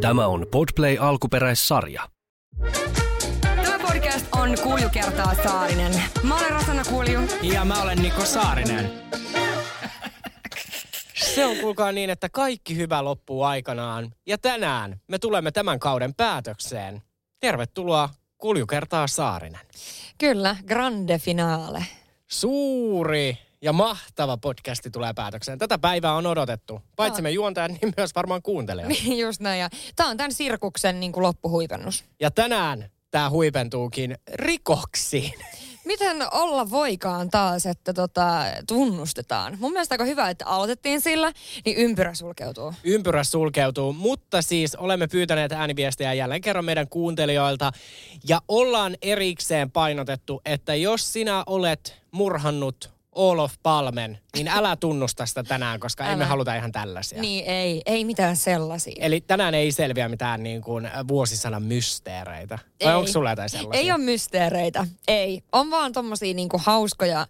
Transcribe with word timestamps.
Tämä 0.00 0.26
on 0.26 0.46
Podplay 0.50 0.96
alkuperäissarja. 1.00 2.08
Tämä 3.40 3.78
podcast 3.78 4.26
on 4.32 4.56
Kulju 4.62 4.88
kertaa 4.92 5.34
Saarinen. 5.34 5.92
Mä 6.22 6.36
olen 6.36 6.50
Rosanna 6.50 6.82
Kulju. 6.84 7.20
Ja 7.42 7.64
mä 7.64 7.82
olen 7.82 8.02
Niko 8.02 8.24
Saarinen. 8.24 8.90
Se 11.14 11.46
on 11.46 11.56
kuulkaa 11.56 11.92
niin, 11.92 12.10
että 12.10 12.28
kaikki 12.28 12.76
hyvä 12.76 13.04
loppuu 13.04 13.42
aikanaan. 13.42 14.10
Ja 14.26 14.38
tänään 14.38 15.00
me 15.08 15.18
tulemme 15.18 15.50
tämän 15.50 15.78
kauden 15.78 16.14
päätökseen. 16.14 17.02
Tervetuloa 17.40 18.08
Kulju 18.38 18.66
kertaa 18.66 19.06
Saarinen. 19.06 19.60
Kyllä, 20.18 20.56
grande 20.66 21.18
finale. 21.18 21.84
Suuri 22.26 23.38
ja 23.62 23.72
mahtava 23.72 24.36
podcasti 24.36 24.90
tulee 24.90 25.12
päätökseen. 25.12 25.58
Tätä 25.58 25.78
päivää 25.78 26.14
on 26.14 26.26
odotettu. 26.26 26.82
Paitsi 26.96 27.22
me 27.22 27.30
juontajat, 27.30 27.70
niin 27.70 27.92
myös 27.96 28.14
varmaan 28.14 28.42
kuuntelijat. 28.42 28.88
Niin 29.04 29.18
just 29.18 29.40
näin. 29.40 29.60
Ja 29.60 29.68
tää 29.96 30.06
on 30.06 30.16
tämän 30.16 30.32
sirkuksen 30.32 31.00
niin 31.00 31.12
kuin 31.12 31.22
loppuhuipennus. 31.22 32.04
Ja 32.20 32.30
tänään 32.30 32.90
tämä 33.10 33.30
huipentuukin 33.30 34.18
rikoksiin. 34.32 35.34
Miten 35.84 36.16
olla 36.32 36.70
voikaan 36.70 37.30
taas, 37.30 37.66
että 37.66 37.92
tota, 37.92 38.42
tunnustetaan? 38.68 39.56
Mun 39.60 39.72
mielestä 39.72 39.94
aika 39.94 40.04
hyvä, 40.04 40.30
että 40.30 40.46
aloitettiin 40.46 41.00
sillä, 41.00 41.32
niin 41.64 41.76
ympyrä 41.76 42.14
sulkeutuu. 42.14 42.74
Ympyrä 42.84 43.24
sulkeutuu, 43.24 43.92
mutta 43.92 44.42
siis 44.42 44.74
olemme 44.74 45.06
pyytäneet 45.06 45.52
ääniviestejä 45.52 46.14
jälleen 46.14 46.40
kerran 46.40 46.64
meidän 46.64 46.88
kuuntelijoilta. 46.88 47.72
Ja 48.28 48.40
ollaan 48.48 48.96
erikseen 49.02 49.70
painotettu, 49.70 50.40
että 50.44 50.74
jos 50.74 51.12
sinä 51.12 51.42
olet 51.46 52.02
murhannut 52.10 52.99
Olof 53.12 53.52
Palmen, 53.62 54.18
niin 54.34 54.48
älä 54.48 54.76
tunnusta 54.76 55.26
sitä 55.26 55.42
tänään, 55.42 55.80
koska 55.80 56.04
älä. 56.04 56.12
emme 56.12 56.24
haluta 56.24 56.54
ihan 56.54 56.72
tällaisia. 56.72 57.20
Niin, 57.20 57.44
ei, 57.46 57.82
ei 57.86 58.04
mitään 58.04 58.36
sellaisia. 58.36 58.94
Eli 58.98 59.20
tänään 59.20 59.54
ei 59.54 59.72
selviä 59.72 60.08
mitään 60.08 60.42
niin 60.42 60.62
kuin 60.62 60.90
vuosisadan 61.08 61.62
mysteereitä. 61.62 62.58
Vai 62.84 62.92
Ei. 62.92 62.96
onko 62.96 63.08
sulla 63.08 63.30
jotain 63.30 63.48
sellaisia? 63.48 63.80
Ei 63.80 63.92
ole 63.92 63.98
mysteereitä, 64.04 64.86
ei. 65.08 65.42
On 65.52 65.70
vaan 65.70 65.92
tommosia 65.92 66.34
niinku 66.34 66.60
hauskoja, 66.64 67.26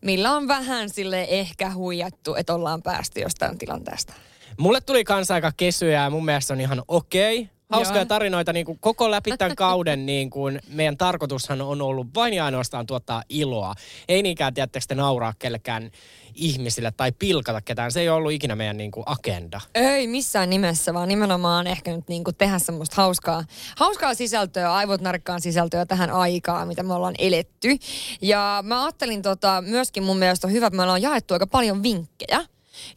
millä 0.00 0.32
on 0.32 0.48
vähän 0.48 0.90
sille 0.90 1.26
ehkä 1.28 1.70
huijattu, 1.74 2.34
että 2.34 2.54
ollaan 2.54 2.82
päästy 2.82 3.20
jostain 3.20 3.58
tilanteesta. 3.58 4.12
Mulle 4.58 4.80
tuli 4.80 5.04
kanssa 5.04 5.34
aika 5.34 5.52
kesyjä 5.56 6.02
ja 6.02 6.10
mun 6.10 6.24
mielestä 6.24 6.54
on 6.54 6.60
ihan 6.60 6.82
okei. 6.88 7.48
Hauskoja 7.70 8.00
Joo. 8.00 8.06
tarinoita 8.06 8.52
niin 8.52 8.66
kuin 8.66 8.78
koko 8.80 9.10
läpi 9.10 9.36
tämän 9.38 9.56
kauden. 9.56 10.06
Niin 10.06 10.30
kuin 10.30 10.60
meidän 10.68 10.96
tarkoitushan 10.96 11.60
on 11.60 11.82
ollut 11.82 12.06
vain 12.14 12.34
ja 12.34 12.44
ainoastaan 12.44 12.86
tuottaa 12.86 13.22
iloa. 13.28 13.74
Ei 14.08 14.22
niinkään, 14.22 14.54
tiedättekö 14.54 14.84
te 14.88 14.94
nauraa 14.94 15.32
kellekään 15.38 15.90
ihmisille 16.34 16.92
tai 16.96 17.12
pilkata 17.12 17.60
ketään. 17.60 17.92
Se 17.92 18.00
ei 18.00 18.08
ole 18.08 18.16
ollut 18.16 18.32
ikinä 18.32 18.56
meidän 18.56 18.76
niin 18.76 18.90
kuin 18.90 19.04
agenda. 19.06 19.60
Ei 19.74 20.06
missään 20.06 20.50
nimessä, 20.50 20.94
vaan 20.94 21.08
nimenomaan 21.08 21.66
ehkä 21.66 21.96
nyt 21.96 22.08
niinku 22.08 22.32
tehdä 22.32 22.58
semmoista 22.58 22.96
hauskaa, 22.96 23.44
hauskaa 23.76 24.14
sisältöä, 24.14 24.74
aivot 24.74 25.00
narkkaan 25.00 25.40
sisältöä 25.40 25.86
tähän 25.86 26.10
aikaan, 26.10 26.68
mitä 26.68 26.82
me 26.82 26.94
ollaan 26.94 27.14
eletty. 27.18 27.76
Ja 28.22 28.64
mä 28.66 28.84
ajattelin 28.84 29.22
tota, 29.22 29.62
myöskin 29.66 30.02
mun 30.02 30.18
mielestä 30.18 30.46
on 30.46 30.52
hyvä, 30.52 30.66
että 30.66 30.76
me 30.76 30.82
ollaan 30.82 31.02
jaettu 31.02 31.34
aika 31.34 31.46
paljon 31.46 31.82
vinkkejä. 31.82 32.44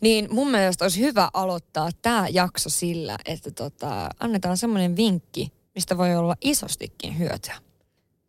Niin 0.01 0.27
mun 0.31 0.51
mielestä 0.51 0.85
olisi 0.85 0.99
hyvä 1.01 1.29
aloittaa 1.33 1.89
tämä 2.01 2.27
jakso 2.31 2.69
sillä, 2.69 3.17
että 3.25 3.51
tota, 3.51 4.09
annetaan 4.19 4.57
semmoinen 4.57 4.95
vinkki, 4.95 5.51
mistä 5.75 5.97
voi 5.97 6.15
olla 6.15 6.35
isostikin 6.41 7.19
hyötyä. 7.19 7.55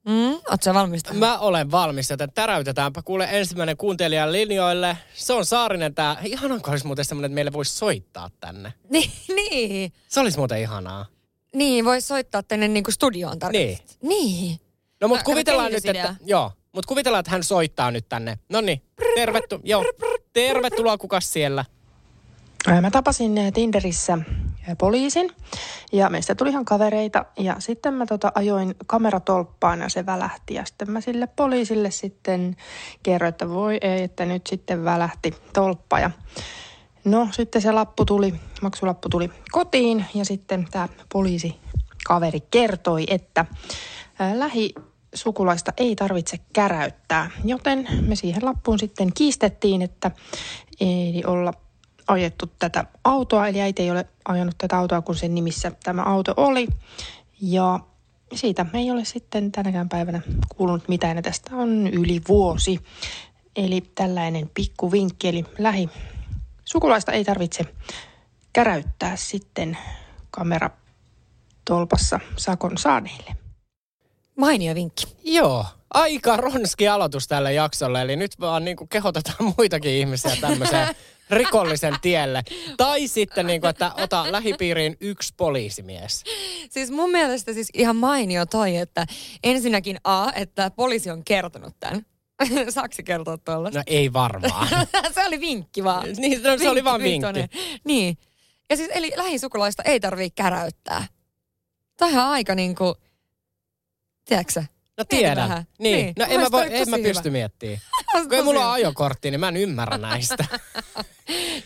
Mm, 0.08 0.30
Oletko 0.33 0.56
sä 0.62 0.75
valmis 0.75 1.03
tähän? 1.03 1.19
Mä 1.19 1.39
olen 1.39 1.70
valmis, 1.70 2.11
joten 2.11 2.33
täräytetäänpä 2.33 3.03
kuule 3.03 3.28
ensimmäinen 3.30 3.77
kuuntelijan 3.77 4.33
linjoille. 4.33 4.97
Se 5.14 5.33
on 5.33 5.47
Saarinen 5.47 5.95
tää. 5.95 6.17
Ihanaa, 6.25 6.58
olisi 6.67 6.86
muuten 6.86 7.05
semmoinen, 7.05 7.30
että 7.30 7.34
meille 7.34 7.53
voisi 7.53 7.75
soittaa 7.75 8.30
tänne. 8.41 8.73
Niin, 8.91 9.11
niin. 9.28 9.92
Se 10.08 10.20
olisi 10.20 10.39
muuten 10.39 10.61
ihanaa. 10.61 11.06
Niin, 11.55 11.84
voi 11.84 12.00
soittaa 12.00 12.42
tänne 12.42 12.69
niinku 12.69 12.91
studioon 12.91 13.39
tarkoitus. 13.39 13.98
Niin. 14.03 14.61
No 15.00 15.08
mut 15.08 15.23
kuvitellaan 15.23 15.73
nyt, 15.73 15.86
että... 15.86 16.14
Joo. 16.25 16.53
Mut 16.73 16.86
kuvitellaan, 16.86 17.20
että 17.20 17.30
hän 17.30 17.45
soittaa 17.45 17.91
nyt 17.91 18.08
tänne. 18.08 18.39
No 18.48 18.61
niin, 18.61 18.83
tervetu- 19.14 19.61
joo. 19.64 19.85
Tervetuloa 20.33 20.98
kukas 20.98 21.33
siellä. 21.33 21.65
Mä 22.81 22.91
tapasin 22.91 23.35
Tinderissä 23.55 24.19
poliisin 24.79 25.31
ja 25.93 26.11
meistä 26.11 26.35
tuli 26.35 26.51
ihan 26.51 26.65
kavereita 26.65 27.25
ja 27.39 27.57
sitten 27.59 27.95
mä 27.95 28.07
tota 28.07 28.33
ajoin 28.35 28.75
kameratolppaan 28.87 29.81
ja 29.81 29.89
se 29.89 30.07
välähti 30.07 30.55
ja 30.55 30.65
sitten 30.65 30.91
mä 30.91 31.01
sille 31.01 31.27
poliisille 31.27 31.91
sitten 31.91 32.57
kerroin, 33.03 33.29
että 33.29 33.48
voi 33.48 33.79
ei, 33.81 34.03
että 34.03 34.25
nyt 34.25 34.47
sitten 34.47 34.85
välähti 34.85 35.35
tolppa 35.53 36.01
ja 36.01 36.11
no 37.05 37.29
sitten 37.31 37.63
se 37.63 37.73
lappu 37.73 38.05
tuli, 38.05 38.35
maksulappu 38.63 39.09
tuli 39.09 39.31
kotiin 39.51 40.05
ja 40.15 40.25
sitten 40.25 40.69
tämä 40.71 40.89
poliisikaveri 41.13 42.41
kertoi, 42.51 43.05
että 43.09 43.45
lähi 44.35 44.75
sukulaista 45.14 45.73
ei 45.77 45.96
tarvitse 45.96 46.39
käräyttää, 46.52 47.30
joten 47.45 47.89
me 48.00 48.17
siihen 48.17 48.45
lappuun 48.45 48.78
sitten 48.78 49.12
kiistettiin, 49.12 49.83
että 49.83 50.11
ei 50.80 51.23
olla 51.27 51.52
ajettu 52.06 52.46
tätä 52.58 52.84
autoa, 53.05 53.48
eli 53.48 53.61
äiti 53.61 53.83
ei 53.83 53.90
ole 53.90 54.06
ajanut 54.24 54.55
tätä 54.58 54.78
autoa, 54.78 55.02
kun 55.02 55.17
sen 55.17 55.34
nimissä 55.34 55.73
tämä 55.83 56.02
auto 56.02 56.34
oli. 56.36 56.68
Ja 57.40 57.80
siitä 58.34 58.67
ei 58.74 58.90
ole 58.90 59.05
sitten 59.05 59.52
tänäkään 59.52 59.89
päivänä 59.89 60.20
kuulunut 60.56 60.89
mitään, 60.89 61.17
ja 61.17 61.23
tästä 61.23 61.56
on 61.56 61.86
yli 61.86 62.20
vuosi. 62.29 62.80
Eli 63.56 63.80
tällainen 63.94 64.50
pikku 64.55 64.92
vinkki, 64.92 65.29
eli 65.29 65.44
lähi 65.58 65.89
sukulaista 66.64 67.12
ei 67.12 67.24
tarvitse 67.24 67.64
käräyttää 68.52 69.17
sitten 69.17 69.79
kameratolpassa 70.30 72.20
sakon 72.36 72.79
saaneille. 72.79 73.42
Mainio 74.37 74.75
vinkki. 74.75 75.05
Joo, 75.25 75.67
aika 75.95 76.37
ronski 76.37 76.89
aloitus 76.89 77.29
tälle 77.29 77.53
jaksolle. 77.53 78.03
Eli 78.03 78.17
nyt 78.17 78.41
vaan 78.41 78.65
niin 78.65 78.77
kehotetaan 78.89 79.37
muitakin 79.59 79.91
ihmisiä 79.91 80.37
tämmöiseen 80.41 80.95
rikollisen 81.31 81.97
tielle. 82.03 82.42
Tai 82.77 83.09
sitten, 83.09 83.47
niin 83.47 83.61
kuin, 83.61 83.71
että 83.71 83.92
ota 83.95 84.33
lähipiiriin 84.33 84.97
yksi 85.01 85.35
poliisimies. 85.37 86.25
Siis 86.71 86.91
mun 86.91 87.11
mielestä 87.11 87.53
siis 87.53 87.69
ihan 87.75 87.97
mainio 87.97 88.47
toi, 88.47 88.77
että 88.77 89.07
ensinnäkin 89.45 89.97
A, 90.05 90.33
että 90.33 90.71
poliisi 90.71 91.11
on 91.11 91.25
kertonut 91.25 91.75
tämän. 91.81 92.07
Saatko 92.71 92.95
se 92.95 93.03
kertoa 93.03 93.39
tuolla? 93.39 93.71
No 93.71 93.83
ei 93.87 94.13
varmaan. 94.13 94.69
se 95.15 95.27
oli 95.27 95.41
vinkki 95.41 95.85
vaan. 95.85 96.07
Niin, 96.17 96.42
no, 96.42 96.59
se 96.59 96.71
oli 96.71 96.85
vaan 96.85 97.03
vitonen. 97.03 97.48
vinkki. 97.53 97.81
Niin. 97.85 98.19
Ja 98.71 98.77
siis 98.77 98.91
eli 98.95 99.13
lähisukulaista 99.17 99.83
ei 99.83 100.01
tarvii 100.01 100.31
käräyttää. 100.31 101.07
Tähän 101.97 102.27
aika 102.27 102.55
niinku, 102.55 102.95
tiedätkö? 104.25 104.65
No 104.99 105.05
tiedän. 105.09 105.37
vähän. 105.49 105.67
Niin. 105.79 105.97
Niin. 105.97 106.15
No 106.19 106.27
en 106.29 106.41
mä, 106.41 106.47
voi, 106.53 106.67
en 106.71 106.91
mä 106.91 106.97
pysty 107.03 107.25
hyvä. 107.25 107.33
miettimään. 107.33 107.79
Kun 108.13 108.35
ei 108.35 108.43
mulla 108.43 108.61
ole 108.61 108.67
hyvä. 108.67 108.73
ajokortti, 108.73 109.31
niin 109.31 109.41
mä 109.41 109.49
en 109.49 109.57
ymmärrä 109.57 109.99
näistä. 110.09 110.45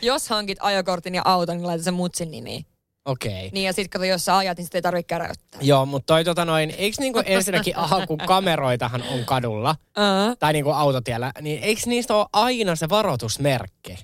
Jos 0.03 0.29
hankit 0.29 0.59
ajokortin 0.61 1.15
ja 1.15 1.23
auton, 1.25 1.57
niin 1.57 1.67
laita 1.67 1.85
sen 1.85 1.95
mutsin 1.95 2.31
nimiin. 2.31 2.67
Okei. 3.05 3.33
Okay. 3.33 3.49
Niin 3.53 3.67
ja 3.67 3.73
sit 3.73 3.89
kato, 3.89 4.05
jos 4.05 4.25
sä 4.25 4.37
ajat, 4.37 4.59
niin 4.59 4.65
sit 4.65 4.75
ei 4.75 4.83
tarvitse 4.83 5.09
käräyttää. 5.09 5.61
Joo, 5.63 5.87
mutta 5.87 6.07
toi 6.15 6.25
tota 6.25 6.45
noin, 6.45 6.75
eikö 6.79 6.97
niinku 7.01 7.23
ensinnäkin, 7.27 7.77
aha, 7.77 8.07
kun 8.07 8.19
kameroitahan 8.19 9.03
on 9.03 9.25
kadulla, 9.25 9.77
Uh, 9.99 10.37
tai 10.39 10.53
niinku 10.53 10.71
autotiellä, 10.71 11.33
niin 11.41 11.63
eikö 11.63 11.81
niistä 11.87 12.15
ole 12.15 12.27
aina 12.33 12.77
se 12.77 12.89
varoitusmerkki? 12.89 13.99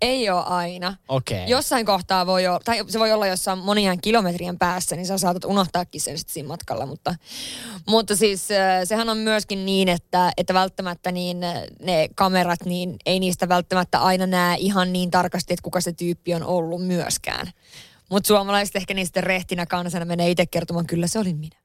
Ei 0.00 0.30
ole 0.30 0.44
aina. 0.44 0.96
Okei. 1.08 1.48
Jossain 1.48 1.86
kohtaa 1.86 2.26
voi 2.26 2.46
olla, 2.46 2.60
tai 2.64 2.84
se 2.88 2.98
voi 2.98 3.12
olla 3.12 3.26
jossain 3.26 3.58
monien 3.58 4.00
kilometrien 4.00 4.58
päässä, 4.58 4.96
niin 4.96 5.06
sä 5.06 5.18
saatat 5.18 5.44
unohtaakin 5.44 6.00
sen 6.00 6.18
sitten 6.18 6.34
siinä 6.34 6.48
matkalla. 6.48 6.86
Mutta, 6.86 7.14
mutta 7.88 8.16
siis 8.16 8.48
sehän 8.84 9.08
on 9.08 9.18
myöskin 9.18 9.66
niin, 9.66 9.88
että, 9.88 10.32
että 10.36 10.54
välttämättä 10.54 11.12
niin 11.12 11.40
ne 11.82 12.08
kamerat, 12.14 12.64
niin 12.64 12.96
ei 13.06 13.20
niistä 13.20 13.48
välttämättä 13.48 13.98
aina 13.98 14.26
näe 14.26 14.56
ihan 14.60 14.92
niin 14.92 15.10
tarkasti, 15.10 15.54
että 15.54 15.62
kuka 15.62 15.80
se 15.80 15.92
tyyppi 15.92 16.34
on 16.34 16.44
ollut 16.44 16.86
myöskään. 16.86 17.50
Mutta 18.10 18.26
suomalaiset 18.26 18.76
ehkä 18.76 18.94
niistä 18.94 19.20
rehtinä 19.20 19.66
kansana 19.66 20.04
menee 20.04 20.30
itse 20.30 20.46
kertomaan, 20.46 20.86
kyllä 20.86 21.06
se 21.06 21.18
oli 21.18 21.34
minä. 21.34 21.56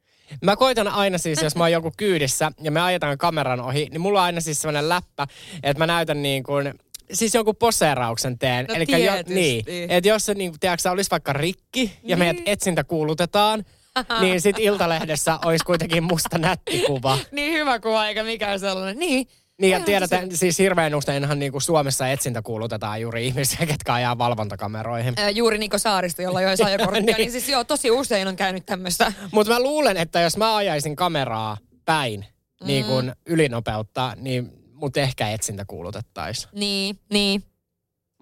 Mä 0.41 0.55
koitan 0.55 0.87
aina 0.87 1.17
siis, 1.17 1.41
jos 1.41 1.55
mä 1.55 1.63
oon 1.63 1.71
joku 1.71 1.91
kyydissä 1.97 2.51
ja 2.61 2.71
me 2.71 2.81
ajetaan 2.81 3.17
kameran 3.17 3.59
ohi, 3.59 3.87
niin 3.91 4.01
mulla 4.01 4.19
on 4.19 4.25
aina 4.25 4.41
siis 4.41 4.61
sellainen 4.61 4.89
läppä, 4.89 5.27
että 5.63 5.79
mä 5.79 5.87
näytän 5.87 6.21
niin 6.21 6.43
kuin, 6.43 6.73
siis 7.13 7.33
jonkun 7.33 7.55
poseerauksen 7.55 8.39
teen. 8.39 8.65
No 8.69 8.75
Elikkä 8.75 8.97
tietysti. 8.97 9.33
niin, 9.33 9.63
että 9.91 10.09
jos 10.09 10.25
se 10.25 10.33
niin 10.33 10.59
tiedätkö, 10.59 10.91
olisi 10.91 11.11
vaikka 11.11 11.33
rikki 11.33 11.91
ja 12.03 12.15
Niin. 12.15 12.19
meidät 12.19 12.41
etsintä 12.45 12.83
kuulutetaan, 12.83 13.65
niin 14.21 14.41
sit 14.41 14.59
Iltalehdessä 14.59 15.39
olisi 15.45 15.65
kuitenkin 15.65 16.03
musta 16.03 16.37
nätti 16.37 16.83
kuva. 16.87 17.17
Niin 17.31 17.53
hyvä 17.53 17.79
kuva, 17.79 18.07
eikä 18.07 18.23
mikään 18.23 18.59
sellainen. 18.59 18.99
Niin. 18.99 19.27
Niin 19.61 19.71
ja 19.71 19.75
Aivan 19.77 19.85
tiedetään, 19.85 20.35
siis 20.37 20.59
hirveän 20.59 20.95
useinhan 20.95 21.39
niin 21.39 21.51
kuin 21.51 21.61
Suomessa 21.61 22.07
etsintä 22.07 22.41
kuulutetaan 22.41 23.01
juuri 23.01 23.27
ihmisiä, 23.27 23.65
ketkä 23.65 23.93
ajaa 23.93 24.17
valvontakameroihin. 24.17 25.13
Ö, 25.19 25.29
juuri 25.29 25.57
Niko 25.57 25.77
Saaristo, 25.77 26.21
jolla 26.21 26.41
ei 26.41 26.47
ajokorttia, 26.65 27.01
Niin. 27.01 27.17
niin 27.17 27.31
siis 27.31 27.49
joo, 27.49 27.63
tosi 27.63 27.91
usein 27.91 28.27
on 28.27 28.35
käynyt 28.35 28.65
tämmöistä. 28.65 29.13
Mutta 29.31 29.53
mä 29.53 29.59
luulen, 29.59 29.97
että 29.97 30.21
jos 30.21 30.37
mä 30.37 30.55
ajaisin 30.55 30.95
kameraa 30.95 31.57
päin 31.85 32.25
niin 32.63 32.85
kuin 32.85 33.11
ylinopeutta, 33.25 34.13
niin 34.17 34.51
mut 34.75 34.97
ehkä 34.97 35.29
etsintä 35.29 35.65
kuulutettaisiin. 35.67 36.49
Niin, 36.53 36.99
niin. 37.09 37.43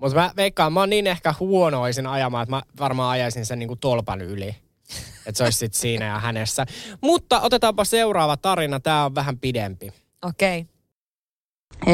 Mutta 0.02 0.16
mä 0.16 0.32
veikkaan, 0.36 0.74
mä 0.74 0.80
oon 0.80 0.90
niin 0.90 1.08
ehkä 1.08 1.34
huonoisin 1.40 2.08
ajamaan, 2.08 2.44
että 2.44 2.56
mä 2.56 2.62
varmaan 2.80 3.12
ajaisin 3.12 3.46
sen 3.46 3.60
niinku 3.60 3.76
tolpan 3.76 4.22
yli. 4.22 4.56
että 5.26 5.38
se 5.38 5.44
olisi 5.44 5.58
sit 5.58 5.74
siinä 5.74 6.06
ja 6.06 6.20
hänessä. 6.20 6.66
Mutta 7.02 7.42
otetaanpa 7.42 7.86
seuraava 7.86 8.38
tarina, 8.38 8.80
tämä 8.80 9.06
on 9.06 9.16
vähän 9.16 9.40
pidempi. 9.40 9.94
Okei. 10.22 10.60
Okay. 10.60 10.74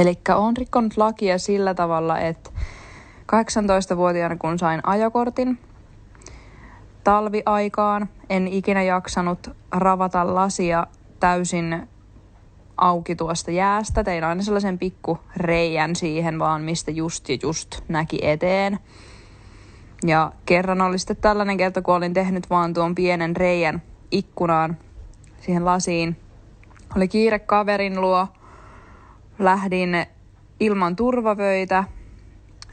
Eli 0.02 0.20
olen 0.36 0.58
rikkonut 0.58 0.98
lakia 0.98 1.38
sillä 1.38 1.74
tavalla, 1.74 2.20
että 2.20 2.50
18-vuotiaana 3.32 4.36
kun 4.36 4.60
sain 4.60 4.88
ajokortin 4.88 5.60
talviaikaan, 7.04 8.10
en 8.30 8.48
ikinä 8.48 8.84
jaksanut 8.84 9.50
ravata 9.72 10.36
lasia 10.36 10.88
täysin 11.20 11.90
auki 12.82 13.16
tuosta 13.16 13.52
jäästä. 13.52 14.04
Tein 14.04 14.24
aina 14.24 14.44
sellaisen 14.44 14.80
pikku 14.80 15.20
reijän 15.36 15.96
siihen 15.96 16.40
vaan, 16.40 16.62
mistä 16.62 16.92
just 16.92 17.30
ja 17.30 17.38
just 17.44 17.82
näki 17.88 18.20
eteen. 18.22 18.80
Ja 20.06 20.32
kerran 20.46 20.82
oli 20.82 21.00
sitten 21.00 21.18
tällainen 21.18 21.58
kerta, 21.58 21.82
kun 21.82 21.96
olin 21.96 22.14
tehnyt 22.14 22.50
vaan 22.50 22.74
tuon 22.74 22.96
pienen 22.96 23.36
reijän 23.36 23.82
ikkunaan 24.12 24.78
siihen 25.42 25.66
lasiin. 25.66 26.18
Oli 26.96 27.08
kiire 27.08 27.40
kaverin 27.40 28.02
luo. 28.02 28.28
Lähdin 29.40 30.06
ilman 30.60 30.96
turvavöitä, 30.96 31.84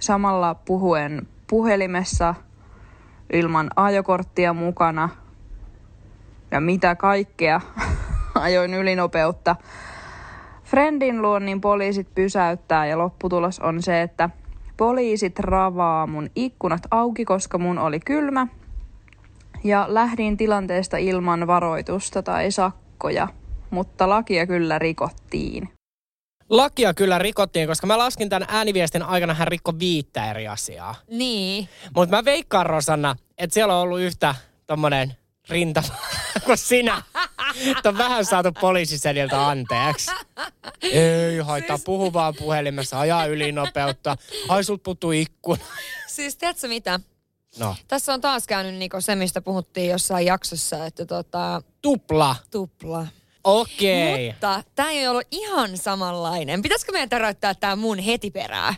samalla 0.00 0.54
puhuen 0.54 1.28
puhelimessa, 1.46 2.34
ilman 3.32 3.70
ajokorttia 3.76 4.52
mukana 4.52 5.08
ja 6.50 6.60
mitä 6.60 6.94
kaikkea. 6.94 7.60
Ajoin 8.34 8.74
ylinopeutta. 8.74 9.56
Friendin 10.66 11.22
luon 11.22 11.44
niin 11.44 11.60
poliisit 11.60 12.14
pysäyttää 12.14 12.86
ja 12.86 12.98
lopputulos 12.98 13.60
on 13.60 13.82
se, 13.82 14.02
että 14.02 14.30
poliisit 14.76 15.38
ravaa 15.38 16.06
mun 16.06 16.30
ikkunat 16.34 16.82
auki, 16.90 17.24
koska 17.24 17.58
mun 17.58 17.78
oli 17.78 18.00
kylmä. 18.00 18.46
Ja 19.64 19.86
lähdin 19.88 20.36
tilanteesta 20.36 20.96
ilman 20.96 21.46
varoitusta 21.46 22.22
tai 22.22 22.50
sakkoja, 22.50 23.28
mutta 23.70 24.08
lakia 24.08 24.46
kyllä 24.46 24.78
rikottiin. 24.78 25.68
Lakia 26.50 26.94
kyllä 26.94 27.18
rikottiin, 27.18 27.68
koska 27.68 27.86
mä 27.86 27.98
laskin 27.98 28.28
tämän 28.28 28.48
ääniviestin 28.48 29.02
aikana 29.02 29.34
hän 29.34 29.48
rikko 29.48 29.78
viittä 29.78 30.30
eri 30.30 30.48
asiaa. 30.48 30.94
Niin. 31.10 31.68
Mutta 31.94 32.16
mä 32.16 32.24
veikkaan 32.24 32.66
Rosanna, 32.66 33.16
että 33.38 33.54
siellä 33.54 33.76
on 33.76 33.82
ollut 33.82 34.00
yhtä 34.00 34.34
tommonen 34.66 35.16
rintama 35.48 35.88
kuin 36.44 36.58
sinä. 36.58 37.02
Että 37.76 37.88
on 37.88 37.98
vähän 37.98 38.24
saatu 38.24 38.52
poliisisediltä 38.60 39.48
anteeksi. 39.48 40.10
Ei 40.82 41.38
haittaa, 41.38 41.78
puhu 41.84 42.12
vaan 42.12 42.34
puhelimessa, 42.34 43.00
ajaa 43.00 43.26
ylinopeutta. 43.26 44.16
Ai 44.48 44.64
sulta 44.64 44.82
puuttuu 44.82 45.10
ikkuna. 45.12 45.64
Siis 46.06 46.36
tiedätkö 46.36 46.68
mitä? 46.68 47.00
No, 47.58 47.76
Tässä 47.88 48.14
on 48.14 48.20
taas 48.20 48.46
käynyt 48.46 48.74
niinku 48.74 49.00
se, 49.00 49.14
mistä 49.14 49.40
puhuttiin 49.40 49.90
jossain 49.90 50.26
jaksossa, 50.26 50.86
että 50.86 51.06
tota, 51.06 51.62
tupla. 51.82 52.36
tupla. 52.50 53.06
Okei. 53.44 54.30
Mutta 54.32 54.62
tämä 54.74 54.90
ei 54.90 55.08
ollut 55.08 55.26
ihan 55.30 55.76
samanlainen. 55.76 56.62
Pitäisikö 56.62 56.92
meidän 56.92 57.08
täräyttää 57.08 57.54
tämä 57.54 57.76
mun 57.76 57.98
heti 57.98 58.30
perää? 58.30 58.74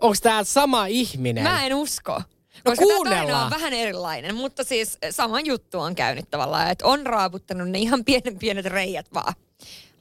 Onko 0.00 0.16
tää 0.22 0.44
sama 0.44 0.86
ihminen? 0.86 1.44
Mä 1.44 1.66
en 1.66 1.74
usko. 1.74 2.22
No 2.64 2.70
Koska 2.70 2.84
tämä 2.86 2.96
kuunnellaan. 2.96 3.26
tarina 3.26 3.44
on 3.44 3.50
vähän 3.50 3.72
erilainen, 3.72 4.34
mutta 4.34 4.64
siis 4.64 4.98
sama 5.10 5.40
juttu 5.40 5.80
on 5.80 5.94
käynyt 5.94 6.30
tavallaan, 6.30 6.70
että 6.70 6.86
on 6.86 7.06
raaputtanut 7.06 7.68
ne 7.70 7.78
ihan 7.78 8.04
pienen 8.04 8.38
pienet 8.38 8.66
reijät 8.66 9.06
vaan. 9.14 9.34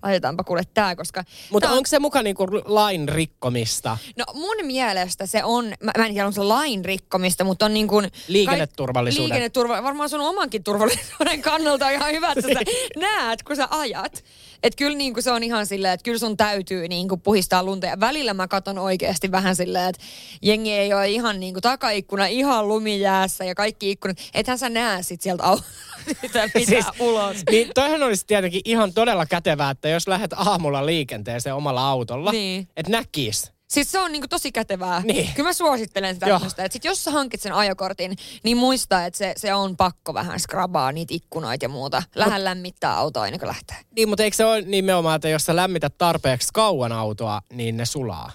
Laitetaanpa 0.03 0.43
kuule 0.43 0.61
tää, 0.73 0.95
koska... 0.95 1.23
Mutta 1.51 1.67
tää 1.67 1.71
on- 1.71 1.77
onko 1.77 1.87
se 1.87 1.99
muka 1.99 2.21
niinku 2.21 2.47
lain 2.65 3.09
rikkomista? 3.09 3.97
No 4.17 4.25
mun 4.33 4.55
mielestä 4.63 5.25
se 5.25 5.43
on, 5.43 5.65
mä, 5.65 5.91
mä 5.97 6.05
en 6.05 6.11
tiedä 6.13 6.25
onko 6.27 6.35
se 6.35 6.43
lain 6.43 6.85
rikkomista, 6.85 7.43
mutta 7.43 7.65
on 7.65 7.73
niin 7.73 7.87
kuin... 7.87 8.11
Liikenneturvallisuuden. 8.27 9.29
Liikenneturva, 9.29 9.83
varmaan 9.83 10.09
sun 10.09 10.21
omankin 10.21 10.63
turvallisuuden 10.63 11.41
kannalta 11.51 11.85
on 11.85 11.91
ihan 11.93 12.11
hyvä, 12.11 12.31
että 12.31 12.53
sä 12.53 12.59
näet, 13.11 13.43
kun 13.43 13.55
sä 13.55 13.67
ajat. 13.71 14.23
Että 14.63 14.77
kyllä 14.77 14.97
niin 14.97 15.13
kuin 15.13 15.23
se 15.23 15.31
on 15.31 15.43
ihan 15.43 15.65
silleen, 15.65 15.93
että 15.93 16.03
kyllä 16.03 16.19
sun 16.19 16.37
täytyy 16.37 16.87
niin 16.87 17.07
kuin 17.09 17.21
puhistaa 17.21 17.63
lunta. 17.63 17.87
Ja 17.87 17.99
välillä 17.99 18.33
mä 18.33 18.47
katon 18.47 18.77
oikeasti 18.77 19.31
vähän 19.31 19.55
silleen, 19.55 19.89
että 19.89 20.01
jengi 20.41 20.71
ei 20.73 20.93
ole 20.93 21.09
ihan 21.09 21.39
niin 21.39 21.53
kuin 21.53 21.61
takaikkuna 21.61 22.25
ihan 22.25 22.67
lumijäässä 22.67 23.45
ja 23.45 23.55
kaikki 23.55 23.91
ikkunat. 23.91 24.17
Ethän 24.33 24.57
sä 24.59 24.69
näe 24.69 25.03
sit 25.03 25.21
sieltä 25.21 25.43
au- 25.43 25.61
sitä 26.21 26.49
mitään 26.55 26.65
siis, 26.67 26.85
ulos. 26.99 27.37
Niin 27.51 27.71
toihan 27.75 28.03
olisi 28.03 28.25
tietenkin 28.27 28.61
ihan 28.65 28.93
todella 28.93 29.25
kätevää, 29.25 29.69
että 29.69 29.89
jos 29.89 30.07
lähdet 30.07 30.33
aamulla 30.35 30.85
liikenteeseen 30.85 31.55
omalla 31.55 31.89
autolla, 31.89 32.31
Niin. 32.31 32.67
että 32.77 32.91
näkis. 32.91 33.51
Siis 33.69 33.91
se 33.91 33.99
on 33.99 34.11
niinku 34.11 34.27
tosi 34.27 34.51
kätevää. 34.51 35.01
Niin. 35.05 35.29
Kyllä 35.35 35.49
mä 35.49 35.53
suosittelen 35.53 36.13
sitä 36.13 36.25
tämmöistä. 36.25 36.63
Että 36.65 36.73
sit 36.73 36.85
jos 36.85 37.03
sä 37.03 37.11
hankit 37.11 37.41
sen 37.41 37.53
ajokortin, 37.53 38.15
niin 38.43 38.57
muista, 38.57 39.05
että 39.05 39.17
se, 39.17 39.33
se 39.37 39.53
on 39.53 39.77
pakko 39.77 40.13
vähän 40.13 40.39
skrabaa 40.39 40.91
niitä 40.91 41.13
ikkunoita 41.13 41.65
ja 41.65 41.69
muuta. 41.69 42.03
Lähden 42.15 42.43
lämmittää 42.43 42.97
autoa 42.97 43.27
ennen 43.27 43.39
kuin 43.39 43.47
lähtee. 43.47 43.77
Niin, 43.95 44.09
mutta 44.09 44.23
eikö 44.23 44.37
se 44.37 44.45
ole 44.45 44.61
nimenomaan, 44.61 45.15
että 45.15 45.29
jos 45.29 45.45
sä 45.45 45.55
lämmität 45.55 45.93
tarpeeksi 45.97 46.49
kauan 46.53 46.91
autoa, 46.91 47.41
niin 47.53 47.77
ne 47.77 47.85
sulaa? 47.85 48.31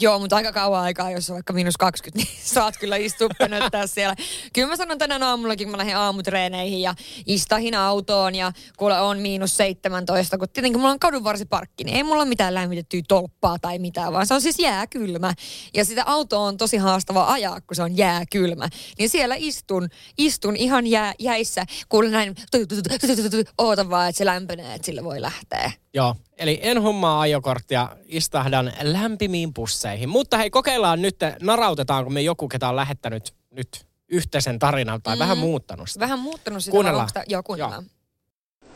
Joo, 0.00 0.18
mutta 0.18 0.36
aika 0.36 0.52
kauan 0.52 0.82
aikaa, 0.82 1.10
jos 1.10 1.30
on 1.30 1.34
vaikka 1.34 1.52
miinus 1.52 1.76
20, 1.76 2.18
niin 2.32 2.40
saat 2.54 2.76
kyllä 2.76 2.96
istua 2.96 3.28
pönöttää 3.38 3.86
siellä. 3.86 4.14
Kyllä 4.52 4.68
mä 4.68 4.76
sanon 4.76 4.98
tänään 4.98 5.22
aamullakin, 5.22 5.66
kun 5.66 5.70
mä 5.70 5.78
lähdin 5.78 5.96
aamutreeneihin 5.96 6.80
ja 6.80 6.94
istahin 7.26 7.74
autoon 7.74 8.34
ja 8.34 8.52
kuule 8.76 9.00
on 9.00 9.18
miinus 9.18 9.56
17, 9.56 10.38
kun 10.38 10.48
tietenkin 10.48 10.80
mulla 10.80 10.92
on 10.92 10.98
kadunvarsiparkki, 10.98 11.84
niin 11.84 11.96
ei 11.96 12.02
mulla 12.02 12.24
mitään 12.24 12.54
lämmitettyä 12.54 13.00
tolppaa 13.08 13.58
tai 13.58 13.78
mitään, 13.78 14.12
vaan 14.12 14.26
se 14.26 14.34
on 14.34 14.40
siis 14.40 14.58
jääkylmä. 14.58 15.34
Ja 15.74 15.84
sitä 15.84 16.02
autoa 16.06 16.40
on 16.40 16.56
tosi 16.56 16.76
haastava 16.76 17.32
ajaa, 17.32 17.60
kun 17.60 17.76
se 17.76 17.82
on 17.82 17.96
jääkylmä. 17.96 18.68
Niin 18.98 19.08
siellä 19.08 19.34
istun, 19.38 19.88
istun 20.18 20.56
ihan 20.56 20.86
jää, 20.86 21.14
jäissä, 21.18 21.66
kuule 21.88 22.08
näin, 22.08 22.34
tu- 22.34 22.66
tu- 22.66 22.66
tu- 22.66 22.82
tu- 22.82 23.06
tu- 23.16 23.30
tu- 23.30 23.44
tu- 23.44 23.50
oota 23.58 23.90
vaan, 23.90 24.08
että 24.08 24.18
se 24.18 24.24
lämpenee, 24.24 24.74
että 24.74 24.86
sillä 24.86 25.04
voi 25.04 25.20
lähteä. 25.20 25.72
Joo, 25.94 26.16
eli 26.38 26.58
en 26.62 26.82
hommaa 26.82 27.20
ajokorttia, 27.20 27.88
istahdan 28.06 28.72
lämpimiin 28.82 29.54
pusseihin. 29.84 30.08
Mutta 30.08 30.36
hei, 30.38 30.50
kokeillaan 30.50 31.02
nyt, 31.02 31.16
narautetaan, 31.42 32.04
kun 32.04 32.12
me 32.12 32.20
joku, 32.22 32.48
ketä 32.48 32.68
on 32.68 32.76
lähettänyt 32.76 33.34
nyt 33.50 33.68
yhteisen 34.08 34.58
tarinan 34.58 35.02
tai 35.02 35.16
mm. 35.16 35.18
vähän 35.18 35.38
muuttanut 35.38 35.88
sitä. 35.88 36.00
Vähän 36.04 36.18
muuttunut 36.18 36.64
sitä. 36.64 36.72
Kuunnellaan. 36.72 37.08
tää- 37.14 37.24
Joo, 37.28 37.42
kuunnellaan. 37.42 37.84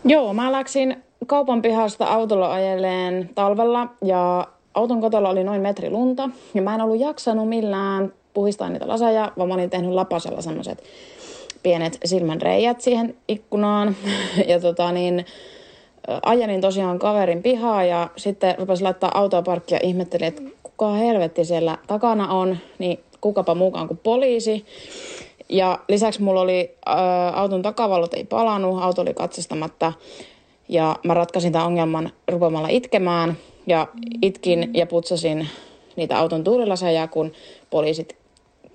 Joo, 0.05 0.35
mä 0.35 0.53
läksin 0.53 1.05
kaupan 1.27 1.63
pihasta 1.63 2.05
autolla 2.05 2.53
ajeleen 2.53 3.31
talvella 3.35 3.87
ja 4.05 4.49
auton 4.75 5.01
kotolla 5.01 5.29
oli 5.29 5.45
noin 5.45 5.61
metri 5.61 5.91
lunta. 5.91 6.31
Ja 6.55 6.63
mä 6.63 6.75
en 6.75 6.81
ollut 6.81 7.01
jaksanut 7.01 7.49
millään 7.49 8.13
puhistaa 8.35 8.69
niitä 8.69 8.89
laseja, 8.89 9.33
vaan 9.39 9.49
mä 9.49 9.55
olin 9.55 9.71
tehnyt 9.71 9.91
lapasella 9.91 10.43
semmoiset 10.43 10.83
pienet 11.63 11.99
silmänreijät 12.05 12.81
siihen 12.81 13.17
ikkunaan. 13.29 13.97
Ja 14.49 14.61
tota 14.61 14.93
niin, 14.93 15.27
ajelin 16.23 16.61
tosiaan 16.61 16.99
kaverin 16.99 17.43
pihaa 17.43 17.85
ja 17.85 18.11
sitten 18.17 18.55
rupesin 18.59 18.85
laittaa 18.85 19.19
autoa 19.19 19.43
parkkia 19.43 19.79
ja 19.79 19.87
ihmettelin, 19.89 20.29
että 20.29 20.43
kuka 20.79 20.93
helvetti 20.93 21.45
siellä 21.45 21.79
takana 21.87 22.29
on, 22.29 22.59
niin 22.79 23.01
kukapa 23.21 23.55
mukaan 23.55 23.89
kuin 23.89 24.01
poliisi. 24.03 24.65
Ja 25.49 25.79
lisäksi 25.89 26.23
mulla 26.23 26.41
oli 26.41 26.75
ä, 26.89 26.93
auton 27.29 27.63
takavallot 27.63 28.15
ei 28.15 28.25
palannut, 28.25 28.83
auto 28.83 29.03
oli 29.03 29.15
katsastamatta. 29.15 29.93
Ja 30.69 30.97
mä 31.05 31.15
ratkaisin 31.15 31.53
tämän 31.53 31.67
ongelman 31.67 32.11
rupemalla 32.29 32.69
itkemään. 32.69 33.37
Ja 33.67 33.87
itkin 34.23 34.71
ja 34.75 34.87
putsasin 34.87 35.49
niitä 35.97 36.19
auton 36.19 36.45
tuulilaseja, 36.45 37.09
kun 37.09 37.33
poliisit 37.71 38.17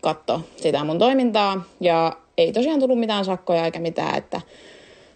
katto 0.02 0.42
sitä 0.56 0.84
mun 0.84 1.00
toimintaa. 1.00 1.64
Ja 1.80 2.18
ei 2.38 2.54
tosiaan 2.54 2.80
tullut 2.80 3.00
mitään 3.00 3.26
sakkoja 3.26 3.66
eikä 3.66 3.80
mitään, 3.80 4.18
että 4.18 4.42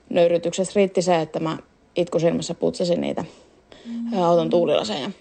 nöyrytyksessä 0.09 0.73
riitti 0.75 1.01
se, 1.01 1.21
että 1.21 1.39
mä 1.39 1.57
itkusilmassa 1.95 2.53
putsasin 2.53 3.01
niitä 3.01 3.25
ä, 4.17 4.27
auton 4.27 4.49
tuulilaseja. 4.49 5.11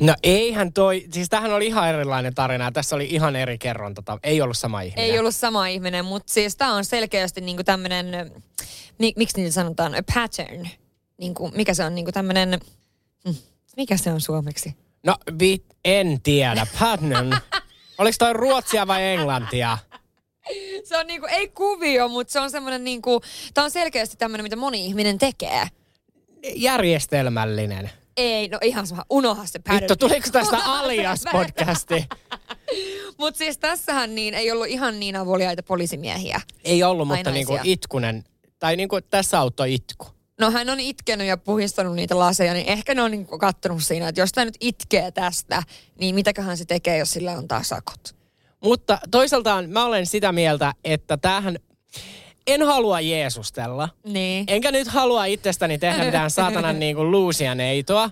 No 0.00 0.14
eihän 0.22 0.72
toi, 0.72 1.04
siis 1.12 1.28
tämähän 1.28 1.52
oli 1.52 1.66
ihan 1.66 1.88
erilainen 1.88 2.34
tarina 2.34 2.64
ja 2.64 2.72
tässä 2.72 2.96
oli 2.96 3.06
ihan 3.10 3.36
eri 3.36 3.58
kerronta. 3.58 4.18
Ei 4.22 4.40
ollut 4.40 4.58
sama 4.58 4.80
ihminen. 4.80 5.04
Ei 5.04 5.18
ollut 5.18 5.34
sama 5.34 5.66
ihminen, 5.66 6.04
mutta 6.04 6.32
siis 6.32 6.56
tämä 6.56 6.74
on 6.74 6.84
selkeästi 6.84 7.40
niinku 7.40 7.64
tämmöinen, 7.64 8.32
mi, 8.98 9.12
miksi 9.16 9.36
niitä 9.40 9.52
sanotaan, 9.52 9.94
a 9.94 10.02
pattern. 10.14 10.68
Niinku, 11.18 11.50
mikä 11.54 11.74
se 11.74 11.84
on 11.84 11.94
niinku 11.94 12.12
tämmöinen, 12.12 12.60
mm, 13.24 13.34
mikä 13.76 13.96
se 13.96 14.12
on 14.12 14.20
suomeksi? 14.20 14.74
No 15.02 15.16
vi, 15.40 15.64
en 15.84 16.20
tiedä. 16.22 16.66
Pattern. 16.78 17.36
Oliko 17.98 18.16
toi 18.18 18.32
ruotsia 18.32 18.86
vai 18.86 19.04
englantia? 19.04 19.78
Se 20.84 20.98
on 20.98 21.06
niinku, 21.06 21.26
ei 21.30 21.48
kuvio, 21.48 22.08
mutta 22.08 22.32
se 22.32 22.40
on 22.40 22.50
semmoinen 22.50 22.84
niinku, 22.84 23.20
tämä 23.54 23.64
on 23.64 23.70
selkeästi 23.70 24.16
tämmöinen, 24.16 24.44
mitä 24.44 24.56
moni 24.56 24.86
ihminen 24.86 25.18
tekee. 25.18 25.68
Järjestelmällinen. 26.54 27.90
Ei, 28.18 28.48
no 28.48 28.58
ihan 28.62 28.86
sama, 28.86 29.04
unoha 29.10 29.46
se 29.46 29.58
pattern. 29.58 29.80
Vittu, 29.80 29.96
tuliko 29.96 30.28
tästä 30.32 30.56
alias-podcasti? 30.78 32.06
Mutta 33.18 33.38
siis 33.38 33.58
tässähän 33.58 34.14
niin 34.14 34.34
ei 34.34 34.52
ollut 34.52 34.66
ihan 34.66 35.00
niin 35.00 35.16
avuliaita 35.16 35.62
poliisimiehiä. 35.62 36.40
Ei 36.64 36.82
ollut, 36.82 37.08
mutta 37.08 37.30
niinku 37.30 37.58
itkunen. 37.62 38.24
Tai 38.58 38.76
niinku 38.76 39.00
tässä 39.00 39.40
auttoi 39.40 39.74
itku. 39.74 40.06
No 40.40 40.50
hän 40.50 40.70
on 40.70 40.80
itkenyt 40.80 41.26
ja 41.26 41.36
puhistanut 41.36 41.94
niitä 41.94 42.18
laseja, 42.18 42.52
niin 42.52 42.66
ehkä 42.66 42.94
ne 42.94 43.02
on 43.02 43.10
niin 43.10 43.26
kattonut 43.26 43.82
siinä, 43.82 44.08
että 44.08 44.20
jos 44.20 44.32
tämä 44.32 44.44
nyt 44.44 44.56
itkee 44.60 45.10
tästä, 45.10 45.62
niin 46.00 46.14
mitäköhän 46.14 46.56
se 46.56 46.64
tekee, 46.64 46.98
jos 46.98 47.12
sillä 47.12 47.32
on 47.32 47.48
taas 47.48 47.68
sakot. 47.68 48.16
Mutta 48.62 48.98
toisaaltaan 49.10 49.70
mä 49.70 49.84
olen 49.84 50.06
sitä 50.06 50.32
mieltä, 50.32 50.74
että 50.84 51.16
tämähän... 51.16 51.58
en 52.48 52.62
halua 52.62 53.00
Jeesustella. 53.00 53.88
Niin. 54.04 54.44
Enkä 54.48 54.72
nyt 54.72 54.88
halua 54.88 55.24
itsestäni 55.24 55.78
tehdä 55.78 56.04
mitään 56.04 56.30
saatanan 56.30 56.80
niin 56.80 56.96
kuin 56.96 57.10
luusia 57.10 57.54
neitoa. 57.54 58.10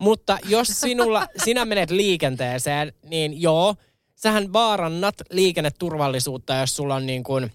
Mutta 0.00 0.38
jos 0.48 0.68
sinulla, 0.68 1.26
sinä 1.44 1.64
menet 1.64 1.90
liikenteeseen, 1.90 2.92
niin 3.08 3.42
joo, 3.42 3.74
sähän 4.14 4.52
vaarannat 4.52 5.14
liikenneturvallisuutta, 5.30 6.54
jos 6.54 6.76
sulla 6.76 6.94
on 6.94 7.06
niin 7.06 7.24
kuin 7.24 7.52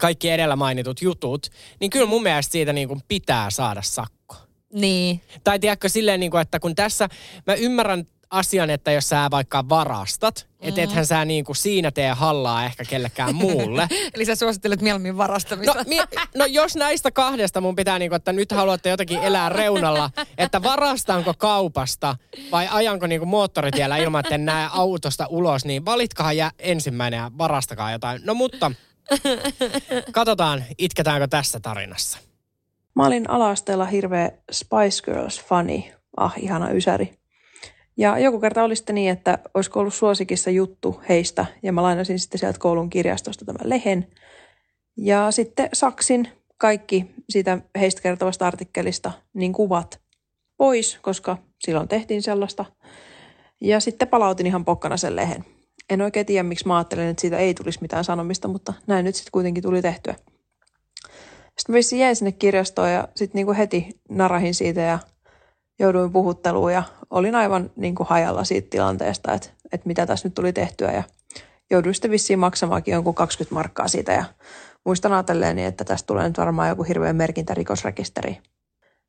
kaikki 0.00 0.30
edellä 0.30 0.56
mainitut 0.56 1.02
jutut. 1.02 1.46
Niin 1.80 1.90
kyllä 1.90 2.06
mun 2.06 2.22
mielestä 2.22 2.52
siitä 2.52 2.72
niin 2.72 2.88
kuin 2.88 3.00
pitää 3.08 3.50
saada 3.50 3.82
sakko. 3.82 4.36
Niin. 4.72 5.20
Tai 5.44 5.58
tiedätkö 5.58 5.88
silleen, 5.88 6.20
niin 6.20 6.30
kuin, 6.30 6.40
että 6.40 6.60
kun 6.60 6.74
tässä, 6.74 7.08
mä 7.46 7.54
ymmärrän 7.54 8.06
asian, 8.30 8.70
että 8.70 8.92
jos 8.92 9.08
sä 9.08 9.28
vaikka 9.30 9.68
varastat, 9.68 10.48
mm. 10.62 10.68
että 10.68 10.82
ethän 10.82 11.06
sä 11.06 11.24
niin 11.24 11.44
kuin 11.44 11.56
siinä 11.56 11.90
tee 11.90 12.10
hallaa 12.10 12.64
ehkä 12.64 12.84
kellekään 12.84 13.34
muulle. 13.44 13.88
Eli 14.14 14.24
sä 14.24 14.34
suosittelet 14.34 14.82
mieluummin 14.82 15.16
varastamista. 15.16 15.74
No, 15.74 15.84
mi- 15.86 16.18
no 16.34 16.46
jos 16.46 16.76
näistä 16.76 17.10
kahdesta 17.10 17.60
mun 17.60 17.76
pitää, 17.76 17.98
niin 17.98 18.10
kuin, 18.10 18.16
että 18.16 18.32
nyt 18.32 18.52
haluatte 18.52 18.88
jotenkin 18.88 19.18
elää 19.22 19.48
reunalla, 19.48 20.10
että 20.38 20.62
varastanko 20.62 21.34
kaupasta 21.38 22.16
vai 22.52 22.68
ajanko 22.70 23.06
niin 23.06 23.20
kuin 23.20 23.28
moottoritiellä 23.28 23.96
ilman, 23.96 24.20
että 24.20 24.34
en 24.34 24.44
näe 24.44 24.68
autosta 24.72 25.26
ulos, 25.28 25.64
niin 25.64 25.84
valitkahan 25.84 26.36
ja 26.36 26.50
ensimmäinen 26.58 27.18
ja 27.18 27.30
varastakaa 27.38 27.92
jotain. 27.92 28.20
No 28.24 28.34
mutta 28.34 28.72
katsotaan, 30.12 30.64
itketäänkö 30.78 31.28
tässä 31.28 31.60
tarinassa. 31.60 32.18
Mä 32.94 33.06
olin 33.06 33.30
ala-asteella 33.30 33.84
hirveä 33.84 34.30
Spice 34.52 35.02
Girls-fani. 35.04 35.92
Ah, 36.16 36.34
ihana 36.36 36.70
ysäri. 36.70 37.18
Ja 37.98 38.18
joku 38.18 38.40
kerta 38.40 38.62
oli 38.62 38.76
sitten 38.76 38.94
niin, 38.94 39.10
että 39.10 39.38
olisiko 39.54 39.80
ollut 39.80 39.94
suosikissa 39.94 40.50
juttu 40.50 41.00
heistä, 41.08 41.46
ja 41.62 41.72
mä 41.72 41.82
lainasin 41.82 42.18
sitten 42.18 42.38
sieltä 42.38 42.58
koulun 42.58 42.90
kirjastosta 42.90 43.44
tämän 43.44 43.70
lehen. 43.70 44.06
Ja 44.96 45.30
sitten 45.30 45.68
saksin 45.72 46.28
kaikki 46.56 47.06
siitä 47.30 47.58
heistä 47.78 48.02
kertovasta 48.02 48.46
artikkelista, 48.46 49.12
niin 49.34 49.52
kuvat 49.52 50.00
pois, 50.56 50.98
koska 51.02 51.38
silloin 51.60 51.88
tehtiin 51.88 52.22
sellaista. 52.22 52.64
Ja 53.60 53.80
sitten 53.80 54.08
palautin 54.08 54.46
ihan 54.46 54.64
pokkana 54.64 54.96
sen 54.96 55.16
lehen. 55.16 55.44
En 55.90 56.02
oikein 56.02 56.26
tiedä, 56.26 56.42
miksi 56.42 56.66
mä 56.66 56.76
ajattelin, 56.76 57.08
että 57.08 57.20
siitä 57.20 57.38
ei 57.38 57.54
tulisi 57.54 57.78
mitään 57.82 58.04
sanomista, 58.04 58.48
mutta 58.48 58.72
näin 58.86 59.04
nyt 59.04 59.14
sitten 59.14 59.32
kuitenkin 59.32 59.62
tuli 59.62 59.82
tehtyä. 59.82 60.14
Sitten 61.58 61.74
vissi 61.74 61.98
jäin 61.98 62.16
sinne 62.16 62.32
kirjastoon 62.32 62.92
ja 62.92 63.08
sitten 63.16 63.38
niinku 63.38 63.54
heti 63.58 63.88
narahin 64.08 64.54
siitä 64.54 64.80
ja 64.80 64.98
jouduin 65.78 66.12
puhutteluun 66.12 66.72
ja 66.72 66.82
olin 67.10 67.34
aivan 67.34 67.70
niinku 67.76 68.04
hajalla 68.04 68.44
siitä 68.44 68.70
tilanteesta, 68.70 69.32
että, 69.32 69.48
että 69.72 69.86
mitä 69.86 70.06
tässä 70.06 70.28
nyt 70.28 70.34
tuli 70.34 70.52
tehtyä 70.52 70.92
ja 70.92 71.02
jouduin 71.70 71.94
sitten 71.94 72.10
vissiin 72.10 72.38
maksamaankin 72.38 72.92
jonkun 72.92 73.14
20 73.14 73.54
markkaa 73.54 73.88
siitä 73.88 74.12
ja 74.12 74.24
muistan 74.84 75.12
ajatelleeni, 75.12 75.64
että 75.64 75.84
tästä 75.84 76.06
tulee 76.06 76.28
nyt 76.28 76.38
varmaan 76.38 76.68
joku 76.68 76.82
hirveän 76.82 77.16
merkintä 77.16 77.54
rikosrekisteriin. 77.54 78.42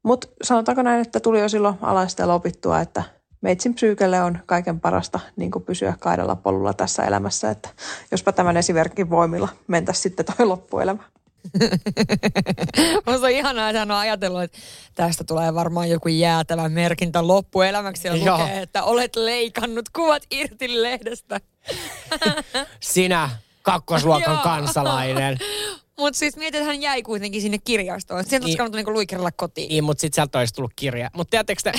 Mutta 0.03 0.27
sanotaanko 0.43 0.81
näin, 0.81 1.01
että 1.01 1.19
tuli 1.19 1.39
jo 1.39 1.49
silloin 1.49 1.75
alaisteella 1.81 2.33
opittua, 2.33 2.81
että 2.81 3.03
meitsin 3.41 3.73
psyykelle 3.73 4.21
on 4.21 4.39
kaiken 4.45 4.79
parasta 4.79 5.19
niin 5.35 5.51
kuin 5.51 5.65
pysyä 5.65 5.93
kaidalla 5.99 6.35
polulla 6.35 6.73
tässä 6.73 7.03
elämässä, 7.03 7.49
että 7.49 7.69
jospa 8.11 8.31
tämän 8.31 8.57
esimerkin 8.57 9.09
voimilla 9.09 9.49
mentäisiin 9.67 10.03
sitten 10.03 10.25
toi 10.25 10.45
loppuelämä. 10.45 11.03
Musta 13.05 13.27
on 13.27 13.31
ihanaa, 13.31 13.69
että 13.69 13.79
hän 13.79 13.91
on 13.91 13.97
ajatellut, 13.97 14.43
että 14.43 14.57
tästä 14.95 15.23
tulee 15.23 15.53
varmaan 15.53 15.89
joku 15.89 16.07
jäätävä 16.09 16.69
merkintä 16.69 17.27
loppuelämäksi. 17.27 18.07
Ja 18.07 18.15
Joo. 18.15 18.37
lukee, 18.41 18.61
että 18.61 18.83
olet 18.83 19.15
leikannut 19.15 19.89
kuvat 19.95 20.23
irti 20.31 20.81
lehdestä. 20.81 21.41
Sinä, 22.79 23.29
kakkosluokan 23.61 24.37
kansalainen. 24.39 25.37
Mutta 25.99 26.19
siis 26.19 26.35
mietit, 26.37 26.55
että 26.61 26.65
hän 26.71 26.81
jäi 26.81 27.03
kuitenkin 27.03 27.41
sinne 27.41 27.57
kirjastoon. 27.63 28.23
Sieltä 28.23 28.35
olisi 28.35 28.45
Niin. 28.45 28.57
kannattanut 28.57 28.79
niinku 28.79 28.93
luikerella 28.93 29.31
kotiin. 29.31 29.69
Niin, 29.69 29.83
mutta 29.83 30.01
sitten 30.01 30.15
sieltä 30.15 30.39
olisi 30.39 30.53
tullut 30.53 30.71
kirja. 30.75 31.09
Mutta 31.13 31.31
tiedättekö 31.31 31.71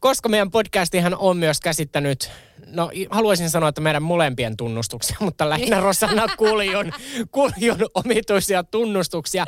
koska 0.00 0.28
meidän 0.28 0.50
podcastihan 0.50 1.14
on 1.14 1.36
myös 1.36 1.60
käsittänyt, 1.60 2.30
no 2.66 2.90
haluaisin 3.10 3.50
sanoa, 3.50 3.68
että 3.68 3.80
meidän 3.80 4.02
molempien 4.02 4.56
tunnustuksia, 4.56 5.16
mutta 5.20 5.48
lähinnä 5.48 5.80
Rosanna 5.80 6.26
Kuljun, 6.36 6.92
Kuljun 7.30 7.86
omituisia 7.94 8.64
tunnustuksia, 8.64 9.44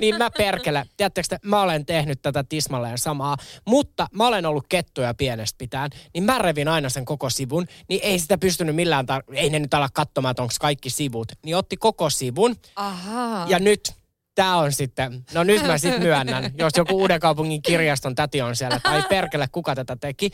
niin 0.00 0.18
mä 0.18 0.30
perkele, 0.30 0.84
tiedättekö 0.96 1.28
te, 1.28 1.38
mä 1.44 1.62
olen 1.62 1.86
tehnyt 1.86 2.22
tätä 2.22 2.44
tismalleen 2.48 2.98
samaa, 2.98 3.36
mutta 3.66 4.06
mä 4.12 4.26
olen 4.26 4.46
ollut 4.46 4.66
kettuja 4.68 5.14
pienestä 5.14 5.58
pitäen, 5.58 5.90
niin 6.14 6.24
mä 6.24 6.38
revin 6.38 6.68
aina 6.68 6.88
sen 6.88 7.04
koko 7.04 7.30
sivun, 7.30 7.66
niin 7.88 8.00
ei 8.04 8.18
sitä 8.18 8.38
pystynyt 8.38 8.76
millään, 8.76 9.06
tar- 9.10 9.34
ei 9.34 9.50
ne 9.50 9.58
nyt 9.58 9.74
ala 9.74 9.88
katsomaan, 9.92 10.30
että 10.30 10.42
onko 10.42 10.54
kaikki 10.60 10.90
sivut, 10.90 11.32
niin 11.44 11.56
otti 11.56 11.76
koko 11.76 12.10
sivun, 12.10 12.56
Ahaa. 12.76 13.46
ja 13.48 13.58
nyt 13.58 14.00
tämä 14.34 14.56
on 14.56 14.72
sitten, 14.72 15.24
no 15.34 15.44
nyt 15.44 15.66
mä 15.66 15.78
sitten 15.78 16.02
myönnän, 16.02 16.52
jos 16.58 16.72
joku 16.76 17.00
Uuden 17.00 17.20
kaupungin 17.20 17.62
kirjaston 17.62 18.14
täti 18.14 18.42
on 18.42 18.56
siellä, 18.56 18.80
tai 18.80 19.02
perkele, 19.08 19.48
kuka 19.52 19.74
tätä 19.74 19.96
teki. 19.96 20.30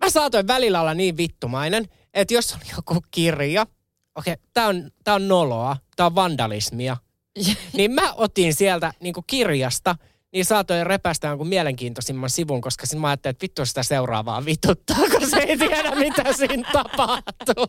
Mä 0.00 0.10
saatoin 0.10 0.46
välillä 0.46 0.80
olla 0.80 0.94
niin 0.94 1.16
vittumainen, 1.16 1.88
että 2.14 2.34
jos 2.34 2.52
on 2.52 2.60
joku 2.76 3.04
kirja, 3.10 3.66
okei, 4.14 4.32
okay, 4.32 4.44
tää 4.54 4.66
on, 4.66 4.90
tää 5.04 5.14
on 5.14 5.28
noloa, 5.28 5.76
tää 5.96 6.06
on 6.06 6.14
vandalismia, 6.14 6.96
niin 7.76 7.92
mä 7.92 8.12
otin 8.12 8.54
sieltä 8.54 8.92
niin 9.00 9.14
kirjasta, 9.26 9.96
niin 10.32 10.44
saatoin 10.44 10.86
repästä 10.86 11.28
jonkun 11.28 11.48
mielenkiintoisimman 11.48 12.30
sivun, 12.30 12.60
koska 12.60 12.86
sitten 12.86 13.00
mä 13.00 13.08
ajattelin, 13.08 13.30
että 13.32 13.42
vittu 13.42 13.66
sitä 13.66 13.82
seuraavaa 13.82 14.44
vituttaa, 14.44 14.96
kun 14.96 15.30
se 15.30 15.36
ei 15.36 15.58
tiedä, 15.58 15.94
mitä 15.94 16.32
siinä 16.32 16.70
tapahtuu. 16.72 17.66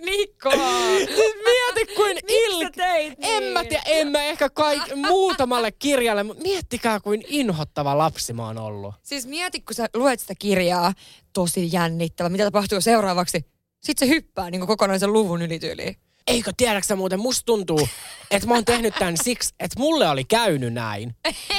Mikko! 0.00 0.52
Mieti 1.86 1.94
kuin 1.94 2.18
il... 2.28 2.64
sä 2.64 2.70
teit 2.70 3.14
En 3.18 3.42
mä 3.44 3.60
niin? 3.60 3.68
tiedä, 3.68 3.82
en 3.86 4.08
mä 4.08 4.22
ehkä 4.22 4.50
kaik... 4.50 4.82
muutamalle 5.08 5.72
kirjalle, 5.72 6.22
mutta 6.22 6.42
miettikää 6.42 7.00
kuin 7.00 7.24
inhottava 7.28 7.98
lapsi 7.98 8.32
mä 8.32 8.46
oon 8.46 8.58
ollut. 8.58 8.94
Siis 9.02 9.26
mieti, 9.26 9.60
kun 9.60 9.74
sä 9.74 9.88
luet 9.94 10.20
sitä 10.20 10.34
kirjaa, 10.38 10.92
tosi 11.32 11.68
jännittävä. 11.72 12.28
Mitä 12.28 12.44
tapahtuu 12.44 12.80
seuraavaksi? 12.80 13.46
Sitten 13.82 14.08
se 14.08 14.14
hyppää 14.14 14.50
niin 14.50 14.66
kokonaisen 14.66 15.12
luvun 15.12 15.42
yli 15.42 15.58
tyyliin. 15.58 15.96
Eikö 16.26 16.52
tiedäksä 16.56 16.96
muuten, 16.96 17.20
musta 17.20 17.42
tuntuu, 17.46 17.88
että 18.30 18.48
mä 18.48 18.54
oon 18.54 18.64
tehnyt 18.64 18.94
tämän 18.98 19.16
siksi, 19.16 19.54
että 19.60 19.80
mulle 19.80 20.08
oli 20.08 20.24
käynyt 20.24 20.72
näin. 20.72 21.14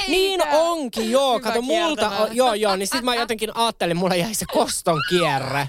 niin 0.08 0.40
onkin, 0.52 1.10
joo, 1.10 1.38
Hyvä 1.38 1.40
kato 1.48 1.62
multa, 1.62 2.10
on, 2.10 2.36
joo 2.36 2.54
joo, 2.54 2.76
niin 2.76 2.88
sit 2.92 3.02
mä 3.02 3.14
jotenkin 3.14 3.56
ajattelin, 3.56 3.96
mulla 3.96 4.14
jäi 4.14 4.34
se 4.34 4.44
koston 4.52 5.00
kierre. 5.08 5.68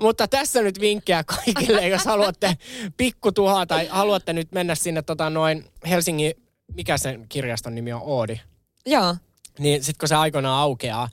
Mutta 0.00 0.28
tässä 0.28 0.62
nyt 0.62 0.80
vinkkejä 0.80 1.24
kaikille, 1.24 1.88
jos 1.88 2.04
haluatte 2.04 2.56
pikkutuhaa 2.96 3.66
tai 3.66 3.86
haluatte 3.86 4.32
nyt 4.32 4.52
mennä 4.52 4.74
sinne 4.74 5.02
tota 5.02 5.30
noin 5.30 5.64
Helsingin, 5.88 6.32
mikä 6.74 6.98
sen 6.98 7.26
kirjaston 7.28 7.74
nimi 7.74 7.92
on, 7.92 8.00
Oodi. 8.04 8.40
Joo. 8.86 9.16
Niin 9.58 9.84
sit 9.84 9.98
kun 9.98 10.08
se 10.08 10.14
aikoinaan 10.14 10.60
aukeaa, 10.62 11.08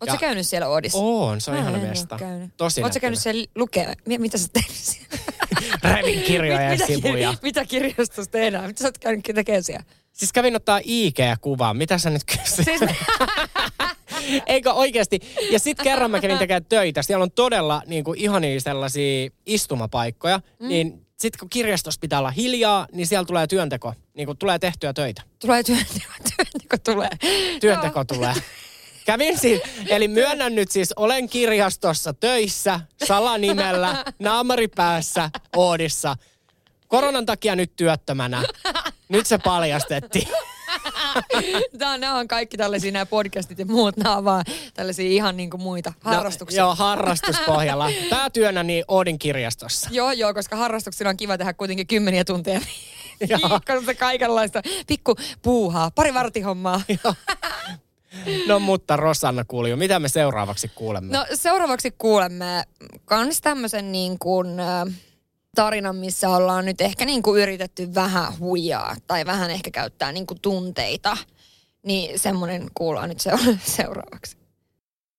Oletko 0.00 0.14
Ja- 0.14 0.20
käynyt 0.20 0.46
siellä 0.48 0.68
Oodissa? 0.68 0.98
on, 0.98 1.40
se 1.40 1.50
on 1.50 1.56
Mä 1.56 1.62
ihana 1.62 1.78
mesta. 1.78 2.18
Tosi 2.56 2.82
Oletko 2.82 3.00
käynyt 3.00 3.18
siellä 3.18 3.46
lukea? 3.54 3.94
Mi- 4.06 4.18
mitä 4.18 4.38
sä 4.38 4.48
teet 4.52 4.66
siellä? 4.70 5.08
Revin 5.84 6.22
kirjoja 6.22 6.62
ja 6.62 6.70
mitä, 6.70 6.86
sivuja. 6.86 7.34
mitä 7.42 7.64
kirjastossa 7.64 8.30
tehdään? 8.30 8.66
Mitä 8.66 8.80
sä 8.80 8.88
oot 8.88 8.98
käynyt 8.98 9.24
tekemään 9.34 9.62
siellä? 9.62 9.84
Siis 10.12 10.32
kävin 10.32 10.56
ottaa 10.56 10.80
IG-kuvaa. 10.84 11.74
Mitä 11.74 11.98
sä 11.98 12.10
nyt 12.10 12.22
kysyt? 12.24 12.64
Siis, 12.64 12.80
Eikö 14.46 14.72
oikeasti? 14.72 15.20
Ja 15.50 15.58
sitten 15.58 15.84
kerran 15.84 16.10
mä 16.10 16.20
kävin 16.20 16.38
tekemään 16.38 16.64
töitä. 16.64 17.02
Siellä 17.02 17.22
on 17.22 17.30
todella 17.30 17.82
niin 17.86 18.04
kuin, 18.04 18.18
ihania 18.18 18.60
sellaisia 18.60 19.30
istumapaikkoja. 19.46 20.40
Mm. 20.60 20.68
Niin 20.68 21.06
sitten 21.18 21.38
kun 21.38 21.48
kirjastossa 21.48 21.98
pitää 22.00 22.18
olla 22.18 22.30
hiljaa, 22.30 22.86
niin 22.92 23.06
siellä 23.06 23.24
tulee 23.24 23.46
työnteko. 23.46 23.94
Niin 24.14 24.26
kuin 24.26 24.38
tulee 24.38 24.58
tehtyä 24.58 24.92
töitä. 24.92 25.22
tulee 25.38 25.62
työnteko, 25.62 26.12
työnteko 26.36 26.76
tulee. 26.84 27.10
Työnteko 27.60 28.04
tulee. 28.04 28.34
Kävin 29.08 29.38
siis, 29.38 29.60
eli 29.86 30.08
myönnän 30.08 30.54
nyt 30.54 30.70
siis, 30.70 30.92
olen 30.96 31.28
kirjastossa 31.28 32.12
töissä, 32.12 32.80
salanimellä, 33.06 34.04
naamari 34.18 34.68
päässä, 34.68 35.30
Oodissa. 35.56 36.16
Koronan 36.88 37.26
takia 37.26 37.56
nyt 37.56 37.72
työttömänä. 37.76 38.42
Nyt 39.08 39.26
se 39.26 39.38
paljastettiin. 39.38 40.28
Tää 41.78 41.90
on, 41.92 42.00
nämä 42.00 42.14
on 42.14 42.28
kaikki 42.28 42.56
tällaisia 42.56 42.92
nämä 42.92 43.06
podcastit 43.06 43.58
ja 43.58 43.66
muut, 43.66 43.96
nämä 43.96 44.16
on 44.16 44.24
vaan 44.24 44.44
tällaisia 44.74 45.10
ihan 45.10 45.36
niin 45.36 45.50
kuin 45.50 45.62
muita 45.62 45.92
harrastuksia. 46.00 46.62
No, 46.62 46.68
joo, 46.68 46.74
harrastuspohjalla. 46.74 47.90
Päätyönä 48.10 48.62
niin 48.62 48.84
Oodin 48.88 49.18
kirjastossa. 49.18 49.88
Joo, 49.92 50.12
joo, 50.12 50.34
koska 50.34 50.56
harrastuksilla 50.56 51.10
on 51.10 51.16
kiva 51.16 51.38
tehdä 51.38 51.52
kuitenkin 51.52 51.86
kymmeniä 51.86 52.24
tunteja 52.24 52.60
Joo. 53.28 53.40
viikossa 53.42 53.94
kaikenlaista 53.94 54.62
pikku 54.86 55.16
puuhaa, 55.42 55.90
pari 55.90 56.14
vartihommaa. 56.14 56.80
No 58.46 58.60
mutta 58.60 58.96
Rosanna 58.96 59.44
kuuli. 59.44 59.76
Mitä 59.76 59.98
me 59.98 60.08
seuraavaksi 60.08 60.70
kuulemme? 60.74 61.16
No 61.16 61.26
seuraavaksi 61.34 61.94
kuulemme 61.98 62.62
kans 63.04 63.40
tämmöisen 63.40 63.92
niin 63.92 64.18
kuin, 64.18 64.60
äh, 64.60 64.86
tarinan, 65.54 65.96
missä 65.96 66.28
ollaan 66.28 66.64
nyt 66.64 66.80
ehkä 66.80 67.04
niin 67.04 67.22
kuin 67.22 67.42
yritetty 67.42 67.94
vähän 67.94 68.38
huijaa 68.38 68.96
tai 69.06 69.26
vähän 69.26 69.50
ehkä 69.50 69.70
käyttää 69.70 70.12
niin 70.12 70.26
kuin 70.26 70.40
tunteita. 70.40 71.16
Niin 71.82 72.18
semmoinen 72.18 72.66
kuullaan 72.74 73.08
nyt 73.08 73.20
seura- 73.20 73.58
seuraavaksi. 73.76 74.36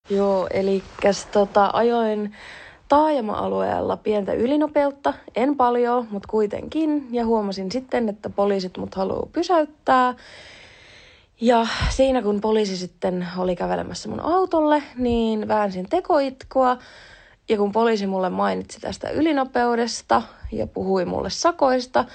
Joo, 0.10 0.48
eli 0.53 0.84
tota, 1.31 1.69
ajoin 1.74 2.36
taajama-alueella 2.88 3.98
pientä 3.98 4.34
ylinopeutta, 4.34 5.13
en 5.36 5.55
paljon, 5.55 6.08
mutta 6.12 6.27
kuitenkin. 6.27 7.08
Ja 7.12 7.25
huomasin 7.25 7.72
sitten, 7.72 8.10
että 8.10 8.29
poliisit 8.29 8.77
mut 8.77 8.96
haluaa 8.96 9.29
pysäyttää. 9.34 10.15
Ja 11.41 11.67
siinä 11.89 12.22
kun 12.22 12.41
poliisi 12.41 12.77
sitten 12.77 13.27
oli 13.38 13.55
kävelemässä 13.55 14.10
mun 14.10 14.19
autolle, 14.19 14.84
niin 14.98 15.48
väänsin 15.48 15.89
tekoitkua. 15.89 16.77
Ja 17.50 17.58
kun 17.58 17.72
poliisi 17.72 18.08
mulle 18.08 18.29
mainitsi 18.29 18.79
tästä 18.79 19.10
ylinopeudesta 19.10 20.22
ja 20.51 20.67
puhui 20.67 21.05
mulle 21.05 21.29
sakoista, 21.29 22.05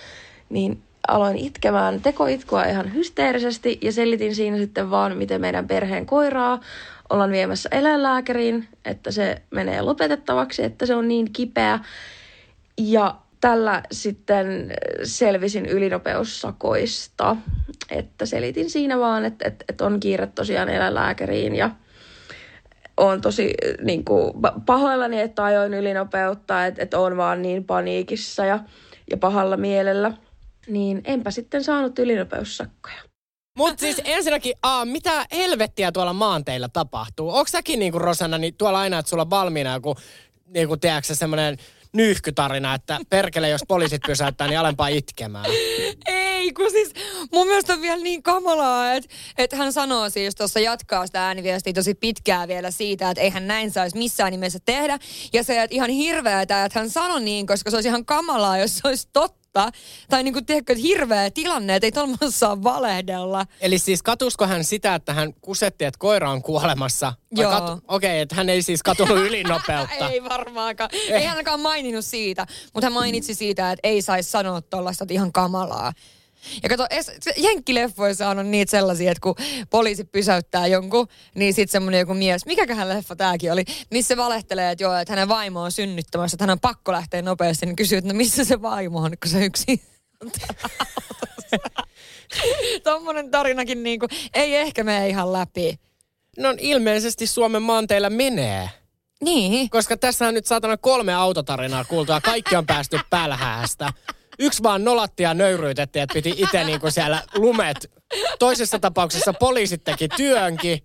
niin 0.49 0.83
aloin 1.09 1.37
itkemään 1.37 2.01
tekoitkua 2.01 2.65
ihan 2.65 2.95
hysteerisesti 2.95 3.79
ja 3.83 3.93
selitin 3.93 4.35
siinä 4.35 4.57
sitten 4.57 4.91
vaan, 4.91 5.17
miten 5.17 5.41
meidän 5.41 5.69
perheen 5.69 6.07
koiraa 6.07 6.61
ollaan 7.11 7.31
viemässä 7.31 7.69
eläinlääkäriin, 7.73 8.69
että 8.85 9.11
se 9.11 9.43
menee 9.51 9.83
lopetettavaksi, 9.83 10.65
että 10.65 10.87
se 10.87 10.95
on 10.95 11.09
niin 11.09 11.33
kipeä. 11.33 11.79
Ja 12.79 13.15
tällä 13.45 13.83
sitten 13.93 14.73
selvisin 15.03 15.67
ylinopeussakoista, 15.67 17.37
että 17.91 18.27
selitin 18.27 18.71
siinä 18.71 18.99
vaan, 18.99 19.25
että, 19.25 19.49
että, 19.49 19.65
että 19.69 19.87
on 19.87 20.01
kiire 20.01 20.27
tosiaan 20.27 20.69
eläinlääkäriin 20.69 21.57
ja 21.57 21.71
on 22.97 23.21
tosi 23.21 23.55
niin 23.83 24.05
kuin, 24.05 24.33
pahoillani, 24.67 25.21
että 25.21 25.45
ajoin 25.45 25.75
ylinopeutta, 25.75 26.67
että, 26.67 26.83
että 26.83 26.99
on 26.99 27.17
vaan 27.17 27.43
niin 27.43 27.65
paniikissa 27.65 28.45
ja, 28.45 28.59
ja 29.11 29.17
pahalla 29.17 29.57
mielellä. 29.57 30.13
Niin 30.67 31.03
enpä 31.05 31.31
sitten 31.31 31.65
saanut 31.65 31.99
ylinopeussakkoja. 31.99 33.03
Mutta 33.59 33.81
siis 33.81 34.03
ensinnäkin, 34.05 34.55
aa, 34.63 34.85
mitä 34.85 35.27
helvettiä 35.33 35.93
tuolla 35.93 36.13
maanteilla 36.13 36.69
tapahtuu? 36.69 37.31
Onko 37.31 37.49
säkin 37.49 37.79
niinku 37.79 37.99
Rosanna, 37.99 38.39
niin 38.39 38.55
tuolla 38.55 38.79
aina, 38.79 38.99
että 38.99 39.11
sulla 39.11 39.23
on 39.23 39.31
valmiina 39.31 39.75
joku, 39.75 39.97
niinku, 40.47 40.77
tiedätkö 40.77 41.15
semmoinen 41.15 41.59
nyyhkytarina, 41.95 42.75
että 42.75 43.01
perkele, 43.11 43.49
jos 43.49 43.61
poliisit 43.69 44.03
pysäyttää, 44.07 44.49
niin 44.49 44.59
alempaa 44.59 44.89
itkemään. 44.89 45.47
Ei, 46.07 46.53
kun 46.53 46.71
siis 46.71 46.93
mun 47.33 47.47
mielestä 47.47 47.73
on 47.73 47.83
vielä 47.83 48.03
niin 48.03 48.23
kamalaa, 48.23 48.93
että, 48.93 49.15
että 49.39 49.57
hän 49.57 49.73
sanoo 49.73 50.11
siis 50.11 50.35
tuossa 50.35 50.61
jatkaa 50.61 51.07
sitä 51.07 51.27
ääniviestiä 51.27 51.73
tosi 51.73 51.95
pitkää 51.95 52.49
vielä 52.49 52.71
siitä, 52.71 53.11
että 53.11 53.21
eihän 53.21 53.47
näin 53.47 53.71
saisi 53.71 53.99
missään 53.99 54.31
nimessä 54.31 54.59
tehdä. 54.65 54.99
Ja 55.33 55.45
se, 55.45 55.63
että 55.63 55.77
ihan 55.77 55.91
hirveätä, 55.91 56.65
että 56.65 56.79
hän 56.79 56.91
sanoi 56.91 57.21
niin, 57.21 57.47
koska 57.47 57.71
se 57.71 57.77
olisi 57.77 57.89
ihan 57.89 58.05
kamalaa, 58.05 58.59
jos 58.59 58.77
se 58.77 58.89
olisi 58.89 59.09
totta 59.13 59.44
totta. 59.55 59.79
Tai 60.09 60.23
niin 60.23 60.35
kuin, 60.35 60.47
tiedätkö, 60.47 60.73
että 60.73 60.83
hirveä 60.83 61.31
tilanne, 61.31 61.77
että 61.77 61.87
ei 61.87 61.93
tuolla 61.93 62.17
saa 62.31 62.63
valehdella. 62.63 63.47
Eli 63.61 63.79
siis 63.79 64.03
katusko 64.03 64.47
hän 64.47 64.65
sitä, 64.65 64.95
että 64.95 65.13
hän 65.13 65.35
kusetti, 65.41 65.85
että 65.85 65.99
koira 65.99 66.31
on 66.31 66.43
kuolemassa? 66.43 67.13
Joo. 67.31 67.51
Katu... 67.51 67.73
Okei, 67.73 67.83
okay, 67.89 68.11
että 68.19 68.35
hän 68.35 68.49
ei 68.49 68.63
siis 68.63 68.83
katunut 68.83 69.19
ylinopeutta. 69.29 70.09
ei 70.11 70.25
varmaankaan. 70.25 70.91
Ei. 70.93 71.13
ei 71.13 71.25
hän 71.25 71.37
ainakaan 71.37 71.61
maininnut 71.61 72.05
siitä, 72.05 72.47
mutta 72.75 72.87
hän 72.87 72.93
mainitsi 72.93 73.35
siitä, 73.35 73.73
että 73.73 73.89
ei 73.89 74.03
saisi 74.03 74.31
sanoa 74.31 74.61
tuollaista 74.61 75.07
ihan 75.11 75.33
kamalaa. 75.33 75.93
Ja 76.63 76.69
kato, 76.69 76.87
jenkkileffoissa 77.37 78.29
on 78.29 78.51
niitä 78.51 78.71
sellaisia, 78.71 79.11
että 79.11 79.21
kun 79.21 79.35
poliisi 79.71 80.05
pysäyttää 80.05 80.67
jonkun, 80.67 81.09
niin 81.35 81.55
sitten 81.55 81.73
semmoinen 81.73 82.01
joku 82.01 82.15
mies, 82.15 82.47
mikäköhän 82.47 82.89
leffa 82.89 83.17
tääkin 83.17 83.53
oli, 83.53 83.65
missä 83.91 84.17
valehtelee, 84.17 84.71
että 84.71 84.85
joo, 84.85 84.97
että 84.97 85.13
hänen 85.13 85.29
vaimo 85.29 85.63
on 85.63 85.73
synnyttämässä, 85.73 86.35
että 86.35 86.43
hän 86.43 86.51
on 86.51 86.61
pakko 86.61 86.93
lähteä 86.93 87.23
nopeasti, 87.23 87.67
niin 87.67 87.77
kysyy, 87.77 87.99
että 87.99 88.13
no 88.13 88.17
missä 88.17 88.45
se 88.45 88.63
vaimo 88.63 88.99
on, 88.99 89.13
kun 89.23 89.31
se 89.31 89.45
yksi 89.45 89.83
Tuommoinen 92.85 93.31
tarinakin 93.37 93.83
niin 93.83 94.01
kuin, 94.01 94.09
ei 94.35 94.57
ehkä 94.57 94.85
mene 94.85 95.09
ihan 95.09 95.33
läpi. 95.33 95.79
No 96.39 96.55
ilmeisesti 96.59 97.27
Suomen 97.27 97.63
maanteilla 97.63 98.11
menee. 98.11 98.71
Niin. 99.21 99.71
Koska 99.71 99.97
tässä 99.97 100.29
on 100.29 100.35
nyt 100.35 100.47
saatana 100.47 100.77
kolme 100.77 101.15
autotarinaa 101.15 101.85
kuultu 101.85 102.13
ja 102.13 102.21
kaikki 102.21 102.57
on 102.57 102.67
päästy 102.67 102.99
pälhäästä. 103.11 103.93
Yksi 104.39 104.63
vaan 104.63 104.85
nolatti 104.85 105.23
ja 105.23 105.35
nöyryytettiin, 105.35 106.03
että 106.03 106.15
piti 106.15 106.35
itse 106.37 106.65
niinku 106.65 106.91
siellä 106.91 107.23
lumet. 107.35 107.91
Toisessa 108.39 108.79
tapauksessa 108.79 109.33
poliisit 109.33 109.85
teki 109.85 110.09
työnkin. 110.09 110.81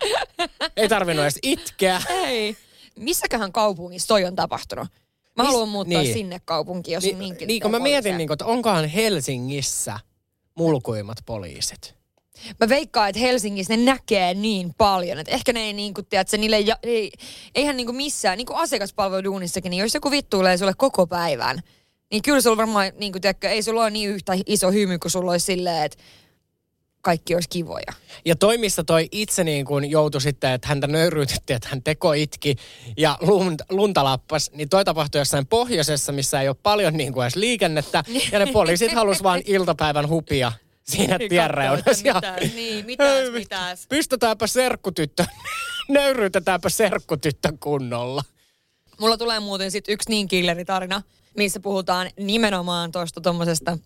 Ei 0.77 0.89
tarvinnut 0.89 1.23
edes 1.23 1.39
itkeä. 1.43 2.01
Ei. 2.09 2.57
Missäköhän 2.95 3.51
kaupungissa 3.51 4.07
toi 4.07 4.25
on 4.25 4.35
tapahtunut? 4.35 4.87
Mä 5.35 5.43
Mis, 5.43 5.51
haluan 5.51 5.69
muuttaa 5.69 6.01
niin. 6.01 6.13
sinne 6.13 6.41
kaupunkiin, 6.45 6.93
jos 6.93 7.03
Ni, 7.03 7.13
on 7.13 7.19
niinkin. 7.19 7.47
Niin, 7.47 7.61
kun 7.61 7.71
mä 7.71 7.79
mietin, 7.79 8.17
niin 8.17 8.27
kun, 8.27 8.33
että 8.33 8.45
onkohan 8.45 8.85
Helsingissä 8.85 9.99
mulkuimmat 10.55 11.17
poliisit? 11.25 11.95
Mä 12.59 12.69
veikkaan, 12.69 13.09
että 13.09 13.19
Helsingissä 13.19 13.77
ne 13.77 13.83
näkee 13.83 14.33
niin 14.33 14.73
paljon, 14.77 15.19
että 15.19 15.31
ehkä 15.31 15.53
ne 15.53 15.59
ei 15.59 15.73
niin 15.73 15.93
kuin, 15.93 16.05
tiedätkö, 16.05 16.37
niille 16.37 16.59
ja, 16.59 16.77
ei, 16.83 17.11
eihän 17.55 17.77
niin 17.77 17.87
kuin 17.87 17.95
missään, 17.95 18.37
niin 18.37 18.45
kuin 18.45 18.57
asiakaspalveluduunissakin, 18.57 19.69
niin 19.69 19.81
jos 19.81 19.93
joku 19.93 20.11
vittuilee 20.11 20.57
sulle 20.57 20.73
koko 20.77 21.07
päivän, 21.07 21.61
niin 22.11 22.21
kyllä 22.21 22.41
sulla 22.41 22.57
varmaan, 22.57 22.91
niin 22.97 23.11
kuin, 23.11 23.21
tiedätkö, 23.21 23.49
ei 23.49 23.63
sulla 23.63 23.81
ole 23.81 23.89
niin 23.89 24.09
yhtä 24.09 24.33
iso 24.45 24.71
hymy 24.71 24.99
kuin 24.99 25.11
sulla 25.11 25.31
olisi 25.31 25.45
silleen, 25.45 25.85
että 25.85 25.97
kaikki 27.01 27.35
olisi 27.35 27.49
kivoja. 27.49 27.93
Ja 28.25 28.35
toimissa 28.35 28.83
toi 28.83 29.07
itse 29.11 29.43
niin 29.43 29.65
kuin 29.65 29.91
joutui 29.91 30.21
sitten, 30.21 30.51
että 30.51 30.67
häntä 30.67 30.87
nöyryytettiin, 30.87 31.55
että 31.55 31.69
hän 31.69 31.83
teko 31.83 32.13
itki 32.13 32.55
ja 32.97 33.17
lunta, 33.21 33.65
lunta 33.69 34.03
lappas, 34.03 34.51
niin 34.51 34.69
toi 34.69 34.85
tapahtui 34.85 35.21
jossain 35.21 35.47
pohjoisessa, 35.47 36.11
missä 36.11 36.41
ei 36.41 36.47
ole 36.47 36.55
paljon 36.63 36.93
niin 36.93 37.13
kuin 37.13 37.23
edes 37.23 37.35
liikennettä. 37.35 38.03
ja 38.31 38.39
ne 38.39 38.51
poliisit 38.51 38.93
halusivat 38.93 39.23
vain 39.23 39.43
iltapäivän 39.45 40.09
hupia 40.09 40.51
siinä 40.83 41.17
niin 41.17 41.29
tienreunassa. 41.29 42.13
Mitäs, 42.13 42.53
niin, 42.55 42.85
mitäs, 42.85 43.31
mitäs. 43.31 43.87
Pystytäänpä 43.87 44.47
serkkutyttö, 44.47 45.25
nöyryytetäänpä 45.89 46.69
serkkutyttö 46.69 47.53
kunnolla. 47.59 48.23
Mulla 48.99 49.17
tulee 49.17 49.39
muuten 49.39 49.71
sitten 49.71 49.93
yksi 49.93 50.09
niin 50.09 50.27
killeritarina, 50.27 51.01
missä 51.37 51.59
puhutaan 51.59 52.09
nimenomaan 52.19 52.91
tuosta 52.91 53.21
tuommoisesta, 53.21 53.77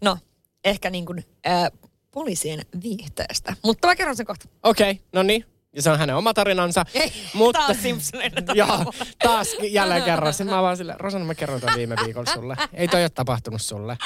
no 0.00 0.18
ehkä 0.64 0.90
niin 0.90 1.06
kuin, 1.06 1.24
äh, 1.46 1.70
poliisien 2.10 2.60
viihteestä. 2.82 3.56
Mutta 3.64 3.88
mä 3.88 3.96
kerron 3.96 4.16
sen 4.16 4.26
kohta. 4.26 4.48
Okei, 4.62 4.90
okay, 4.90 5.04
no 5.12 5.22
niin. 5.22 5.44
Ja 5.72 5.82
se 5.82 5.90
on 5.90 5.98
hänen 5.98 6.16
oma 6.16 6.34
tarinansa. 6.34 6.84
Ei, 6.94 7.12
mutta, 7.34 7.58
taas 7.58 7.82
Simpsoneita 7.82 8.52
Joo, 8.54 8.92
taas 9.18 9.48
jälleen 9.70 10.02
kerran. 10.10 10.34
Sitten 10.34 10.54
mä 10.54 10.62
vaan 10.62 10.76
sille, 10.76 10.94
Rosanna 10.98 11.26
mä 11.26 11.34
kerron 11.34 11.60
tämän 11.60 11.76
viime 11.76 11.96
viikolla 12.04 12.32
sulle. 12.34 12.56
Ei 12.72 12.88
toi 12.88 13.02
ole 13.02 13.08
tapahtunut 13.08 13.62
sulle. 13.62 13.96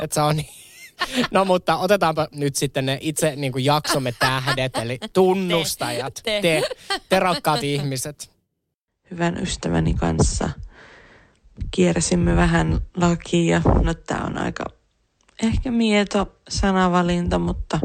Että 0.00 0.14
se 0.14 0.20
on 0.20 0.36
niin. 0.36 0.48
No 1.30 1.44
mutta 1.44 1.76
otetaanpa 1.76 2.28
nyt 2.32 2.56
sitten 2.56 2.86
ne 2.86 2.98
itse 3.00 3.36
niin 3.36 3.52
kuin 3.52 3.64
jaksomme 3.64 4.14
tähdet, 4.18 4.76
eli 4.76 4.98
tunnustajat. 5.12 6.14
Te, 6.14 6.40
te, 6.42 6.62
te, 6.88 7.00
te 7.08 7.20
rakkaat 7.20 7.64
ihmiset. 7.64 8.30
Hyvän 9.10 9.42
ystäväni 9.42 9.94
kanssa 9.94 10.50
kiersimme 11.70 12.36
vähän 12.36 12.80
lakia. 12.96 13.62
No 13.82 13.94
tää 13.94 14.24
on 14.24 14.38
aika 14.38 14.64
ehkä 15.42 15.70
mieto 15.70 16.36
sanavalinta, 16.48 17.38
mutta 17.38 17.80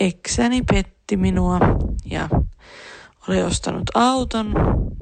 eksäni 0.00 0.62
petti 0.62 1.16
minua 1.16 1.58
ja 2.04 2.28
oli 3.28 3.42
ostanut 3.42 3.90
auton 3.94 4.54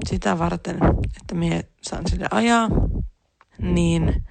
sitä 0.09 0.39
varten, 0.39 0.77
että 1.21 1.35
mie 1.35 1.65
saan 1.81 2.03
sille 2.09 2.27
ajaa. 2.31 2.69
Niin 3.57 4.25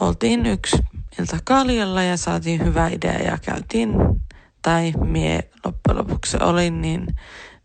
oltiin 0.00 0.46
yksi 0.46 0.76
ilta 1.18 1.38
kaljalla 1.44 2.02
ja 2.02 2.16
saatiin 2.16 2.64
hyvä 2.64 2.88
idea 2.88 3.18
ja 3.18 3.38
käytiin, 3.42 3.90
tai 4.62 4.92
mie 5.04 5.50
loppujen 5.64 5.98
lopuksi 5.98 6.36
olin, 6.40 6.80
niin 6.80 7.06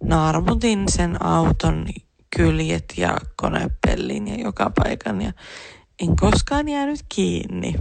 naarmutin 0.04 0.84
sen 0.90 1.26
auton 1.26 1.86
kyljet 2.38 2.94
ja 2.98 3.18
konepellin 3.36 4.28
ja 4.28 4.36
joka 4.36 4.72
paikan 4.76 5.22
ja 5.22 5.32
en 6.02 6.16
koskaan 6.16 6.70
jäänyt 6.70 7.00
kiinni. 7.16 7.76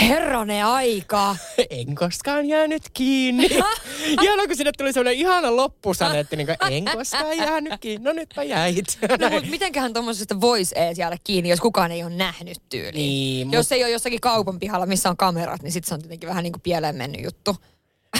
Herrane 0.00 0.62
aika. 0.64 1.36
En 1.70 1.94
koskaan 1.94 2.46
jäänyt 2.48 2.82
kiinni. 2.94 3.46
Ihan 4.22 4.48
kun 4.48 4.56
sinne 4.56 4.72
tuli 4.78 4.92
sellainen 4.92 5.20
ihana 5.20 5.56
loppusanetti, 5.56 6.36
niin 6.36 6.46
kuin, 6.46 6.72
en 6.72 6.84
koskaan 6.84 7.36
jäänyt 7.36 7.72
kiinni. 7.80 8.04
No 8.04 8.12
nytpä 8.12 8.42
jäit. 8.42 8.98
No, 9.20 9.30
mutta 9.30 9.50
mitenköhän 9.50 9.92
tuommoisesta 9.92 10.40
voisi 10.40 10.74
edes 10.78 10.98
jäädä 10.98 11.16
kiinni, 11.24 11.48
jos 11.48 11.60
kukaan 11.60 11.92
ei 11.92 12.02
ole 12.02 12.14
nähnyt 12.14 12.58
tyyliin. 12.68 12.94
Niin, 12.94 13.52
jos 13.52 13.66
mut... 13.66 13.72
ei 13.72 13.84
ole 13.84 13.90
jossakin 13.90 14.20
kaupan 14.20 14.58
pihalla, 14.58 14.86
missä 14.86 15.10
on 15.10 15.16
kamerat, 15.16 15.62
niin 15.62 15.72
sitten 15.72 15.88
se 15.88 15.94
on 15.94 16.00
tietenkin 16.00 16.28
vähän 16.28 16.42
niin 16.42 16.52
kuin 16.52 16.62
pieleen 16.62 16.96
mennyt 16.96 17.24
juttu. 17.24 17.56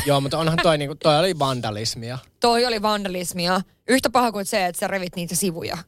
Joo, 0.07 0.21
mutta 0.21 0.39
onhan 0.39 0.59
toi, 0.63 0.79
niinku, 0.79 0.95
toi 0.95 1.19
oli 1.19 1.39
vandalismia. 1.39 2.19
Toi 2.41 2.67
oli 2.67 2.83
vandalismia. 2.83 3.61
Yhtä 3.89 4.11
paha 4.11 4.33
kuin 4.33 4.47
se, 4.47 4.67
että 4.67 4.81
sä 4.81 4.87
revit 4.89 5.17
niitä 5.17 5.35
sivuja. 5.35 5.79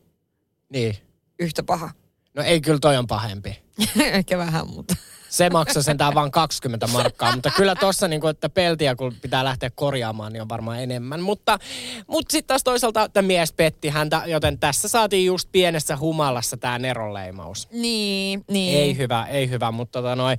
Niin. 0.73 0.97
Yhtä 1.39 1.63
paha. 1.63 1.91
No 2.35 2.43
ei, 2.43 2.61
kyllä 2.61 2.79
toi 2.79 2.97
on 2.97 3.07
pahempi. 3.07 3.63
Ehkä 4.01 4.39
vähän, 4.39 4.69
mutta... 4.69 4.95
Se 5.29 5.51
maksaa 5.51 5.83
sentään 5.83 6.15
vain 6.15 6.31
20 6.31 6.87
markkaa, 6.87 7.33
mutta 7.33 7.51
kyllä 7.57 7.75
tossa 7.75 8.09
niin 8.09 8.21
kuin, 8.21 8.31
että 8.31 8.49
peltiä 8.49 8.97
kun 8.97 9.15
pitää 9.23 9.45
lähteä 9.45 9.71
korjaamaan, 9.71 10.33
niin 10.33 10.43
on 10.43 10.49
varmaan 10.49 10.83
enemmän. 10.83 11.21
Mutta, 11.21 11.59
mutta 12.07 12.33
sitten 12.33 12.47
taas 12.47 12.65
toisaalta 12.65 13.03
että 13.03 13.23
mies 13.23 13.53
petti 13.53 13.89
häntä, 13.89 14.23
joten 14.27 14.59
tässä 14.59 14.89
saatiin 14.89 15.27
just 15.27 15.49
pienessä 15.53 15.97
humalassa 15.97 16.57
tämä 16.57 16.79
neronleimaus. 16.79 17.69
Niin, 17.71 18.45
niin. 18.51 18.79
Ei 18.79 18.97
hyvä, 18.97 19.27
ei 19.27 19.51
hyvä, 19.51 19.71
mutta 19.71 19.99
tota 19.99 20.17
noin, 20.17 20.39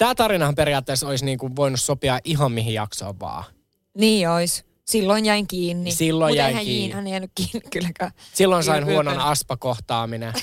tämä 0.00 0.14
tarinahan 0.14 0.54
periaatteessa 0.54 1.08
olisi 1.08 1.24
niin 1.24 1.38
kuin 1.38 1.56
voinut 1.56 1.80
sopia 1.80 2.18
ihan 2.24 2.52
mihin 2.52 2.74
jaksoon 2.74 3.20
vaan. 3.20 3.44
Niin 3.94 4.28
olisi. 4.28 4.64
Silloin 4.84 5.24
jäin 5.24 5.46
kiinni. 5.46 5.92
Silloin 5.92 6.30
Mut 6.30 6.36
jäin 6.36 6.48
eihän 6.48 6.64
kiinni. 6.64 6.94
Hän 6.94 7.06
ei 7.06 7.10
jäänyt 7.10 7.30
kiinni 7.34 7.60
kylläkään. 7.72 8.10
Silloin 8.32 8.64
sain 8.64 8.82
Ylpeä. 8.82 8.94
huonon 8.94 9.18
aspakohtaaminen. 9.18 10.32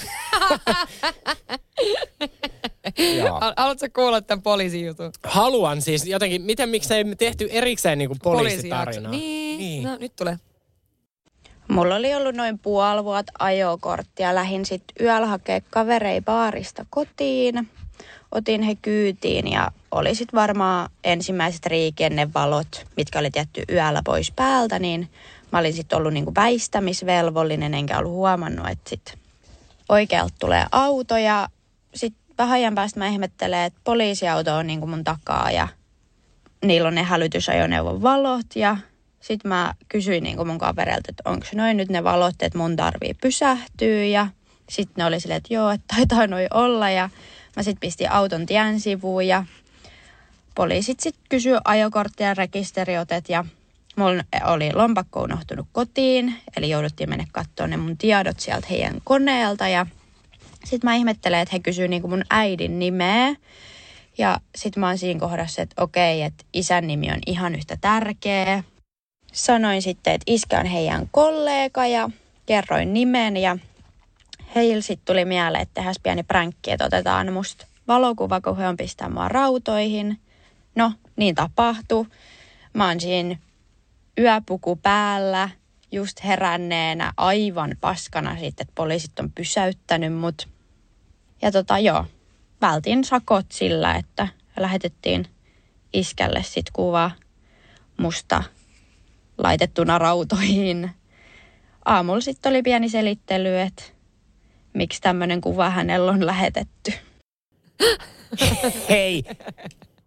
Haluatko 3.57 3.85
kuulla 3.95 4.21
tämän 4.21 4.41
poliisin 4.41 4.85
jutun? 4.85 5.11
Haluan 5.23 5.81
siis 5.81 6.05
jotenkin, 6.05 6.41
miten 6.41 6.69
miksei 6.69 7.03
me 7.03 7.15
tehty 7.15 7.47
erikseen 7.51 7.97
niinku 7.97 8.15
poliisitarinaa? 8.23 8.85
Poliisijakso. 8.85 9.11
Niin. 9.11 9.57
Niin. 9.59 9.83
No 9.83 9.97
nyt 9.99 10.15
tulee. 10.15 10.37
Mulla 11.67 11.95
oli 11.95 12.15
ollut 12.15 12.35
noin 12.35 12.59
puoli 12.59 13.03
vuotta 13.03 13.31
ajokorttia. 13.39 14.35
Lähin 14.35 14.65
sitten 14.65 15.05
yöllä 15.05 15.27
hakea 15.27 15.61
kaverei 15.69 16.21
baarista 16.21 16.85
kotiin. 16.89 17.69
Otin 18.31 18.61
he 18.61 18.75
kyytiin 18.81 19.51
ja 19.51 19.71
oli 19.91 20.15
sitten 20.15 20.39
varmaan 20.39 20.89
ensimmäiset 21.03 21.61
liikennevalot, 21.69 22.85
mitkä 22.97 23.19
oli 23.19 23.31
tietty 23.31 23.63
yöllä 23.71 24.01
pois 24.05 24.31
päältä, 24.31 24.79
niin 24.79 25.09
mä 25.51 25.59
olin 25.59 25.73
sitten 25.73 25.97
ollut 25.97 26.13
niinku 26.13 26.35
väistämisvelvollinen, 26.35 27.73
enkä 27.73 27.97
ollut 27.97 28.11
huomannut, 28.11 28.69
että 28.69 28.89
sitten 28.89 29.19
oikealta 29.89 30.35
tulee 30.39 30.65
auto 30.71 31.17
ja 31.17 31.49
sitten 31.95 32.35
vähän 32.37 32.53
ajan 32.53 32.75
päästä 32.75 32.99
mä 32.99 33.07
ihmettelen, 33.07 33.59
että 33.59 33.79
poliisiauto 33.83 34.55
on 34.55 34.67
niinku 34.67 34.87
mun 34.87 35.03
takaa 35.03 35.51
ja 35.51 35.67
niillä 36.65 36.87
on 36.87 36.95
ne 36.95 37.03
hälytysajoneuvon 37.03 38.01
valot 38.01 38.55
ja 38.55 38.77
sitten 39.19 39.49
mä 39.49 39.73
kysyin 39.89 40.23
niinku 40.23 40.45
mun 40.45 40.57
kavereilta, 40.57 41.09
että 41.09 41.29
onko 41.29 41.45
noin 41.55 41.77
nyt 41.77 41.89
ne 41.89 42.03
valot, 42.03 42.35
että 42.41 42.57
mun 42.57 42.75
tarvii 42.75 43.13
pysähtyä 43.13 44.03
ja 44.03 44.27
sitten 44.69 44.93
ne 44.97 45.05
oli 45.05 45.19
silleen, 45.19 45.37
että 45.37 45.53
joo, 45.53 45.71
että 45.71 45.95
taitaa 45.95 46.27
noin 46.27 46.47
olla 46.53 46.89
ja 46.89 47.09
mä 47.57 47.63
sitten 47.63 47.79
pistin 47.79 48.11
auton 48.11 48.45
tien 48.45 48.79
sivuun 48.79 49.27
ja 49.27 49.45
poliisit 50.55 50.99
sitten 50.99 51.23
kysyi 51.29 51.57
ajokorttia 51.65 52.27
ja 52.27 52.33
rekisteriotet 52.33 53.29
ja 53.29 53.45
mulla 53.95 54.23
oli 54.45 54.73
lompakko 54.73 55.21
unohtunut 55.21 55.67
kotiin, 55.71 56.35
eli 56.57 56.69
jouduttiin 56.69 57.09
mennä 57.09 57.25
katsoa 57.31 57.67
ne 57.67 57.77
mun 57.77 57.97
tiedot 57.97 58.39
sieltä 58.39 58.67
heidän 58.69 58.97
koneelta 59.03 59.67
ja 59.67 59.85
sitten 60.63 60.89
mä 60.89 60.95
ihmettelen, 60.95 61.39
että 61.39 61.55
he 61.55 61.59
kysyy 61.59 61.87
niinku 61.87 62.07
mun 62.07 62.23
äidin 62.29 62.79
nimeä. 62.79 63.35
Ja 64.17 64.39
sitten 64.55 64.81
mä 64.81 64.87
oon 64.87 64.97
siinä 64.97 65.19
kohdassa, 65.19 65.61
että 65.61 65.83
okei, 65.83 66.21
että 66.21 66.43
isän 66.53 66.87
nimi 66.87 67.11
on 67.11 67.19
ihan 67.25 67.55
yhtä 67.55 67.77
tärkeä. 67.81 68.63
Sanoin 69.33 69.81
sitten, 69.81 70.13
että 70.13 70.31
iskä 70.31 70.59
on 70.59 70.65
heidän 70.65 71.07
kollega 71.11 71.87
ja 71.87 72.09
kerroin 72.45 72.93
nimen 72.93 73.37
ja 73.37 73.57
heillä 74.55 74.81
sitten 74.81 75.05
tuli 75.05 75.25
mieleen, 75.25 75.61
että 75.61 75.73
tehdään 75.73 75.95
pieni 76.03 76.23
pränkki, 76.23 76.71
että 76.71 76.85
otetaan 76.85 77.33
musta 77.33 77.67
valokuva, 77.87 78.41
kun 78.41 78.57
he 78.57 78.67
on 78.67 78.77
pistää 78.77 79.09
mua 79.09 79.29
rautoihin. 79.29 80.19
No, 80.75 80.91
niin 81.15 81.35
tapahtui. 81.35 82.05
Mä 82.73 82.87
oon 82.87 82.99
siinä 82.99 83.37
yöpuku 84.19 84.75
päällä, 84.75 85.49
just 85.91 86.23
heränneenä, 86.23 87.13
aivan 87.17 87.75
paskana 87.81 88.33
sitten, 88.33 88.63
että 88.63 88.75
poliisit 88.75 89.19
on 89.19 89.31
pysäyttänyt 89.31 90.13
mut. 90.13 90.47
Ja 91.41 91.51
tota 91.51 91.79
joo, 91.79 92.05
vältin 92.61 93.03
sakot 93.03 93.45
sillä, 93.51 93.95
että 93.95 94.27
lähetettiin 94.59 95.27
iskälle 95.93 96.43
sit 96.43 96.65
kuva 96.73 97.11
musta 97.97 98.43
laitettuna 99.37 99.97
rautoihin. 99.97 100.91
Aamulla 101.85 102.21
sitten 102.21 102.49
oli 102.49 102.61
pieni 102.61 102.89
selittely, 102.89 103.59
että 103.59 103.83
miksi 104.77 105.01
tämmöinen 105.01 105.41
kuva 105.41 105.69
hänellä 105.69 106.11
on 106.11 106.25
lähetetty. 106.25 106.93
Hei, 108.89 109.23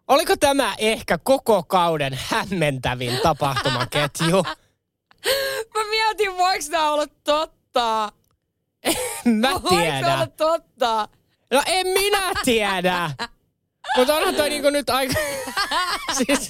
oliko 0.08 0.36
tämä 0.36 0.74
ehkä 0.78 1.18
koko 1.18 1.62
kauden 1.62 2.18
hämmentävin 2.28 3.18
tapahtumaketju? 3.22 4.42
Mä 5.74 5.84
mietin, 5.90 6.36
voiko 6.38 6.64
tää 6.70 6.90
olla 6.92 7.06
totta? 7.24 8.12
Mä 9.24 9.50
Voiko 9.50 9.68
tää 9.68 9.78
olla 9.78 9.82
tiedän. 9.82 10.32
totta? 10.32 11.08
No 11.50 11.62
en 11.66 11.86
minä 11.86 12.32
tiedä. 12.44 13.10
Mutta 13.96 14.16
onhan 14.16 14.34
toi 14.34 14.48
niinku 14.48 14.70
nyt 14.70 14.90
aika... 14.90 15.14
siis, 16.16 16.48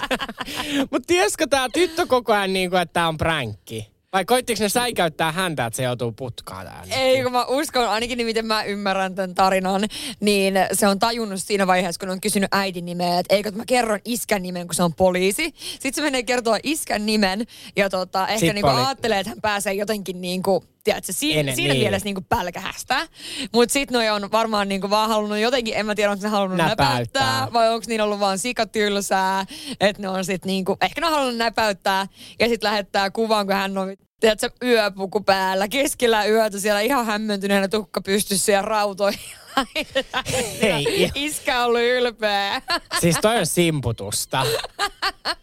Mutta 0.90 1.06
tiesikö 1.06 1.46
tää 1.46 1.68
tyttö 1.72 2.06
koko 2.06 2.32
ajan 2.32 2.52
niinku, 2.52 2.76
että 2.76 2.92
tää 2.92 3.08
on 3.08 3.18
pränkki? 3.18 3.90
Vai 4.12 4.24
koittiko 4.24 4.62
ne 4.62 4.68
säikäyttää 4.68 5.32
häntä, 5.32 5.66
että 5.66 5.76
se 5.76 5.82
joutuu 5.82 6.12
putkaan 6.12 6.66
tää 6.66 6.82
nyt? 6.84 6.94
Ei, 6.96 7.22
kun 7.22 7.32
mä 7.32 7.44
uskon, 7.44 7.88
ainakin 7.88 8.16
niin 8.18 8.26
miten 8.26 8.46
mä 8.46 8.62
ymmärrän 8.62 9.14
tämän 9.14 9.34
tarinan, 9.34 9.82
niin 10.20 10.54
se 10.72 10.88
on 10.88 10.98
tajunnut 10.98 11.42
siinä 11.42 11.66
vaiheessa, 11.66 11.98
kun 11.98 12.10
on 12.10 12.20
kysynyt 12.20 12.54
äidin 12.54 12.84
nimeä, 12.84 13.18
että 13.18 13.34
eikö 13.34 13.50
mä 13.50 13.64
kerron 13.66 14.00
iskän 14.04 14.42
nimen, 14.42 14.66
kun 14.66 14.74
se 14.74 14.82
on 14.82 14.94
poliisi. 14.94 15.54
Sitten 15.56 15.94
se 15.94 16.02
menee 16.02 16.22
kertoa 16.22 16.58
iskän 16.62 17.06
nimen 17.06 17.46
ja 17.76 17.90
tota, 17.90 18.28
ehkä 18.28 18.40
Sit 18.40 18.54
niinku 18.54 18.68
poli- 18.70 18.76
ajattelee, 18.86 19.18
että 19.20 19.30
hän 19.30 19.40
pääsee 19.40 19.72
jotenkin 19.72 20.20
niinku, 20.20 20.64
tiedätkö, 20.84 21.12
si- 21.12 21.38
Ennen- 21.38 21.54
siinä 21.56 21.72
niin. 21.74 21.82
mielessä 21.82 22.04
niinku 22.04 22.20
pälkähästä. 22.28 23.08
Mutta 23.52 23.72
sitten 23.72 23.94
noi 23.94 24.08
on 24.08 24.32
varmaan 24.32 24.68
niinku 24.68 24.90
vaan 24.90 25.08
halunnut 25.08 25.38
jotenkin, 25.38 25.74
en 25.76 25.86
mä 25.86 25.94
tiedä, 25.94 26.10
onko 26.10 26.22
ne 26.22 26.28
halunnut 26.28 26.56
Näpäyttää. 26.58 26.86
näpäyttää, 26.88 27.48
vai 27.52 27.68
onko 27.74 27.84
niillä 27.88 28.04
ollut 28.04 28.20
vaan 28.20 28.38
sikatylsää, 28.38 29.46
että 29.80 30.02
ne 30.02 30.08
on 30.08 30.24
sitten 30.24 30.46
niinku, 30.48 30.76
ehkä 30.80 31.00
ne 31.00 31.06
on 31.06 31.12
halunnut 31.12 31.36
näpäyttää 31.36 32.06
ja 32.38 32.48
sitten 32.48 32.70
lähettää 32.70 33.10
kuvan, 33.10 33.46
kun 33.46 33.56
hän 33.56 33.78
on 33.78 33.96
tiedätkö, 34.20 34.50
yöpuku 34.62 35.20
päällä, 35.20 35.68
keskellä 35.68 36.24
yötä 36.24 36.58
siellä 36.58 36.80
ihan 36.80 37.06
hämmentyneenä 37.06 37.68
tukka 37.68 38.00
pystyssä 38.00 38.52
ja 38.52 38.62
rautoihin. 38.62 39.20
Ei. 40.60 41.10
Iskä 41.14 41.60
on 41.60 41.66
ollut 41.66 41.80
ylpeä. 41.80 42.62
Siis 43.00 43.16
toi 43.22 43.38
on 43.38 43.46
simputusta. 43.46 44.46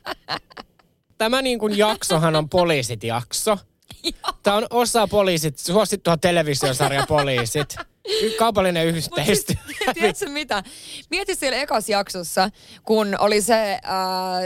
Tämä 1.18 1.42
niin 1.42 1.60
kuin 1.60 1.78
jaksohan 1.78 2.36
on 2.36 2.50
poliisit 2.50 3.04
jakso. 3.04 3.58
Tämä 4.44 4.58
on 4.58 4.68
osa 4.70 5.08
poliisit, 5.08 5.58
suosittua 5.58 6.18
televisiosarja 6.18 7.06
poliisit. 7.08 7.76
Kaupallinen 8.40 8.88
yhteistyö. 8.88 9.56
Tiedätkö 9.94 10.30
mitä? 10.30 10.64
Mieti 11.10 11.36
siellä 11.36 11.58
ekas 11.58 11.90
jaksossa, 11.90 12.50
kun 12.84 13.16
oli 13.20 13.42
se, 13.42 13.74
äh, 13.74 13.82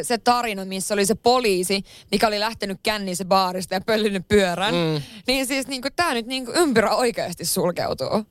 se 0.02 0.18
tarina, 0.18 0.66
missä 0.66 0.94
oli 0.94 1.06
se 1.06 1.16
poliisi, 1.16 1.84
mikä 2.12 2.28
oli 2.28 2.40
lähtenyt 2.40 2.80
kännissä 2.84 3.26
baarista 3.26 3.74
ja 3.74 3.82
pöllinyt 3.82 4.28
pyörän. 4.28 4.74
Mm. 4.74 5.02
Niin 5.28 5.48
siis 5.48 5.68
niinku, 5.68 5.88
tää 5.96 6.14
nyt 6.14 6.26
niinku 6.26 6.52
ympyrä 6.56 6.96
oikeasti 6.96 7.46
sulkeutuu. 7.46 8.26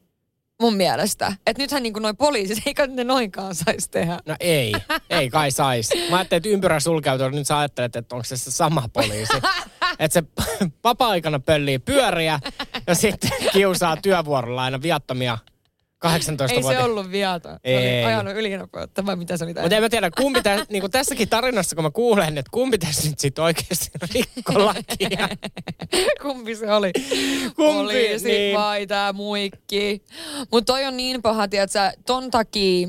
Mun 0.60 0.74
mielestä. 0.74 1.32
Että 1.46 1.62
nythän 1.62 1.82
niinku 1.82 2.00
noin 2.00 2.16
poliisit, 2.16 2.62
eikä 2.66 2.86
ne 2.86 3.04
noinkaan 3.04 3.54
saisi 3.54 3.90
tehdä. 3.90 4.18
No 4.26 4.36
ei, 4.40 4.74
ei 5.10 5.30
kai 5.30 5.50
sais. 5.50 5.90
Mä 6.10 6.16
ajattelin, 6.16 6.38
että 6.38 6.48
ympyrä 6.48 6.80
sulkeutuu, 6.80 7.28
nyt 7.28 7.46
sä 7.46 7.58
ajattelet, 7.58 7.96
että 7.96 8.14
onko 8.14 8.24
se 8.24 8.36
se 8.36 8.50
sama 8.50 8.88
poliisi. 8.92 9.32
Että 9.98 10.20
se 10.20 10.22
vapaa-aikana 10.84 11.38
pöllii 11.40 11.78
pyöriä 11.78 12.40
ja 12.86 12.94
sitten 12.94 13.30
kiusaa 13.52 13.96
työvuorolla 13.96 14.62
aina 14.62 14.82
viattomia 14.82 15.38
18 16.00 16.54
Ei 16.56 16.62
se 16.62 16.66
vuotta. 16.66 16.84
ollut 16.84 17.10
viata. 17.10 17.48
Se 17.48 17.76
oli 17.76 17.86
Ei. 17.86 18.04
ajanut 18.04 18.34
ylinopeutta 18.36 19.06
vai 19.06 19.16
mitä 19.16 19.36
se 19.36 19.44
oli 19.44 19.54
Mutta 19.54 19.76
en 19.76 19.82
mä 19.82 19.88
tiedä, 19.88 20.10
kumpi 20.18 20.42
tä, 20.42 20.64
niin 20.70 20.80
kuin 20.80 20.90
tässäkin 20.90 21.28
tarinassa, 21.28 21.76
kun 21.76 21.84
mä 21.84 21.90
kuulen, 21.90 22.38
että 22.38 22.50
kumpi 22.50 22.78
tässä 22.78 23.08
nyt 23.10 23.18
sitten 23.18 23.44
oikeasti 23.44 23.90
rikko 24.14 24.66
lakia. 24.66 25.28
Kumpi 26.22 26.56
se 26.56 26.72
oli? 26.72 26.92
Kumpi, 26.92 27.54
Poliisi 27.56 28.28
niin. 28.28 28.56
vai 28.56 28.86
tää 28.86 29.12
muikki. 29.12 30.02
Mutta 30.52 30.72
toi 30.72 30.84
on 30.84 30.96
niin 30.96 31.22
paha, 31.22 31.48
tiedätkö, 31.48 31.78
ton 32.06 32.30
takia 32.30 32.88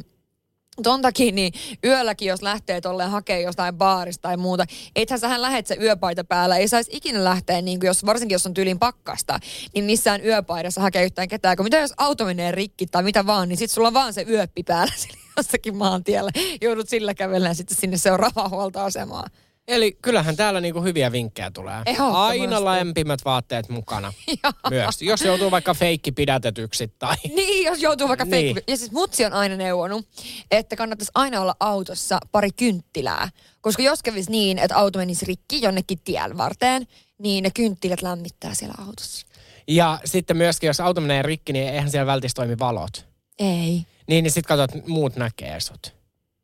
Ton 0.84 1.02
takia 1.02 1.32
niin 1.32 1.54
yölläkin, 1.86 2.28
jos 2.28 2.42
lähtee 2.42 2.82
tolleen 2.82 3.10
hakemaan 3.10 3.44
jostain 3.44 3.76
baarista 3.76 4.22
tai 4.22 4.38
muuta, 4.38 4.66
ethän 4.96 5.20
sähän 5.20 5.42
lähet 5.42 5.68
se 5.68 5.78
yöpaita 5.82 6.24
päällä. 6.24 6.58
Ei 6.58 6.68
saisi 6.68 6.92
ikinä 6.94 7.24
lähteä, 7.24 7.62
niin 7.62 7.80
jos, 7.84 8.06
varsinkin 8.06 8.36
jos 8.36 8.46
on 8.46 8.54
tyylin 8.54 8.80
pakkasta, 8.80 9.40
niin 9.74 9.86
missään 9.86 10.26
yöpaidassa 10.26 10.82
hakee 10.82 11.04
yhtään 11.04 11.28
ketään. 11.28 11.58
Kun 11.58 11.64
mitä 11.64 11.78
jos 11.78 11.94
auto 11.98 12.26
menee 12.26 12.52
rikki 12.52 12.86
tai 12.86 13.04
mitä 13.04 13.26
vaan, 13.26 13.50
niin 13.50 13.58
sit 13.58 13.72
sulla 13.72 13.88
on 13.88 13.94
vaan 13.94 14.14
se 14.14 14.26
yöppi 14.30 14.64
päällä 14.64 14.94
jossakin 15.38 15.78
maantiellä. 15.78 16.32
Joudut 16.62 16.90
sillä 16.90 17.14
kävellä 17.14 17.54
sitten 17.54 17.78
sinne 17.78 17.98
seuraavaan 17.98 18.50
huoltoasemaan. 18.50 19.32
Eli 19.72 19.98
kyllähän 20.02 20.36
täällä 20.36 20.62
niinku 20.62 20.84
hyviä 20.84 21.12
vinkkejä 21.12 21.52
tulee. 21.52 21.84
Aina 22.14 22.66
lämpimät 22.66 23.20
vaatteet 23.26 23.70
mukana 23.70 24.14
myös. 24.70 25.02
Jos 25.02 25.22
joutuu 25.22 25.52
vaikka 25.52 25.74
feikki 25.74 26.12
pidätetyksi 26.12 26.94
tai... 27.00 27.16
Niin, 27.36 27.66
jos 27.66 27.82
joutuu 27.82 28.08
vaikka 28.08 28.26
Niin. 28.26 28.56
niin. 28.56 28.64
Ja 28.68 28.78
siis 28.78 28.92
mutsi 28.92 29.26
on 29.26 29.34
aina 29.34 29.56
neuvonut, 29.56 30.08
että 30.52 30.76
kannattaisi 30.76 31.12
aina 31.16 31.42
olla 31.42 31.56
autossa 31.60 32.20
pari 32.32 32.52
kynttilää. 32.52 33.30
Koska 33.62 33.84
jos 33.84 34.04
kävisi 34.04 34.32
niin, 34.32 34.60
että 34.60 34.78
auto 34.78 35.00
menisi 35.00 35.26
rikki 35.26 35.62
jonnekin 35.62 36.00
tien 36.04 36.38
varteen, 36.38 36.88
niin 37.18 37.44
ne 37.44 37.52
kynttilät 37.56 38.02
lämmittää 38.02 38.54
siellä 38.54 38.76
autossa. 38.88 39.26
Ja 39.68 40.00
sitten 40.06 40.38
myöskin, 40.38 40.68
jos 40.68 40.80
auto 40.80 41.02
menee 41.02 41.22
rikki, 41.22 41.54
niin 41.54 41.68
eihän 41.70 41.92
siellä 41.92 42.06
välttämättä 42.06 42.36
toimi 42.36 42.60
valot. 42.60 43.06
Ei. 43.40 43.86
Niin, 44.08 44.24
niin 44.24 44.32
sitten 44.32 44.58
katsot, 44.58 44.76
että 44.76 44.90
muut 44.92 45.16
näkee 45.16 45.60
sut. 45.60 46.01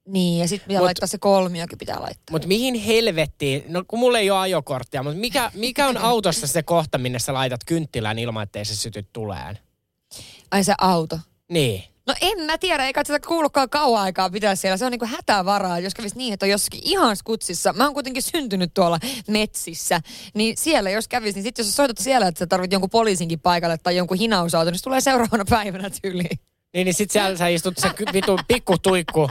Niin, 0.07 0.39
ja 0.39 0.47
sitten 0.47 0.67
pitää 0.67 0.81
Mut- 0.81 0.85
laittaa 0.85 1.07
se 1.07 1.17
kolmiokin 1.17 1.77
pitää 1.77 2.01
laittaa. 2.01 2.31
Mutta 2.31 2.47
mihin 2.47 2.75
helvettiin, 2.75 3.63
no 3.67 3.83
kun 3.87 3.99
mulla 3.99 4.19
ei 4.19 4.31
ole 4.31 4.39
ajokorttia, 4.39 5.03
mutta 5.03 5.19
mikä, 5.19 5.51
mikä 5.53 5.87
on 5.87 5.97
autossa 5.97 6.47
se 6.47 6.63
kohta, 6.63 6.97
minne 6.97 7.19
sä 7.19 7.33
laitat 7.33 7.61
kynttilän 7.65 8.19
ilman, 8.19 8.43
ettei 8.43 8.65
se 8.65 8.75
syty 8.75 9.05
tuleen? 9.13 9.59
Ai 10.51 10.63
se 10.63 10.73
auto. 10.77 11.19
Niin. 11.49 11.83
No 12.07 12.13
en 12.21 12.45
mä 12.45 12.57
tiedä, 12.57 12.85
eikä 12.85 13.03
sitä 13.05 13.19
kuulukaan 13.27 13.69
kauan 13.69 14.01
aikaa 14.01 14.29
pitää 14.29 14.55
siellä. 14.55 14.77
Se 14.77 14.85
on 14.85 14.91
niinku 14.91 15.05
hätävaraa, 15.05 15.79
jos 15.79 15.93
kävisi 15.93 16.17
niin, 16.17 16.33
että 16.33 16.45
on 16.45 16.49
jossakin 16.49 16.81
ihan 16.83 17.15
skutsissa. 17.15 17.73
Mä 17.73 17.83
oon 17.83 17.93
kuitenkin 17.93 18.23
syntynyt 18.23 18.73
tuolla 18.73 18.99
metsissä. 19.27 20.01
Niin 20.33 20.57
siellä 20.57 20.89
jos 20.89 21.07
kävisi, 21.07 21.35
niin 21.35 21.43
sitten 21.43 21.65
jos 21.65 21.75
soitat 21.75 21.97
siellä, 21.97 22.27
että 22.27 22.39
sä 22.39 22.47
tarvit 22.47 22.71
jonkun 22.71 22.89
poliisinkin 22.89 23.39
paikalle 23.39 23.77
tai 23.77 23.95
jonkun 23.95 24.17
hinausauton, 24.17 24.71
niin 24.71 24.79
se 24.79 24.83
tulee 24.83 25.01
seuraavana 25.01 25.45
päivänä 25.49 25.89
tyyliin. 26.01 26.39
Niin, 26.73 26.85
niin 26.85 26.93
sit 26.93 27.11
siellä 27.11 27.37
sä 27.37 27.47
istut 27.47 27.77
se 27.77 27.89
vitu 28.13 28.39
pikku 28.47 28.77
tuikku, 28.77 29.29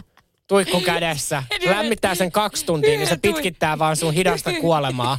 tuikku 0.49 0.81
kädessä. 0.81 1.43
Lämmittää 1.65 2.15
sen 2.15 2.33
kaksi 2.33 2.67
tuntia, 2.67 2.97
niin 2.99 3.09
se 3.09 3.17
pitkittää 3.17 3.79
vaan 3.79 3.97
sun 3.97 4.15
hidasta 4.15 4.53
kuolemaa. 4.61 5.19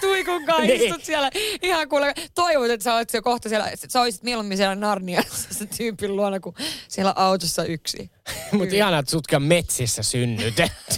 Tuikun 0.00 0.44
kanssa 0.46 0.62
Niin. 0.62 0.82
istut 0.82 1.04
siellä 1.04 1.30
ihan 1.62 1.88
kuule. 1.88 2.14
Toivot, 2.34 2.70
että 2.70 2.84
sä 2.84 2.94
oot 2.94 3.10
siellä 3.10 3.22
kohta 3.24 3.48
siellä, 3.48 3.70
sä 3.88 4.00
olisit 4.00 4.22
mieluummin 4.22 4.56
siellä 4.56 4.74
Narniassa 4.74 5.54
se 5.54 5.66
tyypin 5.66 6.16
luona 6.16 6.40
kuin 6.40 6.56
siellä 6.88 7.12
autossa 7.16 7.64
yksi. 7.64 8.10
Mutta 8.52 8.74
ihanaa, 8.74 9.00
että 9.00 9.10
sutkin 9.10 9.42
metsissä 9.42 10.02
synnytetty. 10.02 10.94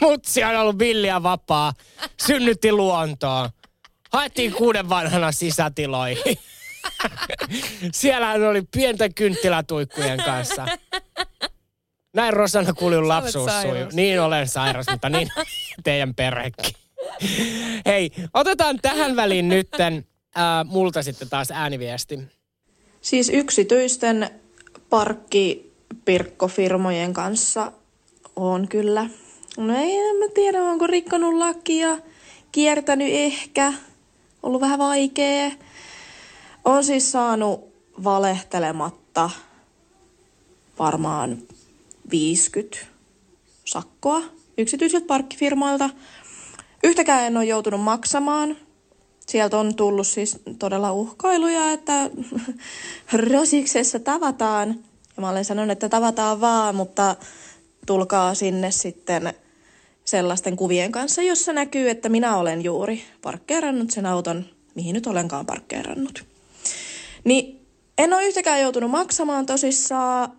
Mutsi 0.00 0.44
on 0.44 0.56
ollut 0.56 0.78
villiä 0.78 1.22
vapaa. 1.22 1.72
Synnytti 2.26 2.72
luontoon. 2.72 3.50
Haettiin 4.12 4.52
kuuden 4.52 4.88
vanhana 4.88 5.32
sisätiloihin. 5.32 6.38
Siellä 7.92 8.26
hän 8.26 8.42
oli 8.42 8.62
pientä 8.62 9.08
kynttilätuikkujen 9.08 10.18
kanssa. 10.24 10.66
Näin 12.14 12.34
Rosanna 12.34 12.72
Kuljun 12.72 13.08
lapsuus 13.08 13.50
sujuu. 13.62 13.88
Niin 13.92 14.20
olen 14.20 14.48
sairas, 14.48 14.86
mutta 14.90 15.08
niin 15.08 15.28
teidän 15.84 16.14
perhekin. 16.14 16.74
Hei, 17.86 18.10
otetaan 18.34 18.78
tähän 18.82 19.16
väliin 19.16 19.48
nytten 19.48 20.06
äh, 20.36 20.42
multa 20.64 21.02
sitten 21.02 21.28
taas 21.28 21.50
ääniviesti. 21.50 22.18
Siis 23.00 23.28
yksityisten 23.28 24.30
parkkipirkkofirmojen 24.90 27.12
kanssa 27.12 27.72
on 28.36 28.68
kyllä. 28.68 29.08
No 29.56 29.78
ei 29.78 29.96
en 29.96 30.16
mä 30.16 30.24
tiedä, 30.34 30.62
onko 30.62 30.86
rikkonut 30.86 31.34
lakia, 31.34 31.98
kiertänyt 32.52 33.08
ehkä, 33.10 33.72
ollut 34.42 34.60
vähän 34.60 34.78
vaikea. 34.78 35.50
On 36.64 36.84
siis 36.84 37.12
saanut 37.12 37.72
valehtelematta 38.04 39.30
varmaan 40.78 41.38
50 42.10 42.78
sakkoa 43.64 44.22
yksityisiltä 44.58 45.06
parkkifirmoilta. 45.06 45.90
Yhtäkään 46.84 47.24
en 47.24 47.36
ole 47.36 47.44
joutunut 47.44 47.80
maksamaan. 47.80 48.56
Sieltä 49.26 49.58
on 49.58 49.74
tullut 49.74 50.06
siis 50.06 50.38
todella 50.58 50.92
uhkailuja, 50.92 51.72
että 51.72 52.10
Rosiksessa 53.32 53.98
tavataan. 53.98 54.68
Ja 55.16 55.20
mä 55.20 55.30
olen 55.30 55.44
sanonut, 55.44 55.70
että 55.70 55.88
tavataan 55.88 56.40
vaan, 56.40 56.74
mutta 56.74 57.16
tulkaa 57.86 58.34
sinne 58.34 58.70
sitten 58.70 59.34
sellaisten 60.04 60.56
kuvien 60.56 60.92
kanssa, 60.92 61.22
jossa 61.22 61.52
näkyy, 61.52 61.90
että 61.90 62.08
minä 62.08 62.36
olen 62.36 62.62
juuri 62.64 63.04
parkkeerannut 63.22 63.90
sen 63.90 64.06
auton, 64.06 64.44
mihin 64.74 64.94
nyt 64.94 65.06
olenkaan 65.06 65.46
parkkeerannut. 65.46 66.24
Niin 67.24 67.66
en 67.98 68.12
ole 68.12 68.26
yhtäkään 68.26 68.60
joutunut 68.60 68.90
maksamaan 68.90 69.46
tosissaan, 69.46 70.32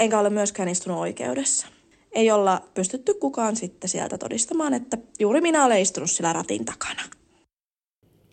enkä 0.00 0.18
ole 0.18 0.30
myöskään 0.30 0.68
istunut 0.68 0.98
oikeudessa. 0.98 1.66
Ei 2.12 2.30
olla 2.30 2.62
pystytty 2.74 3.14
kukaan 3.14 3.56
sitten 3.56 3.90
sieltä 3.90 4.18
todistamaan, 4.18 4.74
että 4.74 4.98
juuri 5.18 5.40
minä 5.40 5.64
olen 5.64 5.80
istunut 5.80 6.10
sillä 6.10 6.32
ratin 6.32 6.64
takana. 6.64 7.02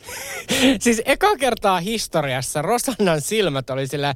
Siis 0.79 1.01
eka 1.05 1.37
kertaa 1.37 1.79
historiassa 1.79 2.61
Rosannan 2.61 3.21
silmät 3.21 3.69
oli 3.69 3.87
sillä, 3.87 4.15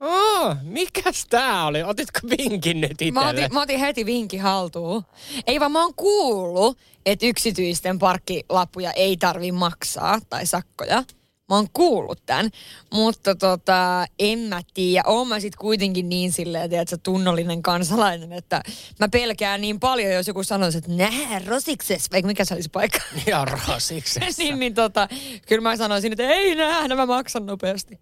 Oh, 0.00 0.56
mikäs 0.62 1.26
tää 1.30 1.66
oli? 1.66 1.82
Otitko 1.82 2.20
vinkin 2.38 2.80
nyt 2.80 2.96
Mä 3.12 3.28
otin, 3.28 3.52
mä 3.52 3.62
otin 3.62 3.80
heti 3.80 4.06
vinki 4.06 4.36
haltuun. 4.36 5.02
Ei 5.46 5.60
vaan 5.60 5.72
mä 5.72 5.82
oon 5.82 5.94
kuullut, 5.94 6.78
että 7.06 7.26
yksityisten 7.26 7.98
parkkilappuja 7.98 8.92
ei 8.92 9.16
tarvi 9.16 9.52
maksaa 9.52 10.18
tai 10.30 10.46
sakkoja. 10.46 11.04
Mä 11.50 11.56
oon 11.56 11.66
kuullut 11.72 12.22
tämän, 12.26 12.50
mutta 12.92 13.34
tota, 13.34 14.06
en 14.18 14.38
mä 14.38 14.60
tiedä. 14.74 15.02
Oon 15.06 15.28
mä 15.28 15.40
sit 15.40 15.56
kuitenkin 15.56 16.08
niin 16.08 16.32
silleen, 16.32 16.74
että 16.74 16.96
tunnollinen 16.96 17.62
kansalainen, 17.62 18.32
että 18.32 18.62
mä 19.00 19.08
pelkään 19.08 19.60
niin 19.60 19.80
paljon, 19.80 20.12
jos 20.12 20.28
joku 20.28 20.42
sanoisi, 20.42 20.78
että 20.78 20.90
nää 20.92 21.38
rosikses, 21.46 22.10
vaikka 22.12 22.26
mikä 22.26 22.44
se 22.44 22.54
olisi 22.54 22.68
paikka. 22.68 22.98
Ja 23.26 23.44
rasiksessa. 23.44 24.42
niin, 24.42 24.58
niin 24.58 24.74
tota, 24.74 25.08
kyllä 25.46 25.62
mä 25.62 25.76
sanoisin, 25.76 26.12
että 26.12 26.28
ei 26.28 26.54
nähdä, 26.54 26.94
mä 26.94 27.06
maksan 27.06 27.46
nopeasti. 27.46 27.98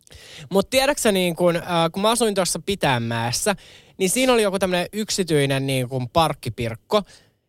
Mutta 0.51 0.71
tiedätkö 0.71 1.13
niin 1.13 1.37
kun, 1.37 1.57
äh, 1.57 1.63
kun 1.93 2.03
mä 2.03 2.11
asuin 2.11 2.35
tuossa 2.35 2.59
Pitäänmäessä, 2.67 3.57
niin 3.99 4.11
siinä 4.11 4.33
oli 4.33 4.43
joku 4.43 4.59
tämmöinen 4.59 4.87
yksityinen 4.93 5.67
niin 5.67 5.89
kun 5.89 6.09
parkkipirkko. 6.09 7.03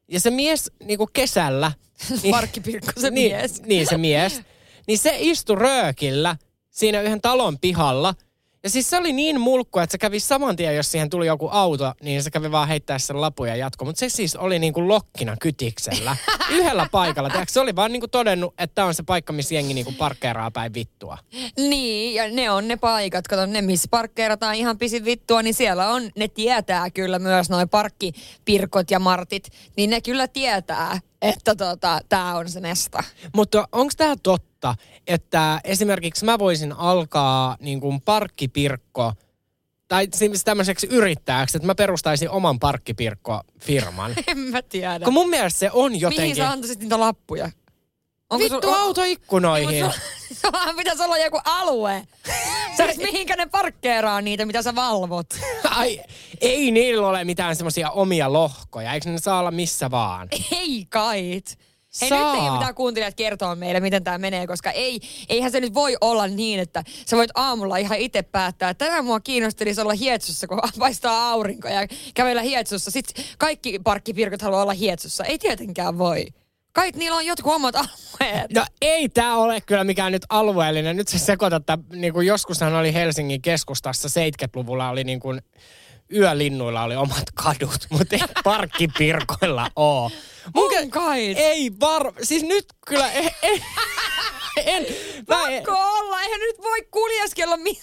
Ja 0.07 0.19
se 0.19 0.29
mies 0.29 0.71
niin 0.83 0.97
kun 0.97 1.09
kesällä... 1.13 1.71
Niin, 2.23 2.31
Parkkipirkko, 2.31 2.91
se 3.01 3.09
niin, 3.09 3.35
mies. 3.35 3.61
Niin, 3.63 3.87
se 3.87 3.97
mies. 3.97 4.41
Niin 4.89 4.97
se 4.97 5.15
istui 5.19 5.55
röökillä 5.55 6.35
siinä 6.69 7.01
yhden 7.01 7.21
talon 7.21 7.59
pihalla. 7.59 8.13
Ja 8.63 8.69
siis 8.69 8.89
se 8.89 8.97
oli 8.97 9.13
niin 9.13 9.41
mulkku, 9.41 9.79
että 9.79 9.91
se 9.91 9.97
kävi 9.97 10.19
saman 10.19 10.55
tien, 10.55 10.75
jos 10.75 10.91
siihen 10.91 11.09
tuli 11.09 11.27
joku 11.27 11.49
auto, 11.51 11.93
niin 12.01 12.23
se 12.23 12.31
kävi 12.31 12.51
vaan 12.51 12.67
heittää 12.67 12.99
sen 12.99 13.21
lapun 13.21 13.47
ja 13.47 13.55
jatko. 13.55 13.85
Mutta 13.85 13.99
se 13.99 14.09
siis 14.09 14.35
oli 14.35 14.59
niin 14.59 14.73
kuin 14.73 14.87
lokkina 14.87 15.37
kytiksellä. 15.41 16.15
Yhdellä 16.57 16.87
paikalla. 16.91 17.29
Tiedätkö, 17.29 17.53
se 17.53 17.59
oli 17.59 17.75
vaan 17.75 17.91
niin 17.91 17.99
kuin 17.99 18.09
todennut, 18.09 18.53
että 18.57 18.75
tämä 18.75 18.87
on 18.87 18.93
se 18.93 19.03
paikka, 19.03 19.33
missä 19.33 19.55
jengi 19.55 19.73
niin 19.73 19.85
kuin 19.85 19.95
parkkeeraa 19.95 20.51
päin 20.51 20.73
vittua. 20.73 21.17
Niin, 21.57 22.15
ja 22.15 22.31
ne 22.31 22.51
on 22.51 22.67
ne 22.67 22.77
paikat, 22.77 23.27
kato 23.27 23.45
ne, 23.45 23.61
missä 23.61 23.87
parkkeerataan 23.91 24.55
ihan 24.55 24.77
pisin 24.77 25.05
vittua, 25.05 25.41
niin 25.41 25.53
siellä 25.53 25.89
on, 25.89 26.09
ne 26.15 26.27
tietää 26.27 26.89
kyllä 26.89 27.19
myös 27.19 27.49
noin 27.49 27.69
parkkipirkot 27.69 28.91
ja 28.91 28.99
martit, 28.99 29.49
niin 29.77 29.89
ne 29.89 30.01
kyllä 30.01 30.27
tietää, 30.27 30.99
että 31.21 31.55
tota, 31.55 31.99
tää 32.09 32.35
on 32.35 32.49
se 32.49 32.59
mesta. 32.59 33.03
Mutta 33.35 33.67
onko 33.71 33.93
tämä 33.97 34.15
totta, 34.23 34.48
että 35.07 35.61
esimerkiksi 35.63 36.25
mä 36.25 36.39
voisin 36.39 36.73
alkaa 36.73 37.57
niin 37.59 37.79
kuin 37.79 38.01
parkkipirkko 38.01 39.13
tai 39.87 40.07
siis 40.13 40.43
tämmöiseksi 40.43 40.87
yrittäjäksi, 40.87 41.57
että 41.57 41.67
mä 41.67 41.75
perustaisin 41.75 42.29
oman 42.29 42.59
parkkipirkko-firman. 42.59 44.13
En 44.27 44.37
mä 44.37 44.61
tiedä. 44.61 45.05
Kun 45.05 45.13
mun 45.13 45.29
mielestä 45.29 45.59
se 45.59 45.69
on 45.73 45.91
Mihin 45.91 46.01
jotenkin... 46.01 46.35
sä 46.35 46.49
antaisit 46.49 46.79
niitä 46.79 46.99
lappuja? 46.99 47.51
Vittu 48.37 48.59
sul- 48.59 48.75
autoikkunoihin. 48.75 49.85
Sulla- 49.85 49.99
Sullahan 50.41 50.75
pitäisi 50.83 51.03
olla 51.03 51.17
joku 51.17 51.41
alue. 51.45 52.07
Sä 52.77 52.87
mihinkä 53.11 53.35
ne 53.35 53.45
parkkeeraa 53.45 54.21
niitä, 54.21 54.45
mitä 54.45 54.61
sä 54.61 54.75
valvot. 54.75 55.27
Ai, 55.69 56.01
ei 56.41 56.71
niillä 56.71 57.07
ole 57.07 57.23
mitään 57.23 57.55
semmoisia 57.55 57.89
omia 57.91 58.33
lohkoja. 58.33 58.93
Eikö 58.93 59.09
ne 59.09 59.17
saa 59.19 59.39
olla 59.39 59.51
missä 59.51 59.91
vaan? 59.91 60.27
Ei 60.51 60.85
kait. 60.89 61.59
Hei 62.01 62.09
Saa. 62.09 62.35
nyt 62.35 62.43
ei 62.43 62.51
mitään 62.51 62.75
kuuntelijat 62.75 63.15
kertoa 63.15 63.55
meille, 63.55 63.79
miten 63.79 64.03
tämä 64.03 64.17
menee, 64.17 64.47
koska 64.47 64.71
ei, 64.71 64.99
eihän 65.29 65.51
se 65.51 65.59
nyt 65.59 65.73
voi 65.73 65.97
olla 66.01 66.27
niin, 66.27 66.59
että 66.59 66.83
sä 67.05 67.17
voit 67.17 67.31
aamulla 67.35 67.77
ihan 67.77 67.97
itse 67.97 68.21
päättää, 68.21 68.69
että 68.69 68.85
tänään 68.85 69.05
mua 69.05 69.19
kiinnostelisi 69.19 69.81
olla 69.81 69.93
hietsussa, 69.93 70.47
kun 70.47 70.59
paistaa 70.79 71.29
aurinko 71.29 71.67
ja 71.67 71.87
kävellä 72.13 72.41
hietsussa. 72.41 72.91
Sitten 72.91 73.25
kaikki 73.37 73.79
parkkipirkot 73.79 74.41
haluaa 74.41 74.61
olla 74.61 74.73
hietsussa. 74.73 75.23
Ei 75.25 75.39
tietenkään 75.39 75.97
voi. 75.97 76.27
Kai 76.73 76.91
niillä 76.95 77.17
on 77.17 77.25
jotkut 77.25 77.53
omat 77.53 77.75
alueet. 78.19 78.53
No 78.53 78.65
ei 78.81 79.09
tämä 79.09 79.37
ole 79.37 79.61
kyllä 79.61 79.83
mikään 79.83 80.11
nyt 80.11 80.25
alueellinen. 80.29 80.97
Nyt 80.97 81.07
se 81.07 81.19
sekoitat, 81.19 81.61
että 81.61 81.77
niin 81.93 82.13
kuin 82.13 82.27
joskushan 82.27 82.75
oli 82.75 82.93
Helsingin 82.93 83.41
keskustassa 83.41 84.07
70-luvulla 84.07 84.89
oli 84.89 85.03
niin 85.03 85.19
kuin 85.19 85.41
yölinnuilla 86.13 86.83
oli 86.83 86.95
omat 86.95 87.25
kadut, 87.33 87.87
mutta 87.97 88.15
ei 88.15 88.21
parkkipirkoilla 88.43 89.71
On 90.53 90.71
kä- 90.71 90.89
kai. 90.89 91.33
Ei 91.37 91.71
var... 91.79 92.13
Siis 92.23 92.43
nyt 92.43 92.65
kyllä... 92.87 93.11
En, 93.11 93.31
en, 93.41 93.61
en, 94.65 94.85
mä 95.27 95.47
en, 95.49 95.63
Pakko 95.63 95.71
olla, 95.99 96.21
eihän 96.21 96.39
nyt 96.39 96.57
voi 96.63 96.81
kuljeskella 96.91 97.57
mi- 97.57 97.79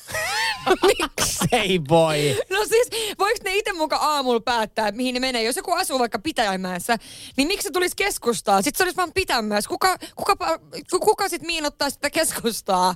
miksei 0.87 1.81
voi? 1.89 2.39
No 2.51 2.65
siis, 2.65 2.89
voiko 3.19 3.39
ne 3.45 3.55
itse 3.55 3.73
muka 3.73 3.97
aamulla 3.97 4.41
päättää, 4.41 4.93
mihin 4.93 5.15
ne 5.15 5.21
menee? 5.21 5.43
Jos 5.43 5.57
joku 5.57 5.73
asuu 5.73 5.99
vaikka 5.99 6.19
Pitäjänmäessä, 6.19 6.97
niin 7.37 7.49
miksi 7.49 7.65
se 7.65 7.71
tulisi 7.71 7.97
keskustaa? 7.97 8.63
Sitten 8.63 8.79
se 8.79 8.85
olisi 8.85 8.97
vaan 8.97 9.13
Pitäjänmäessä. 9.13 9.69
Kuka, 9.69 9.97
kuka, 10.17 10.37
kuka 11.01 11.29
sitten 11.29 11.47
miinottaa 11.47 11.91
sitä 11.91 12.11
keskustaa? 12.11 12.95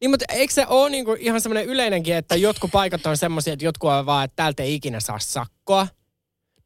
Niin, 0.00 0.10
mutta 0.10 0.24
eikö 0.28 0.52
se 0.54 0.66
ole 0.68 0.90
niinku 0.90 1.16
ihan 1.18 1.40
semmoinen 1.40 1.66
yleinenkin, 1.66 2.14
että 2.14 2.36
jotkut 2.36 2.70
paikat 2.70 3.06
on 3.06 3.16
semmoisia, 3.16 3.52
että 3.52 3.64
jotkut 3.64 3.90
on 3.90 4.06
vaan, 4.06 4.24
että 4.24 4.36
täältä 4.36 4.62
ei 4.62 4.74
ikinä 4.74 5.00
saa 5.00 5.18
sakkoa. 5.18 5.86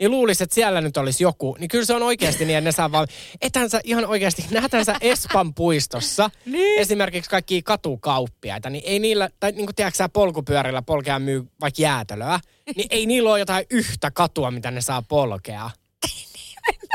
Niin 0.00 0.10
luulisi, 0.10 0.44
että 0.44 0.54
siellä 0.54 0.80
nyt 0.80 0.96
olisi 0.96 1.24
joku. 1.24 1.56
Niin 1.58 1.68
kyllä 1.68 1.84
se 1.84 1.94
on 1.94 2.02
oikeasti 2.02 2.44
niin, 2.44 2.58
että 2.58 2.68
ne 2.68 2.72
saa 2.72 2.92
vaan... 2.92 3.06
Ethän 3.40 3.70
sä 3.70 3.80
ihan 3.84 4.06
oikeasti, 4.06 4.44
nähdään 4.50 4.84
sä 4.84 4.96
Espan 5.00 5.54
puistossa 5.54 6.30
niin. 6.44 6.80
esimerkiksi 6.80 7.30
kaikki 7.30 7.62
katukauppiaita, 7.62 8.70
niin 8.70 8.84
ei 8.86 8.98
niillä, 8.98 9.28
tai 9.40 9.52
niin 9.52 9.66
kuin 9.66 9.74
tiedätkö 9.74 10.08
polkupyörillä 10.12 10.82
polkea 10.82 11.18
myy 11.18 11.44
vaikka 11.60 11.82
jäätelöä, 11.82 12.40
niin 12.76 12.86
ei 12.90 13.06
niillä 13.06 13.30
ole 13.30 13.38
jotain 13.38 13.66
yhtä 13.70 14.10
katua, 14.10 14.50
mitä 14.50 14.70
ne 14.70 14.80
saa 14.80 15.02
polkea. 15.02 15.70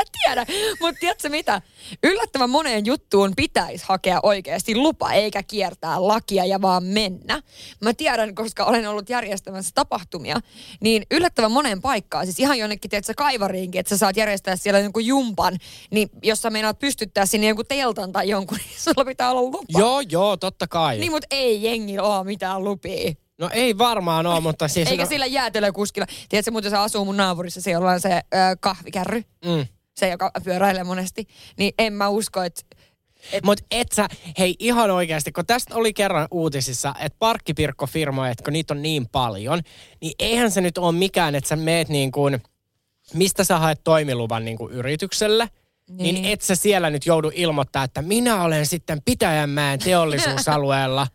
En 0.03 0.07
tiedä. 0.23 0.45
Mutta 0.79 0.99
tiedätkö 0.99 1.29
mitä? 1.29 1.61
Yllättävän 2.03 2.49
moneen 2.49 2.85
juttuun 2.85 3.33
pitäisi 3.35 3.85
hakea 3.87 4.19
oikeasti 4.23 4.75
lupa, 4.75 5.11
eikä 5.11 5.43
kiertää 5.43 6.07
lakia 6.07 6.45
ja 6.45 6.61
vaan 6.61 6.83
mennä. 6.83 7.41
Mä 7.81 7.93
tiedän, 7.93 8.35
koska 8.35 8.65
olen 8.65 8.89
ollut 8.89 9.09
järjestämässä 9.09 9.71
tapahtumia, 9.75 10.39
niin 10.81 11.03
yllättävän 11.11 11.51
moneen 11.51 11.81
paikkaan, 11.81 12.25
siis 12.25 12.39
ihan 12.39 12.59
jonnekin, 12.59 12.89
tiedätkö, 12.89 13.13
kaivariinkin, 13.17 13.79
että 13.79 13.89
sä 13.89 13.97
saat 13.97 14.17
järjestää 14.17 14.55
siellä 14.55 14.79
jonkun 14.79 15.05
jumpan, 15.05 15.57
niin 15.91 16.09
jos 16.23 16.41
sä 16.41 16.49
meinaat 16.49 16.79
pystyttää 16.79 17.25
sinne 17.25 17.47
jonkun 17.47 17.65
teltan 17.67 18.11
tai 18.11 18.29
jonkun, 18.29 18.57
niin 18.65 18.79
sulla 18.79 19.05
pitää 19.05 19.31
olla 19.31 19.41
lupa. 19.41 19.79
Joo, 19.79 20.01
joo, 20.01 20.37
totta 20.37 20.67
kai. 20.67 20.97
Niin, 20.97 21.11
mutta 21.11 21.27
ei 21.31 21.63
jengi 21.63 21.99
ole 21.99 22.23
mitään 22.23 22.63
lupia. 22.63 23.13
No 23.37 23.49
ei 23.53 23.77
varmaan 23.77 24.25
ole, 24.25 24.39
mutta 24.39 24.67
siis... 24.67 24.89
Eikä 24.89 25.03
no, 25.03 25.09
sillä 25.09 25.25
jäätelökuskilla. 25.25 26.07
Tiedätkö, 26.29 26.51
muuten 26.51 26.71
se 26.71 26.77
asuu 26.77 27.05
mun 27.05 27.17
naapurissa, 27.17 27.61
se 27.61 27.71
jolla 27.71 27.91
on 27.91 28.01
se 28.01 28.13
ö, 28.15 28.21
kahvikärry. 28.59 29.23
Mm. 29.45 29.65
Se, 29.95 30.09
joka 30.09 30.31
pyöräilee 30.43 30.83
monesti. 30.83 31.27
Niin 31.57 31.73
en 31.79 31.93
mä 31.93 32.09
usko, 32.09 32.43
että 32.43 32.61
Et... 33.31 33.43
Mutta 33.43 33.65
et 33.71 33.91
sä, 33.91 34.07
hei 34.39 34.55
ihan 34.59 34.91
oikeasti, 34.91 35.31
kun 35.31 35.45
tästä 35.45 35.75
oli 35.75 35.93
kerran 35.93 36.27
uutisissa, 36.31 36.95
että 36.99 37.15
parkkipirkkofirmoja, 37.19 38.31
että 38.31 38.43
kun 38.43 38.53
niitä 38.53 38.73
on 38.73 38.81
niin 38.81 39.09
paljon, 39.09 39.61
niin 40.01 40.13
eihän 40.19 40.51
se 40.51 40.61
nyt 40.61 40.77
ole 40.77 40.91
mikään, 40.91 41.35
että 41.35 41.47
sä 41.47 41.55
meet 41.55 41.89
niin 41.89 42.11
kuin, 42.11 42.43
mistä 43.13 43.43
sä 43.43 43.59
haet 43.59 43.81
toimiluvan 43.83 44.45
niin 44.45 44.57
kuin 44.57 44.73
yritykselle, 44.73 45.49
niin. 45.89 46.15
niin 46.15 46.25
et 46.25 46.41
sä 46.41 46.55
siellä 46.55 46.89
nyt 46.89 47.05
joudu 47.05 47.31
ilmoittaa, 47.33 47.83
että 47.83 48.01
minä 48.01 48.43
olen 48.43 48.65
sitten 48.65 49.01
Pitäjänmäen 49.05 49.79
teollisuusalueella. 49.79 51.07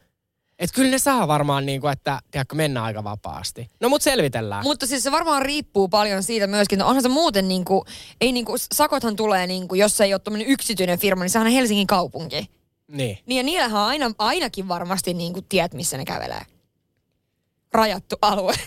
Että 0.58 0.74
kyllä 0.74 0.90
ne 0.90 0.98
saa 0.98 1.28
varmaan 1.28 1.66
niin 1.66 1.80
kuin, 1.80 1.92
että 1.92 2.20
tiedätkö, 2.30 2.54
mennä 2.54 2.82
aika 2.82 3.04
vapaasti. 3.04 3.68
No 3.80 3.88
mut 3.88 4.02
selvitellään. 4.02 4.62
Mutta 4.62 4.86
siis 4.86 5.02
se 5.02 5.12
varmaan 5.12 5.42
riippuu 5.42 5.88
paljon 5.88 6.22
siitä 6.22 6.46
myöskin, 6.46 6.78
että 6.78 6.86
onhan 6.86 7.02
se 7.02 7.08
muuten 7.08 7.48
niin 7.48 7.64
kuin, 7.64 7.82
ei 8.20 8.32
niin 8.32 8.44
kuin, 8.44 8.58
sakothan 8.74 9.16
tulee 9.16 9.46
niin 9.46 9.68
kuin, 9.68 9.78
jos 9.78 9.96
se 9.96 10.04
ei 10.04 10.14
ole 10.14 10.20
tämmöinen 10.20 10.48
yksityinen 10.48 10.98
firma, 10.98 11.24
niin 11.24 11.30
sehän 11.30 11.46
on 11.46 11.52
Helsingin 11.52 11.86
kaupunki. 11.86 12.50
Niin. 12.88 13.18
Niin 13.26 13.36
ja 13.36 13.42
niillähän 13.42 13.80
on 13.80 13.86
aina, 13.86 14.10
ainakin 14.18 14.68
varmasti 14.68 15.14
niin 15.14 15.32
kuin 15.32 15.46
tiet, 15.48 15.74
missä 15.74 15.96
ne 15.96 16.04
kävelee. 16.04 16.42
Rajattu 17.72 18.16
alue. 18.22 18.54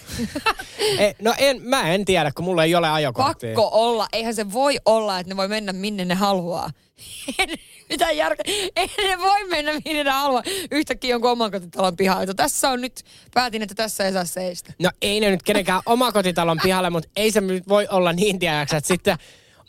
E, 0.99 1.11
no 1.21 1.33
en, 1.37 1.61
mä 1.61 1.93
en 1.93 2.05
tiedä, 2.05 2.31
kun 2.35 2.45
mulla 2.45 2.63
ei 2.63 2.75
ole 2.75 2.89
ajokorttia. 2.89 3.49
Pakko 3.49 3.69
olla. 3.73 4.07
Eihän 4.13 4.35
se 4.35 4.51
voi 4.53 4.77
olla, 4.85 5.19
että 5.19 5.33
ne 5.33 5.37
voi 5.37 5.47
mennä 5.47 5.73
minne 5.73 6.05
ne 6.05 6.15
haluaa. 6.15 6.69
Mitä 7.89 8.11
järkeä? 8.11 8.53
Ei 8.75 8.87
ne 9.07 9.19
voi 9.19 9.47
mennä 9.47 9.71
minne 9.85 10.03
ne 10.03 10.09
haluaa. 10.11 10.43
Yhtäkkiä 10.71 11.09
jonkun 11.09 11.31
omakotitalon 11.31 11.95
pihaan. 11.97 12.23
Että 12.23 12.33
tässä 12.33 12.69
on 12.69 12.81
nyt, 12.81 13.03
päätin, 13.33 13.61
että 13.61 13.75
tässä 13.75 14.05
ei 14.05 14.11
saa 14.13 14.25
seistä. 14.25 14.73
No 14.79 14.89
ei 15.01 15.19
ne 15.19 15.29
nyt 15.29 15.43
kenenkään 15.43 15.81
omakotitalon 15.95 16.59
pihalle, 16.63 16.89
mutta 16.89 17.09
ei 17.15 17.31
se 17.31 17.41
nyt 17.41 17.67
voi 17.69 17.87
olla 17.91 18.13
niin 18.13 18.39
tiedäksä, 18.39 18.77
että 18.77 18.87
sitten 18.87 19.17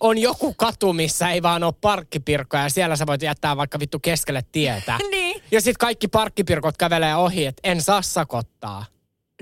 on 0.00 0.18
joku 0.18 0.54
katu, 0.54 0.92
missä 0.92 1.30
ei 1.30 1.42
vaan 1.42 1.62
ole 1.64 1.74
parkkipirkkoja 1.80 2.62
ja 2.62 2.68
siellä 2.68 2.96
sä 2.96 3.06
voit 3.06 3.22
jättää 3.22 3.56
vaikka 3.56 3.78
vittu 3.78 3.98
keskelle 3.98 4.42
tietä. 4.52 4.98
niin. 5.10 5.42
Ja 5.50 5.60
sitten 5.60 5.78
kaikki 5.78 6.08
parkkipirkot 6.08 6.76
kävelee 6.76 7.16
ohi, 7.16 7.46
että 7.46 7.60
en 7.64 7.82
saa 7.82 8.02
sakottaa. 8.02 8.84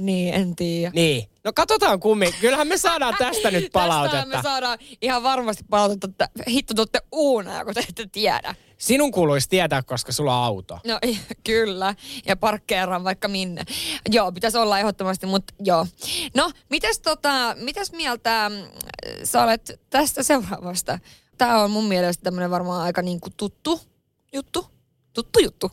Niin, 0.01 0.35
en 0.35 0.57
tiedä. 0.57 0.91
Niin. 0.95 1.31
No 1.45 1.53
katsotaan 1.53 2.01
kummi. 2.01 2.33
Kyllähän 2.41 2.69
me 2.69 2.79
saadaan 2.79 3.15
tästä 3.19 3.51
nyt 3.51 3.73
palautetta. 3.73 4.17
Tästä 4.17 4.37
me 4.37 4.43
saadaan 4.43 4.79
ihan 5.03 5.23
varmasti 5.23 5.65
palautetta, 5.71 6.09
että 6.09 6.29
hitto 6.51 6.75
tuotte 6.75 7.01
uuna, 7.13 7.65
kun 7.65 7.75
te 7.75 7.81
ette 7.89 8.07
tiedä. 8.13 8.55
Sinun 8.79 9.13
kuuluisi 9.13 9.49
tietää, 9.49 9.83
koska 9.83 10.13
sulla 10.13 10.39
on 10.39 10.45
auto. 10.45 10.79
No 10.87 10.99
kyllä, 11.47 11.95
ja 12.27 12.37
parkkeeraan 12.37 13.05
vaikka 13.05 13.29
minne. 13.29 13.63
Joo, 14.11 14.33
pitäisi 14.33 14.59
olla 14.59 14.79
ehdottomasti, 14.79 15.27
mutta 15.27 15.55
joo. 15.65 15.87
No, 16.35 16.51
mitäs, 16.71 17.01
tota, 17.01 17.57
mitäs 17.59 17.93
mieltä 17.93 18.51
mm, 18.51 18.81
sä 19.25 19.43
olet 19.43 19.81
tästä 19.91 20.23
seuraavasta? 20.23 20.99
Tämä 21.39 21.63
on 21.63 21.71
mun 21.71 21.85
mielestä 21.85 22.23
tämmöinen 22.23 22.51
varmaan 22.51 22.83
aika 22.83 23.03
niinku 23.03 23.29
tuttu 23.37 23.81
juttu. 24.33 24.67
Tuttu 25.13 25.39
juttu. 25.39 25.71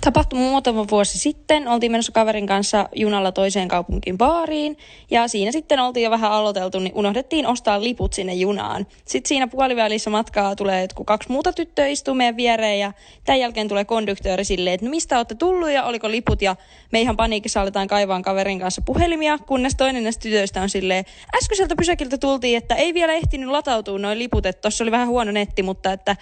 Tapahtui 0.00 0.38
muutama 0.38 0.86
vuosi 0.90 1.18
sitten. 1.18 1.68
Oltiin 1.68 1.92
menossa 1.92 2.12
kaverin 2.12 2.46
kanssa 2.46 2.88
junalla 2.94 3.32
toiseen 3.32 3.68
kaupunkiin 3.68 4.18
baariin. 4.18 4.76
Ja 5.10 5.28
siinä 5.28 5.52
sitten 5.52 5.80
oltiin 5.80 6.04
jo 6.04 6.10
vähän 6.10 6.32
aloiteltu, 6.32 6.78
niin 6.78 6.92
unohdettiin 6.94 7.46
ostaa 7.46 7.82
liput 7.82 8.12
sinne 8.12 8.34
junaan. 8.34 8.86
Sitten 9.04 9.28
siinä 9.28 9.48
puolivälissä 9.48 10.10
matkaa 10.10 10.56
tulee 10.56 10.82
jotkut 10.82 11.06
kaksi 11.06 11.32
muuta 11.32 11.52
tyttöä 11.52 11.86
istuu 11.86 12.14
meidän 12.14 12.36
viereen. 12.36 12.78
Ja 12.78 12.92
tämän 13.24 13.40
jälkeen 13.40 13.68
tulee 13.68 13.84
konduktööri 13.84 14.44
silleen, 14.44 14.74
että 14.74 14.86
no 14.86 14.90
mistä 14.90 15.16
olette 15.16 15.34
tullut 15.34 15.70
ja 15.70 15.84
oliko 15.84 16.10
liput. 16.10 16.42
Ja 16.42 16.56
me 16.92 17.00
ihan 17.00 17.16
paniikissa 17.16 17.60
aletaan 17.60 17.88
kaivaan 17.88 18.22
kaverin 18.22 18.60
kanssa 18.60 18.82
puhelimia, 18.86 19.38
kunnes 19.38 19.74
toinen 19.74 20.02
näistä 20.02 20.22
tytöistä 20.22 20.62
on 20.62 20.70
silleen, 20.70 21.04
äskeiseltä 21.36 21.76
pysäkiltä 21.76 22.18
tultiin, 22.18 22.56
että 22.56 22.74
ei 22.74 22.94
vielä 22.94 23.12
ehtinyt 23.12 23.48
latautua 23.48 23.98
noin 23.98 24.18
liput, 24.18 24.46
että 24.46 24.62
tossa 24.62 24.84
oli 24.84 24.90
vähän 24.90 25.08
huono 25.08 25.32
netti, 25.32 25.62
mutta 25.62 25.92
että 25.92 26.16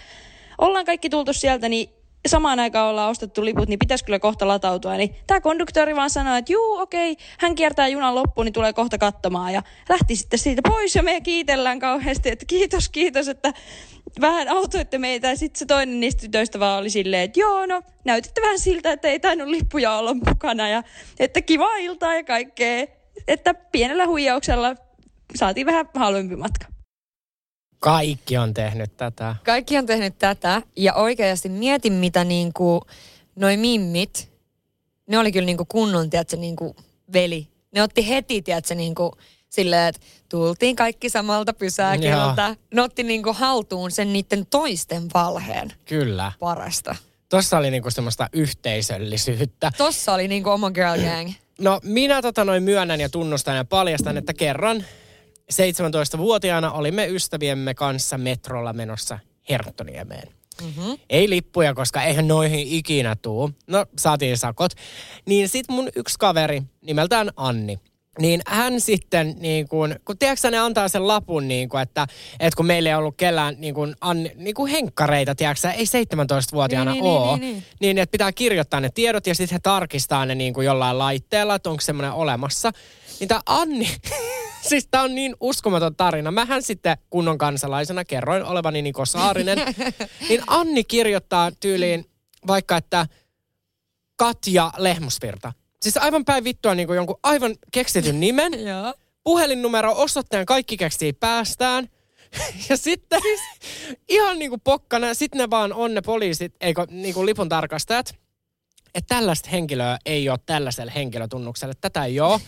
ollaan 0.58 0.84
kaikki 0.84 1.10
tultu 1.10 1.32
sieltä, 1.32 1.68
niin 1.68 2.01
samaan 2.28 2.60
aikaan 2.60 2.90
ollaan 2.90 3.10
ostettu 3.10 3.44
liput, 3.44 3.68
niin 3.68 3.78
pitäisi 3.78 4.04
kyllä 4.04 4.18
kohta 4.18 4.48
latautua. 4.48 4.94
Niin 4.94 5.14
tämä 5.26 5.40
konduktööri 5.40 5.96
vaan 5.96 6.10
sanoi, 6.10 6.38
että 6.38 6.52
juu, 6.52 6.76
okei, 6.76 7.16
hän 7.38 7.54
kiertää 7.54 7.88
junan 7.88 8.14
loppuun, 8.14 8.44
niin 8.44 8.52
tulee 8.52 8.72
kohta 8.72 8.98
katsomaan. 8.98 9.52
Ja 9.52 9.62
lähti 9.88 10.16
sitten 10.16 10.38
siitä 10.38 10.62
pois 10.68 10.94
ja 10.94 11.02
me 11.02 11.20
kiitellään 11.20 11.78
kauheasti, 11.78 12.28
että 12.28 12.46
kiitos, 12.46 12.88
kiitos, 12.88 13.28
että 13.28 13.52
vähän 14.20 14.48
autoitte 14.48 14.98
meitä. 14.98 15.28
Ja 15.28 15.36
sitten 15.36 15.58
se 15.58 15.66
toinen 15.66 16.00
niistä 16.00 16.20
tytöistä 16.20 16.60
vaan 16.60 16.80
oli 16.80 16.90
silleen, 16.90 17.22
että 17.22 17.40
joo, 17.40 17.66
no 17.66 17.82
näytitte 18.04 18.42
vähän 18.42 18.58
siltä, 18.58 18.92
että 18.92 19.08
ei 19.08 19.20
tainnut 19.20 19.48
lippuja 19.48 19.92
olla 19.92 20.14
mukana. 20.14 20.68
Ja 20.68 20.82
että 21.20 21.42
kiva 21.42 21.76
iltaa 21.76 22.14
ja 22.14 22.24
kaikkea. 22.24 22.86
Että 23.28 23.54
pienellä 23.54 24.06
huijauksella 24.06 24.74
saatiin 25.34 25.66
vähän 25.66 25.88
halvempi 25.94 26.36
matka. 26.36 26.71
Kaikki 27.82 28.38
on 28.38 28.54
tehnyt 28.54 28.96
tätä. 28.96 29.36
Kaikki 29.44 29.78
on 29.78 29.86
tehnyt 29.86 30.18
tätä 30.18 30.62
ja 30.76 30.94
oikeasti 30.94 31.48
mietin, 31.48 31.92
mitä 31.92 32.24
niinku 32.24 32.82
noi 33.36 33.56
mimmit, 33.56 34.32
ne 35.08 35.18
oli 35.18 35.32
kyllä 35.32 35.46
niinku 35.46 35.64
kunnon, 35.64 36.10
tiedätkö, 36.10 36.36
niinku 36.36 36.76
veli. 37.12 37.48
Ne 37.74 37.82
otti 37.82 38.08
heti, 38.08 38.42
tiedätkö, 38.42 38.74
niinku 38.74 39.12
silleen, 39.48 39.88
että 39.88 40.00
tultiin 40.28 40.76
kaikki 40.76 41.10
samalta 41.10 41.52
pysäkiltä. 41.52 42.56
Ne 42.74 42.82
otti 42.82 43.02
niinku 43.02 43.32
haltuun 43.32 43.90
sen 43.90 44.12
niiden 44.12 44.46
toisten 44.46 45.02
valheen 45.14 45.72
Kyllä. 45.84 46.32
parasta. 46.38 46.96
Tossa 47.28 47.58
oli 47.58 47.70
niinku 47.70 47.90
semmoista 47.90 48.28
yhteisöllisyyttä. 48.32 49.72
Tossa 49.76 50.12
oli 50.14 50.28
niinku 50.28 50.50
oma 50.50 50.70
girl 50.70 50.98
gang. 51.10 51.30
No 51.60 51.80
minä 51.82 52.22
tota 52.22 52.44
noin 52.44 52.62
myönnän 52.62 53.00
ja 53.00 53.08
tunnustan 53.08 53.56
ja 53.56 53.64
paljastan, 53.64 54.16
että 54.16 54.34
kerran 54.34 54.84
17-vuotiaana 55.52 56.72
olimme 56.72 57.06
ystäviemme 57.06 57.74
kanssa 57.74 58.18
metrolla 58.18 58.72
menossa 58.72 59.18
Herttoniemeen. 59.50 60.28
Mm-hmm. 60.62 60.98
Ei 61.10 61.30
lippuja, 61.30 61.74
koska 61.74 62.02
eihän 62.02 62.28
noihin 62.28 62.68
ikinä 62.68 63.16
tuu. 63.16 63.50
No, 63.66 63.86
saatiin 63.98 64.38
sakot. 64.38 64.72
Niin 65.26 65.48
sit 65.48 65.68
mun 65.68 65.88
yksi 65.96 66.18
kaveri 66.18 66.62
nimeltään 66.80 67.30
Anni. 67.36 67.78
Niin 68.18 68.40
hän 68.46 68.80
sitten, 68.80 69.34
niin 69.38 69.68
kun, 69.68 69.96
kun 70.04 70.18
tiedätkö 70.18 70.50
ne 70.50 70.58
antaa 70.58 70.88
sen 70.88 71.08
lapun, 71.08 71.48
niin 71.48 71.68
kun, 71.68 71.80
että, 71.80 72.06
että 72.40 72.56
kun 72.56 72.66
meillä 72.66 72.88
ei 72.88 72.94
ollut 72.94 73.16
kellään 73.16 73.54
niin 73.58 73.74
kun, 73.74 73.96
an, 74.00 74.28
niin 74.36 74.54
kun 74.54 74.68
henkkareita, 74.68 75.34
tiedätkö 75.34 75.70
ei 75.70 75.84
17-vuotiaana 75.84 76.92
Niin, 76.92 77.04
niin, 77.04 77.12
niin, 77.12 77.22
ole, 77.22 77.38
niin, 77.38 77.52
niin. 77.52 77.64
niin 77.80 77.98
että 77.98 78.10
pitää 78.10 78.32
kirjoittaa 78.32 78.80
ne 78.80 78.90
tiedot 78.94 79.26
ja 79.26 79.34
sitten 79.34 79.54
he 79.54 79.60
tarkistaa 79.62 80.26
ne 80.26 80.34
niin 80.34 80.54
kuin 80.54 80.64
jollain 80.64 80.98
laitteella, 80.98 81.54
että 81.54 81.70
onko 81.70 81.80
semmoinen 81.80 82.12
olemassa. 82.12 82.70
Niin 83.20 83.28
tämä 83.28 83.40
Anni, 83.46 83.88
siis 84.68 84.88
tämä 84.90 85.04
on 85.04 85.14
niin 85.14 85.36
uskomaton 85.40 85.96
tarina. 85.96 86.30
Mähän 86.30 86.62
sitten 86.62 86.96
kunnon 87.10 87.38
kansalaisena 87.38 88.04
kerroin 88.04 88.44
olevani 88.44 88.82
Niko 88.82 89.06
Saarinen. 89.06 89.58
niin 90.28 90.42
Anni 90.46 90.84
kirjoittaa 90.84 91.50
tyyliin 91.60 92.04
vaikka, 92.46 92.76
että 92.76 93.06
Katja 94.16 94.72
Lehmusvirta. 94.76 95.52
Siis 95.82 95.96
aivan 95.96 96.24
päin 96.24 96.44
vittua 96.44 96.74
niin 96.74 96.86
kuin 96.86 96.96
jonkun 96.96 97.18
aivan 97.22 97.54
keksityn 97.72 98.20
nimen. 98.20 98.52
Puhelinnumero, 99.24 99.92
osoitteen, 99.96 100.46
kaikki 100.46 100.76
keksii 100.76 101.12
päästään. 101.12 101.88
Ja 102.68 102.76
sitten 102.76 103.22
siis 103.22 103.40
ihan 104.08 104.38
niin 104.38 104.50
kuin 104.50 104.60
pokkana, 104.60 105.14
sitten 105.14 105.38
ne 105.38 105.50
vaan 105.50 105.72
on 105.72 105.94
ne 105.94 106.00
poliisit, 106.00 106.54
eikö 106.60 106.86
niin 106.90 107.14
kuin 107.14 107.26
lipun 107.26 107.48
tarkastajat, 107.48 108.14
että 108.94 109.14
tällaista 109.14 109.50
henkilöä 109.50 109.98
ei 110.06 110.28
ole 110.28 110.38
tällaisella 110.46 110.92
henkilötunnuksella, 110.92 111.72
että 111.72 111.90
tätä 111.90 112.04
ei 112.04 112.20
ole. 112.20 112.40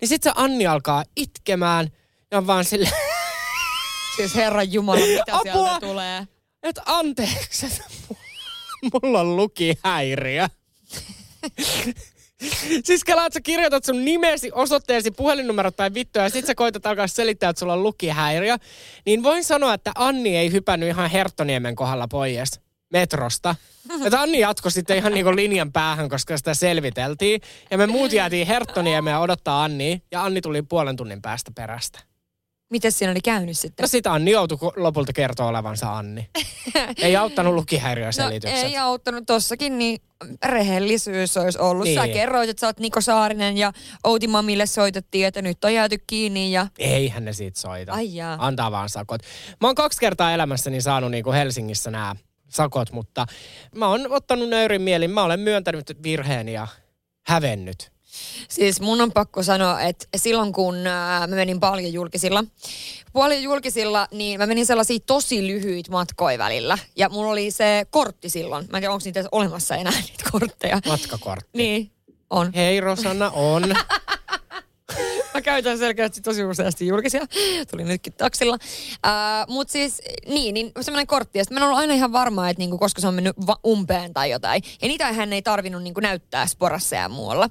Niin 0.00 0.08
sitten 0.08 0.32
se 0.32 0.42
Anni 0.42 0.66
alkaa 0.66 1.04
itkemään 1.16 1.88
ja 2.30 2.38
on 2.38 2.46
vaan 2.46 2.64
sille, 2.64 2.90
Siis 4.18 4.34
herran 4.34 4.72
jumala, 4.72 5.00
mitä 5.00 5.22
Apua! 5.32 5.52
sieltä 5.52 5.86
tulee? 5.86 6.26
että 6.62 6.82
anteeksi, 6.86 7.66
että 7.66 7.84
mulla 8.92 9.20
on 9.20 9.36
lukihäiriö. 9.36 10.48
Siis 12.84 13.04
kelaa, 13.04 13.26
että 13.26 13.34
sä 13.34 13.40
kirjoitat 13.40 13.84
sun 13.84 14.04
nimesi, 14.04 14.50
osoitteesi, 14.54 15.10
puhelinnumerot 15.10 15.76
tai 15.76 15.94
vittua 15.94 16.22
ja 16.22 16.30
sit 16.30 16.46
sä 16.46 16.54
koitat 16.54 16.86
alkaa 16.86 17.06
selittää, 17.06 17.50
että 17.50 17.60
sulla 17.60 17.72
on 17.72 17.82
lukihäiriö. 17.82 18.56
Niin 19.06 19.22
voin 19.22 19.44
sanoa, 19.44 19.74
että 19.74 19.92
Anni 19.94 20.36
ei 20.36 20.52
hypännyt 20.52 20.88
ihan 20.88 21.10
Herttoniemen 21.10 21.76
kohdalla 21.76 22.08
pois 22.08 22.60
metrosta. 22.90 23.54
Että 24.04 24.20
Anni 24.20 24.38
jatkoi 24.38 24.72
sitten 24.72 24.96
ihan 24.96 25.12
niinku 25.12 25.36
linjan 25.36 25.72
päähän, 25.72 26.08
koska 26.08 26.36
sitä 26.38 26.54
selviteltiin. 26.54 27.40
Ja 27.70 27.78
me 27.78 27.86
muut 27.86 28.12
jäätiin 28.12 28.46
Herttoniemeen 28.46 29.18
odottaa 29.18 29.64
Annia 29.64 29.98
ja 30.12 30.24
Anni 30.24 30.40
tuli 30.40 30.62
puolen 30.62 30.96
tunnin 30.96 31.22
päästä 31.22 31.50
perästä. 31.54 32.00
Miten 32.70 32.92
siinä 32.92 33.10
oli 33.10 33.20
käynyt 33.20 33.58
sitten? 33.58 33.84
No 33.84 33.88
sitä 33.88 34.12
Anni 34.12 34.30
joutui 34.30 34.58
lopulta 34.76 35.12
kertoa 35.12 35.46
olevansa 35.46 35.96
Anni. 35.98 36.28
ei 37.02 37.16
auttanut 37.16 37.54
lukihäiriöselitykset. 37.54 38.62
No, 38.62 38.68
ei 38.68 38.76
auttanut 38.76 39.24
tossakin, 39.26 39.78
niin 39.78 40.00
rehellisyys 40.44 41.36
olisi 41.36 41.58
ollut. 41.58 41.84
Niin. 41.84 41.94
Sä 41.94 42.02
Niin. 42.02 42.12
kerroit, 42.14 42.50
että 42.50 42.60
sä 42.60 42.66
oot 42.66 42.78
Niko 42.80 43.00
Saarinen 43.00 43.56
ja 43.56 43.72
Outi 44.04 44.26
Mamille 44.26 44.66
soitettiin, 44.66 45.26
että 45.26 45.42
nyt 45.42 45.64
on 45.64 45.74
jääty 45.74 45.96
kiinni 46.06 46.52
ja... 46.52 46.66
Eihän 46.78 47.24
ne 47.24 47.32
siitä 47.32 47.60
soita. 47.60 47.92
Ai 47.92 48.14
jaa. 48.14 48.36
Antaa 48.40 48.70
vaan 48.70 48.88
sakot. 48.88 49.20
Mä 49.60 49.68
oon 49.68 49.74
kaksi 49.74 50.00
kertaa 50.00 50.32
elämässäni 50.32 50.80
saanut 50.80 51.10
niin 51.10 51.24
kuin 51.24 51.36
Helsingissä 51.36 51.90
nämä 51.90 52.16
sakot, 52.48 52.92
mutta 52.92 53.26
mä 53.74 53.88
oon 53.88 54.12
ottanut 54.12 54.48
nöyrin 54.48 54.82
mielin. 54.82 55.10
Mä 55.10 55.22
olen 55.22 55.40
myöntänyt 55.40 56.02
virheeni 56.02 56.52
ja 56.52 56.66
hävennyt. 57.26 57.92
Siis 58.48 58.80
mun 58.80 59.00
on 59.00 59.12
pakko 59.12 59.42
sanoa, 59.42 59.80
että 59.80 60.06
silloin 60.16 60.52
kun 60.52 60.86
ää, 60.86 61.26
mä 61.26 61.36
menin 61.36 61.60
paljon 61.60 61.92
julkisilla, 61.92 62.44
paljon 63.12 63.42
julkisilla, 63.42 64.08
niin 64.12 64.40
mä 64.40 64.46
menin 64.46 64.66
sellaisia 64.66 64.98
tosi 65.06 65.46
lyhyitä 65.46 65.90
matkoja 65.90 66.38
välillä. 66.38 66.78
Ja 66.96 67.08
mulla 67.08 67.32
oli 67.32 67.50
se 67.50 67.86
kortti 67.90 68.28
silloin. 68.28 68.66
Mä 68.70 68.78
en 68.78 68.82
tiedä, 68.82 68.92
onko 68.92 69.02
niitä 69.04 69.24
olemassa 69.32 69.76
enää 69.76 69.92
niitä 69.92 70.24
kortteja. 70.32 70.80
Matkakortti. 70.86 71.50
Niin, 71.58 71.90
on. 72.30 72.52
Hei 72.54 72.80
Rosanna, 72.80 73.30
on. 73.30 73.62
Mä 75.38 75.42
käytän 75.42 75.78
selkeästi 75.78 76.20
tosi 76.20 76.44
useasti 76.44 76.86
julkisia. 76.86 77.26
Tuli 77.70 77.84
nytkin 77.84 78.12
taksilla. 78.12 78.54
Uh, 78.54 79.54
Mutta 79.54 79.72
siis 79.72 80.02
niin, 80.28 80.54
niin 80.54 80.72
semmoinen 80.80 81.06
kortti. 81.06 81.38
Ja 81.38 81.44
sitten 81.44 81.54
mä 81.54 81.60
en 81.60 81.64
ollut 81.66 81.78
aina 81.78 81.94
ihan 81.94 82.12
varma, 82.12 82.50
että 82.50 82.58
niinku, 82.58 82.78
koska 82.78 83.00
se 83.00 83.08
on 83.08 83.14
mennyt 83.14 83.36
va- 83.46 83.60
umpeen 83.66 84.12
tai 84.14 84.30
jotain. 84.30 84.62
Ja 84.82 84.88
niitä 84.88 85.12
hän 85.12 85.32
ei 85.32 85.42
tarvinnut 85.42 85.82
niinku, 85.82 86.00
näyttää 86.00 86.46
sporassa 86.46 86.96
ja 86.96 87.08
muualla. 87.08 87.50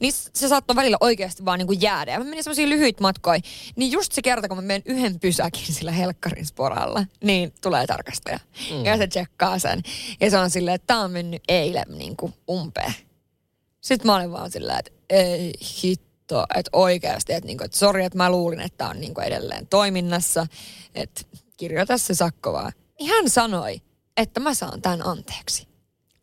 Niin 0.00 0.12
se 0.34 0.48
saattoi 0.48 0.76
välillä 0.76 0.96
oikeasti 1.00 1.44
vaan 1.44 1.58
niinku, 1.58 1.72
jäädä. 1.72 2.12
Ja 2.12 2.18
mä 2.18 2.24
menin 2.24 2.44
semmoisia 2.44 2.68
lyhyitä 2.68 3.02
matkoja. 3.02 3.40
Niin 3.76 3.92
just 3.92 4.12
se 4.12 4.22
kerta, 4.22 4.48
kun 4.48 4.56
mä 4.56 4.62
menen 4.62 4.82
yhden 4.86 5.20
pysäkin 5.20 5.74
sillä 5.74 5.92
helkkarin 5.92 6.46
sporalla, 6.46 7.04
niin 7.24 7.52
tulee 7.62 7.86
tarkastaja. 7.86 8.38
Mm. 8.70 8.84
Ja 8.84 8.96
se 8.96 9.06
tsekkaa 9.06 9.58
sen. 9.58 9.82
Ja 10.20 10.30
se 10.30 10.38
on 10.38 10.50
silleen, 10.50 10.74
että 10.74 10.86
tää 10.86 10.98
on 10.98 11.10
mennyt 11.10 11.42
eilen 11.48 11.98
niinku, 11.98 12.32
umpeen. 12.50 12.94
Sitten 13.80 14.06
mä 14.06 14.16
olin 14.16 14.32
vaan 14.32 14.50
silleen, 14.50 14.78
että 14.78 14.90
ei 15.10 15.52
hitto, 15.84 16.13
että 16.42 16.70
oikeasti, 16.72 17.32
että, 17.32 17.46
niinku, 17.46 17.64
että 17.64 17.76
sori, 17.76 18.04
että 18.04 18.18
mä 18.18 18.30
luulin, 18.30 18.60
että 18.60 18.78
tää 18.78 18.88
on 18.88 19.00
niinku 19.00 19.20
edelleen 19.20 19.66
toiminnassa, 19.66 20.46
että 20.94 21.22
kirjoita 21.56 21.98
se 21.98 22.14
sakko 22.14 22.52
vaan. 22.52 22.72
Niin 22.98 23.10
hän 23.10 23.30
sanoi, 23.30 23.82
että 24.16 24.40
mä 24.40 24.54
saan 24.54 24.82
tämän 24.82 25.06
anteeksi. 25.06 25.68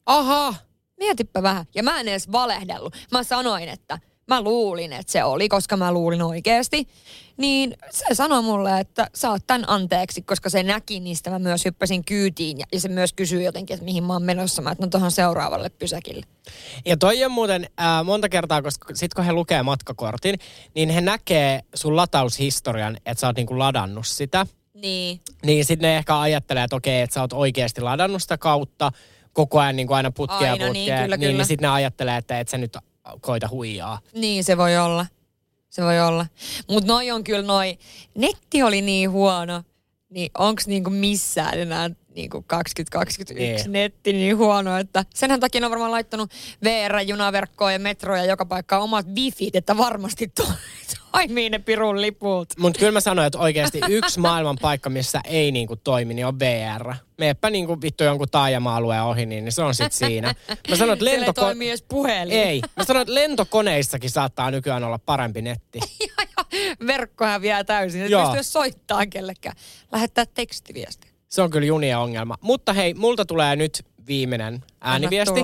Aha! 0.05 0.55
Mietipä 0.97 1.43
vähän. 1.43 1.65
Ja 1.75 1.83
mä 1.83 1.99
en 1.99 2.07
edes 2.07 2.31
valehdellut. 2.31 2.95
Mä 3.11 3.23
sanoin, 3.23 3.69
että 3.69 3.99
mä 4.35 4.41
luulin, 4.41 4.93
että 4.93 5.11
se 5.11 5.23
oli, 5.23 5.49
koska 5.49 5.77
mä 5.77 5.91
luulin 5.91 6.21
oikeasti. 6.21 6.87
Niin 7.37 7.77
se 7.89 8.15
sanoi 8.15 8.41
mulle, 8.41 8.79
että 8.79 9.07
saat 9.15 9.43
tämän 9.47 9.63
anteeksi, 9.67 10.21
koska 10.21 10.49
se 10.49 10.63
näki 10.63 10.99
niistä. 10.99 11.29
Mä 11.29 11.39
myös 11.39 11.65
hyppäsin 11.65 12.05
kyytiin 12.05 12.59
ja, 12.59 12.65
ja 12.71 12.79
se 12.79 12.89
myös 12.89 13.13
kysyi 13.13 13.43
jotenkin, 13.43 13.73
että 13.73 13.85
mihin 13.85 14.03
mä 14.03 14.13
oon 14.13 14.23
menossa. 14.23 14.61
Mä, 14.61 14.71
että 14.71 14.85
no 14.85 14.89
tuohon 14.89 15.11
seuraavalle 15.11 15.69
pysäkille. 15.69 16.25
Ja 16.85 16.97
toi 16.97 17.23
on 17.23 17.31
muuten 17.31 17.69
äh, 17.81 18.05
monta 18.05 18.29
kertaa, 18.29 18.61
koska 18.61 18.95
sit 18.95 19.13
kun 19.13 19.25
he 19.25 19.33
lukee 19.33 19.63
matkakortin, 19.63 20.39
niin 20.75 20.89
he 20.89 21.01
näkee 21.01 21.59
sun 21.75 21.95
lataushistorian, 21.95 22.97
että 23.05 23.21
sä 23.21 23.27
oot 23.27 23.35
niinku 23.35 23.59
ladannut 23.59 24.07
sitä. 24.07 24.45
Niin. 24.73 25.21
Niin 25.45 25.65
sitten 25.65 25.87
ne 25.87 25.97
ehkä 25.97 26.19
ajattelee, 26.19 26.63
että 26.63 26.75
okei, 26.75 27.01
että 27.01 27.13
sä 27.13 27.21
oot 27.21 27.33
oikeasti 27.33 27.81
ladannut 27.81 28.21
sitä 28.21 28.37
kautta 28.37 28.91
koko 29.33 29.59
ajan 29.59 29.75
niin 29.75 29.87
kuin 29.87 29.97
aina 29.97 30.11
putkea 30.11 30.37
Aina, 30.37 30.55
niin, 30.55 30.73
putkea. 30.73 31.01
kyllä, 31.03 31.17
niin, 31.17 31.27
kyllä. 31.27 31.37
niin 31.37 31.45
sitten 31.45 31.67
ne 31.67 31.73
ajattelee, 31.73 32.17
että 32.17 32.39
et 32.39 32.47
sä 32.47 32.57
nyt 32.57 32.77
koita 33.21 33.49
huijaa. 33.49 33.99
Niin 34.13 34.43
se 34.43 34.57
voi 34.57 34.77
olla. 34.77 35.05
Se 35.69 35.83
voi 35.83 35.99
olla. 35.99 36.25
Mutta 36.69 36.93
noi 36.93 37.11
on 37.11 37.23
kyllä 37.23 37.41
noi, 37.41 37.77
netti 38.15 38.63
oli 38.63 38.81
niin 38.81 39.11
huono, 39.11 39.63
niin 40.09 40.31
onks 40.37 40.67
niinku 40.67 40.89
missään 40.89 41.59
enää 41.59 41.89
niinku 42.15 42.43
2021 42.47 43.33
Niin. 43.63 43.71
netti 43.71 44.13
niin 44.13 44.37
huono, 44.37 44.77
että 44.77 45.05
senhän 45.13 45.39
takia 45.39 45.65
on 45.65 45.71
varmaan 45.71 45.91
laittanut 45.91 46.31
VR-junaverkkoa 46.63 47.71
ja 47.71 47.79
metroja 47.79 48.25
joka 48.25 48.45
paikkaan 48.45 48.81
omat 48.81 49.05
wifit, 49.15 49.55
että 49.55 49.77
varmasti 49.77 50.27
to- 50.27 50.47
toimii 51.11 51.49
ne 51.49 51.59
pirun 51.59 52.01
liput. 52.01 52.49
Mutta 52.59 52.79
kyllä 52.79 52.91
mä 52.91 52.99
sanoin, 53.01 53.25
että 53.27 53.39
oikeasti 53.39 53.81
yksi 53.89 54.19
maailman 54.19 54.57
paikka, 54.61 54.89
missä 54.89 55.21
ei 55.25 55.51
niinku 55.51 55.75
toimi, 55.75 56.13
niin 56.13 56.25
on 56.25 56.39
VR. 56.39 56.93
Meepä 57.17 57.49
niinku 57.49 57.81
vittu 57.81 58.03
jonkun 58.03 58.27
taajama-alueen 58.31 59.03
ohi, 59.03 59.25
niin, 59.25 59.45
niin 59.45 59.51
se 59.51 59.61
on 59.61 59.75
sitten 59.75 60.07
siinä. 60.09 60.27
Mä 60.69 60.75
sanoin, 60.75 60.93
että 60.93 61.05
Siellä 61.05 61.25
ei 61.25 61.31
lentoko- 61.31 61.41
toimi 61.45 61.69
edes 61.69 61.81
puhelin. 61.87 62.33
Ei. 62.33 62.61
Mä 62.77 62.83
sanoin, 62.83 63.01
että 63.01 63.13
lentokoneissakin 63.15 64.09
saattaa 64.09 64.51
nykyään 64.51 64.83
olla 64.83 64.99
parempi 64.99 65.41
netti. 65.41 65.79
Verkko 66.87 67.25
häviää 67.25 67.63
täysin, 67.63 68.01
et 68.01 68.09
Joo. 68.11 68.21
pysty 68.21 68.35
edes 68.37 68.53
soittaa 68.53 69.05
kellekään. 69.05 69.55
Lähettää 69.91 70.25
tekstiviesti. 70.25 71.10
Se 71.31 71.41
on 71.41 71.49
kyllä 71.49 71.67
junien 71.67 71.97
ongelma. 71.97 72.37
Mutta 72.41 72.73
hei, 72.73 72.93
multa 72.93 73.25
tulee 73.25 73.55
nyt 73.55 73.85
viimeinen 74.07 74.63
ääniviesti. 74.81 75.41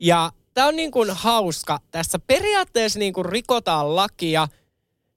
Ja 0.00 0.30
tää 0.54 0.66
on 0.66 0.76
niin 0.76 0.90
kuin 0.90 1.10
hauska. 1.10 1.78
Tässä 1.90 2.18
periaatteessa 2.26 2.98
niin 2.98 3.12
kuin 3.12 3.26
rikotaan 3.26 3.96
lakia 3.96 4.48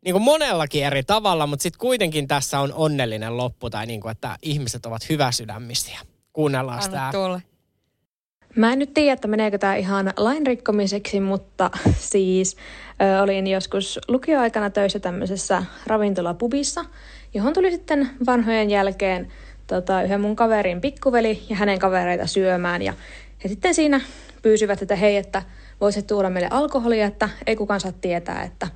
niin 0.05 0.13
kuin 0.13 0.23
monellakin 0.23 0.85
eri 0.85 1.03
tavalla, 1.03 1.47
mutta 1.47 1.63
sitten 1.63 1.79
kuitenkin 1.79 2.27
tässä 2.27 2.59
on 2.59 2.73
onnellinen 2.73 3.37
loppu 3.37 3.69
tai 3.69 3.85
niin 3.85 4.01
kuin, 4.01 4.11
että 4.11 4.37
ihmiset 4.41 4.85
ovat 4.85 5.09
hyväsydämisiä. 5.09 5.99
Kuunnellaan 6.33 6.83
sitä. 6.83 7.11
Mä 8.55 8.73
en 8.73 8.79
nyt 8.79 8.93
tiedä, 8.93 9.13
että 9.13 9.27
meneekö 9.27 9.57
tämä 9.57 9.75
ihan 9.75 10.13
lain 10.17 10.47
rikkomiseksi, 10.47 11.19
mutta 11.19 11.69
siis 11.97 12.57
ö, 13.01 13.21
olin 13.21 13.47
joskus 13.47 13.99
lukioaikana 14.07 14.69
töissä 14.69 14.99
tämmöisessä 14.99 15.63
ravintolapubissa, 15.87 16.85
johon 17.33 17.53
tuli 17.53 17.71
sitten 17.71 18.09
vanhojen 18.25 18.69
jälkeen 18.69 19.31
tota, 19.75 20.03
yhden 20.03 20.21
mun 20.21 20.35
kaverin 20.35 20.81
pikkuveli 20.81 21.43
ja 21.49 21.55
hänen 21.55 21.79
kavereita 21.79 22.27
syömään. 22.27 22.81
Ja 22.81 22.93
he 23.43 23.49
sitten 23.49 23.73
siinä 23.73 24.01
pyysivät, 24.41 24.81
että 24.81 24.95
hei, 24.95 25.17
että 25.17 25.43
voisit 25.81 26.07
tuoda 26.07 26.29
meille 26.29 26.47
alkoholia, 26.51 27.05
että 27.05 27.29
ei 27.47 27.55
kukaan 27.55 27.79
saa 27.79 27.91
tietää, 27.91 28.43
että 28.43 28.67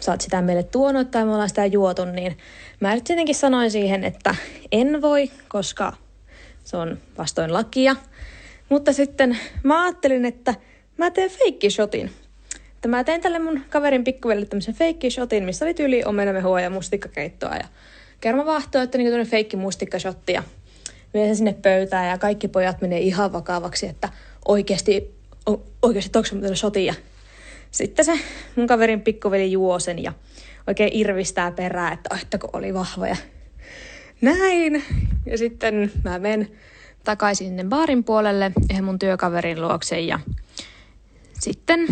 sä 0.00 0.10
oot 0.10 0.20
sitä 0.20 0.42
meille 0.42 0.62
tuonut 0.62 1.10
tai 1.10 1.24
me 1.24 1.32
ollaan 1.32 1.48
sitä 1.48 1.66
juotu, 1.66 2.04
niin 2.04 2.38
mä 2.80 2.94
nyt 2.94 3.04
tietenkin 3.04 3.34
sanoin 3.34 3.70
siihen, 3.70 4.04
että 4.04 4.34
en 4.72 5.02
voi, 5.02 5.30
koska 5.48 5.92
se 6.64 6.76
on 6.76 6.98
vastoin 7.18 7.52
lakia. 7.52 7.96
Mutta 8.68 8.92
sitten 8.92 9.38
mä 9.62 9.84
ajattelin, 9.84 10.24
että 10.24 10.54
mä 10.96 11.10
teen 11.10 11.30
feikkishotin. 11.30 12.10
Että 12.74 12.88
mä 12.88 13.04
tein 13.04 13.20
tälle 13.20 13.38
mun 13.38 13.60
kaverin 13.70 14.04
pikkuvelle 14.04 14.46
tämmöisen 14.46 14.74
feikkishotin, 14.74 15.44
missä 15.44 15.64
oli 15.64 15.74
tyyli 15.74 16.04
omenamehua 16.04 16.60
ja 16.60 16.70
mustikkakeittoa 16.70 17.54
ja 17.54 17.68
kermavaahtoa, 18.20 18.82
että 18.82 18.98
niinku 18.98 19.10
tämmöinen 19.10 19.30
feikki 19.30 19.56
mustikkashotti 19.56 20.32
ja 20.32 20.42
vien 21.14 21.26
sen 21.26 21.36
sinne 21.36 21.52
pöytään 21.62 22.08
ja 22.08 22.18
kaikki 22.18 22.48
pojat 22.48 22.80
menee 22.80 22.98
ihan 22.98 23.32
vakavaksi, 23.32 23.86
että 23.86 24.08
oikeasti, 24.48 25.14
o, 25.50 25.62
oikeasti 25.82 26.18
onko 26.18 26.26
se 26.26 26.34
muuten 26.34 26.56
shoti 26.56 26.86
ja 26.86 26.94
sitten 27.70 28.04
se 28.04 28.18
mun 28.56 28.66
kaverin 28.66 29.00
pikkuveli 29.00 29.52
juo 29.52 29.78
sen 29.78 30.02
ja 30.02 30.12
oikein 30.66 30.90
irvistää 30.92 31.50
perää, 31.50 31.92
että 31.92 32.18
että 32.22 32.38
kun 32.38 32.50
oli 32.52 32.74
vahva 32.74 33.08
ja 33.08 33.16
näin. 34.20 34.84
Ja 35.26 35.38
sitten 35.38 35.92
mä 36.04 36.18
menen 36.18 36.50
takaisin 37.04 37.46
sinne 37.46 37.64
baarin 37.64 38.04
puolelle 38.04 38.52
yhden 38.70 38.84
mun 38.84 38.98
työkaverin 38.98 39.62
luokse 39.62 40.00
ja 40.00 40.18
sitten 41.40 41.86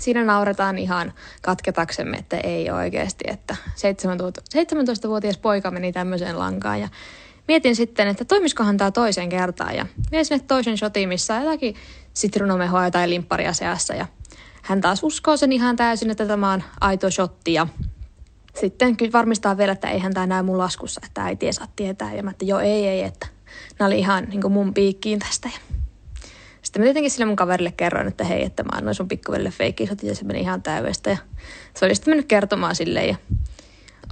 siinä 0.00 0.24
nauretaan 0.24 0.78
ihan 0.78 1.12
katketaksemme, 1.42 2.16
että 2.16 2.36
ei 2.36 2.70
oikeasti, 2.70 3.24
että 3.28 3.56
17-vuotias 3.68 5.38
poika 5.38 5.70
meni 5.70 5.92
tämmöiseen 5.92 6.38
lankaan 6.38 6.80
ja 6.80 6.88
mietin 7.48 7.76
sitten, 7.76 8.08
että 8.08 8.24
toimiskohan 8.24 8.76
tämä 8.76 8.90
toisen 8.90 9.28
kertaan 9.28 9.76
ja 9.76 9.86
vien 10.10 10.24
sinne 10.24 10.44
toisen 10.48 10.78
shotiin, 10.78 11.08
missä 11.08 11.40
jotakin 11.40 11.74
sitruunamehoa 12.14 12.90
tai 12.90 13.10
limpparia 13.10 13.52
seassa 13.52 13.94
ja 13.94 14.06
hän 14.62 14.80
taas 14.80 15.02
uskoo 15.02 15.36
sen 15.36 15.52
ihan 15.52 15.76
täysin, 15.76 16.10
että 16.10 16.26
tämä 16.26 16.52
on 16.52 16.62
aito 16.80 17.10
shotti 17.10 17.52
ja 17.52 17.66
sitten 18.60 18.96
varmistaa 19.12 19.56
vielä, 19.56 19.72
että 19.72 19.90
eihän 19.90 20.14
tämä 20.14 20.26
näy 20.26 20.42
mun 20.42 20.58
laskussa, 20.58 21.00
että 21.04 21.24
äiti 21.24 21.46
ei 21.46 21.52
saa 21.52 21.68
tietää. 21.76 22.14
Ja 22.14 22.22
mä 22.22 22.30
että 22.30 22.44
joo, 22.44 22.60
ei, 22.60 22.88
ei, 22.88 23.02
että 23.02 23.26
nämä 23.78 23.86
oli 23.86 23.98
ihan 23.98 24.24
niin 24.24 24.52
mun 24.52 24.74
piikkiin 24.74 25.18
tästä. 25.18 25.48
Ja 25.48 25.79
sitten 26.62 26.82
mä 26.82 26.84
tietenkin 26.84 27.10
sille 27.10 27.24
mun 27.24 27.36
kaverille 27.36 27.72
kerroin, 27.72 28.08
että 28.08 28.24
hei, 28.24 28.44
että 28.44 28.62
mä 28.62 28.70
annoin 28.72 28.94
sun 28.94 29.08
pikkuvelle 29.08 29.50
feikkisotit 29.50 30.08
ja 30.08 30.14
se 30.14 30.24
meni 30.24 30.40
ihan 30.40 30.62
täydestä. 30.62 31.10
Ja 31.10 31.16
se 31.74 31.84
oli 31.84 31.94
sitten 31.94 32.12
mennyt 32.12 32.26
kertomaan 32.26 32.74
silleen 32.74 33.08
ja 33.08 33.16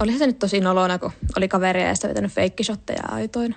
olihan 0.01 0.19
se 0.19 0.27
nyt 0.27 0.39
tosi 0.39 0.59
nolona, 0.59 0.99
kun 0.99 1.11
oli 1.37 1.47
kaveria 1.47 1.87
ja 1.87 1.95
sitten 1.95 2.09
vetänyt 2.09 2.31
feikkishotteja 2.31 3.03
aitoina. 3.07 3.55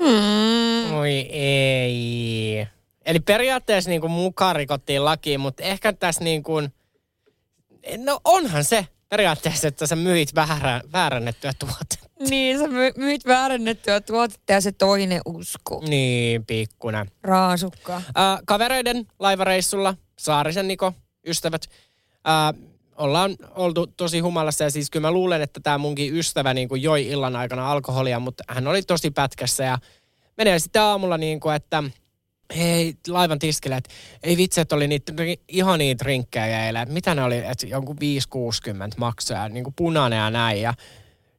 Mm. 0.00 0.94
Oi 0.94 1.12
ei. 1.30 2.66
Eli 3.06 3.20
periaatteessa 3.20 3.90
niin 3.90 4.00
kuin 4.00 4.10
mukaan 4.10 4.56
rikottiin 4.56 5.04
lakiin, 5.04 5.40
mutta 5.40 5.62
ehkä 5.62 5.92
tässä 5.92 6.24
niin 6.24 6.42
kuin, 6.42 6.72
no 7.98 8.20
onhan 8.24 8.64
se 8.64 8.86
periaatteessa, 9.14 9.68
että 9.68 9.86
sä 9.86 9.96
myit 9.96 10.34
väärä, 10.34 10.80
väärännettyä 10.92 11.52
tuotetta. 11.58 12.08
Niin, 12.30 12.58
sä 12.58 12.68
my- 12.68 12.92
myit 12.96 13.26
väärennettyä 13.26 14.00
tuotetta 14.00 14.52
ja 14.52 14.60
se 14.60 14.72
toinen 14.72 15.20
usko. 15.24 15.82
Niin, 15.88 16.46
pikkunen. 16.46 17.10
Raasukka. 17.22 17.96
Äh, 17.96 18.38
kavereiden 18.46 19.06
laivareissulla, 19.18 19.94
Saarisen 20.18 20.68
Niko, 20.68 20.92
ystävät, 21.26 21.62
äh, 22.28 22.60
ollaan 22.96 23.36
oltu 23.50 23.86
tosi 23.86 24.20
humalassa 24.20 24.64
ja 24.64 24.70
siis 24.70 24.90
kyllä 24.90 25.06
mä 25.06 25.12
luulen, 25.12 25.42
että 25.42 25.60
tämä 25.60 25.78
munkin 25.78 26.16
ystävä 26.16 26.54
niin 26.54 26.68
kuin 26.68 26.82
joi 26.82 27.06
illan 27.06 27.36
aikana 27.36 27.72
alkoholia, 27.72 28.20
mutta 28.20 28.44
hän 28.48 28.66
oli 28.66 28.82
tosi 28.82 29.10
pätkässä 29.10 29.64
ja 29.64 29.78
menee 30.36 30.58
sitten 30.58 30.82
aamulla 30.82 31.18
niin 31.18 31.40
kuin, 31.40 31.54
että 31.54 31.82
hei, 32.56 32.94
laivan 33.08 33.38
tiskille, 33.38 33.76
että 33.76 33.90
ei 34.22 34.36
vitsi, 34.36 34.60
että 34.60 34.76
oli 34.76 34.88
niitä 34.88 35.12
ihan 35.48 35.78
niitä 35.78 36.04
rinkkejä 36.04 36.66
eilen, 36.66 36.82
että 36.82 36.94
mitä 36.94 37.14
ne 37.14 37.22
oli, 37.22 37.38
että 37.38 37.66
jonkun 37.66 37.96
5-60 37.96 37.98
maksaa, 38.96 39.48
niin 39.48 39.64
kuin 39.64 39.74
punainen 39.74 40.16
ja 40.16 40.30
näin. 40.30 40.62
Ja 40.62 40.74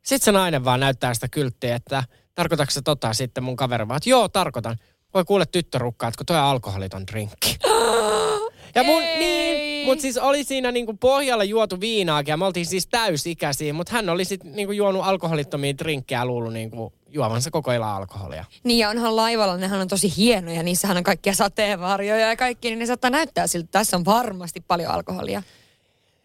sitten 0.03 0.25
se 0.25 0.31
nainen 0.31 0.65
vaan 0.65 0.79
näyttää 0.79 1.13
sitä 1.13 1.27
kylttiä, 1.27 1.75
että 1.75 2.03
tarkoitatko 2.35 2.71
se 2.71 2.81
tota 2.81 3.13
sitten 3.13 3.43
mun 3.43 3.55
kaveri 3.55 3.87
vaan, 3.87 3.97
että 3.97 4.09
joo, 4.09 4.29
tarkoitan. 4.29 4.77
Voi 5.13 5.25
kuule 5.25 5.45
tyttörukkaa, 5.45 6.09
että 6.09 6.17
kun 6.17 6.25
toi 6.25 6.37
on 6.37 6.43
alkoholiton 6.43 7.07
drinkki. 7.07 7.57
Ja 8.76 8.84
mun, 8.84 9.01
niin, 9.01 9.86
mutta 9.86 10.01
siis 10.01 10.17
oli 10.17 10.43
siinä 10.43 10.71
niinku 10.71 10.93
pohjalla 10.93 11.43
juotu 11.43 11.80
viinaakin 11.80 12.32
ja 12.32 12.38
me 12.38 12.45
oltiin 12.45 12.65
siis 12.65 12.88
täysikäisiä, 12.88 13.73
mutta 13.73 13.93
hän 13.93 14.09
oli 14.09 14.26
sitten 14.26 14.55
niinku 14.55 14.71
juonut 14.71 15.05
alkoholittomia 15.05 15.78
drinkkejä 15.78 16.26
luullut 16.26 16.53
niinku 16.53 16.93
juomansa 17.09 17.51
koko 17.51 17.71
illan 17.71 17.95
alkoholia. 17.95 18.45
Niin 18.63 18.80
ja 18.80 18.89
onhan 18.89 19.15
laivalla, 19.15 19.57
nehän 19.57 19.82
on 19.82 19.88
tosi 19.88 20.13
hienoja, 20.17 20.63
niissähän 20.63 20.97
on 20.97 21.03
kaikkia 21.03 21.34
sateenvarjoja 21.34 22.30
ja 22.30 22.36
kaikki, 22.36 22.69
niin 22.69 22.80
ne 22.80 22.86
saattaa 22.86 23.09
näyttää 23.09 23.47
siltä, 23.47 23.65
että 23.65 23.80
tässä 23.80 23.97
on 23.97 24.05
varmasti 24.05 24.61
paljon 24.67 24.91
alkoholia. 24.91 25.43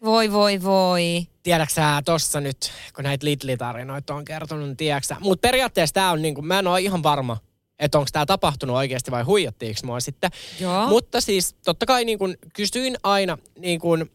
Voi, 0.03 0.31
voi, 0.31 0.63
voi. 0.63 1.27
Tiedätkö 1.43 1.73
sä 1.73 2.01
tossa 2.05 2.41
nyt, 2.41 2.71
kun 2.95 3.03
näitä 3.03 3.25
Lidli-tarinoita 3.25 4.15
on 4.15 4.25
kertonut, 4.25 4.67
niin 4.67 4.77
tiedätkö? 4.77 5.15
Mutta 5.19 5.47
periaatteessa 5.47 5.93
tää 5.93 6.11
on 6.11 6.21
niinku, 6.21 6.41
mä 6.41 6.59
en 6.59 6.67
ole 6.67 6.81
ihan 6.81 7.03
varma, 7.03 7.37
että 7.81 7.97
onko 7.97 8.09
tämä 8.11 8.25
tapahtunut 8.25 8.75
oikeasti 8.75 9.11
vai 9.11 9.23
huijattiinko 9.23 9.79
mua 9.83 9.99
sitten. 9.99 10.31
Joo. 10.59 10.87
Mutta 10.87 11.21
siis 11.21 11.55
totta 11.65 11.85
kai 11.85 12.05
niin 12.05 12.19
kun 12.19 12.35
kysyin 12.53 12.97
aina, 13.03 13.37
niin 13.59 13.79
kun, 13.79 14.09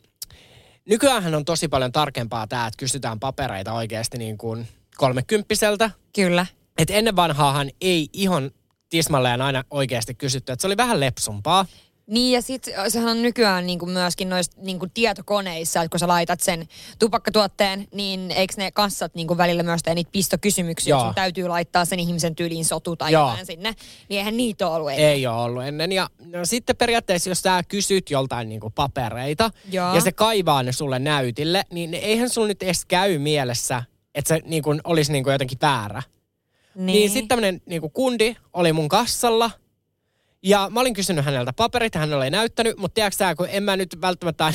nykyäänhän 0.89 1.35
on 1.35 1.45
tosi 1.45 1.69
paljon 1.69 1.93
tarkempaa 1.93 2.47
tämä, 2.47 2.67
että 2.67 2.79
kysytään 2.79 3.21
papereita 3.21 3.73
oikeasti 3.73 4.19
niin 4.19 4.39
kuin 4.39 4.69
kolmekymppiseltä. 4.97 5.91
Kyllä. 6.15 6.47
Et 6.79 6.91
ennen 6.91 7.17
vanhaahan 7.17 7.71
ei 7.81 8.09
ihan 8.13 8.51
tismalleen 8.89 9.43
aina 9.43 9.65
oikeasti 9.71 10.15
kysytty, 10.15 10.53
että 10.53 10.61
se 10.61 10.67
oli 10.67 10.77
vähän 10.77 11.01
lepsumpaa. 11.01 11.67
Niin 12.07 12.33
ja 12.33 12.43
sitten 12.43 12.75
sehän 12.89 13.09
on 13.09 13.23
nykyään 13.23 13.67
niinku 13.67 13.87
myöskin 13.87 14.29
noissa 14.29 14.53
niinku 14.57 14.87
tietokoneissa, 14.95 15.83
että 15.83 15.91
kun 15.91 16.01
sä 16.01 16.09
laitat 16.09 16.41
sen 16.41 16.69
tupakkatuotteen, 16.99 17.89
niin 17.93 18.31
eikö 18.31 18.55
ne 18.57 18.71
kassat 18.71 19.15
niinku 19.15 19.37
välillä 19.37 19.63
myös 19.63 19.83
tee 19.83 19.95
niitä 19.95 20.11
pistokysymyksiä, 20.13 20.91
Joo. 20.91 20.99
että 20.99 21.07
sun 21.07 21.15
täytyy 21.15 21.49
laittaa 21.49 21.85
sen 21.85 22.01
ihmisen 22.01 22.37
tyyliin 22.37 22.65
sotu 22.65 22.97
tai 22.97 23.13
Joo. 23.13 23.29
jotain 23.29 23.47
sinne. 23.47 23.75
Niin 24.09 24.19
eihän 24.19 24.37
niitä 24.37 24.69
ole 24.69 24.77
ollut 24.77 24.91
ennen. 24.91 25.07
Ei 25.07 25.27
ole 25.27 25.37
ollut 25.37 25.65
ennen. 25.65 25.93
Ja 25.93 26.11
no, 26.25 26.45
sitten 26.45 26.77
periaatteessa, 26.77 27.31
jos 27.31 27.41
sä 27.41 27.63
kysyt 27.69 28.11
joltain 28.11 28.49
niinku 28.49 28.71
papereita 28.71 29.51
Joo. 29.71 29.95
ja 29.95 30.01
se 30.01 30.13
kaivaa 30.13 30.63
ne 30.63 30.73
sulle 30.73 30.99
näytille, 30.99 31.65
niin 31.71 31.95
eihän 31.95 32.29
sulla 32.29 32.49
nyt 32.49 32.63
edes 32.63 32.85
käy 32.85 33.19
mielessä, 33.19 33.83
että 34.15 34.29
se 34.29 34.41
niinku 34.45 34.75
olisi 34.85 35.13
niinku 35.13 35.31
jotenkin 35.31 35.59
väärä. 35.63 36.03
Niin, 36.75 36.87
niin 36.87 37.11
sitten 37.11 37.29
tämmöinen 37.29 37.61
niinku 37.67 37.89
kundi 37.89 38.37
oli 38.53 38.73
mun 38.73 38.89
kassalla 38.89 39.51
ja 40.47 40.69
mä 40.71 40.81
olin 40.81 40.95
kysynyt 40.95 41.25
häneltä 41.25 41.53
paperit, 41.53 41.95
hän 41.95 42.13
oli 42.15 42.31
näyttänyt, 42.31 42.77
mutta 42.79 42.95
tiedätkö 42.95 43.17
sä, 43.17 43.35
kun 43.35 43.49
en 43.51 43.63
mä 43.63 43.77
nyt 43.77 44.01
välttämättä 44.01 44.45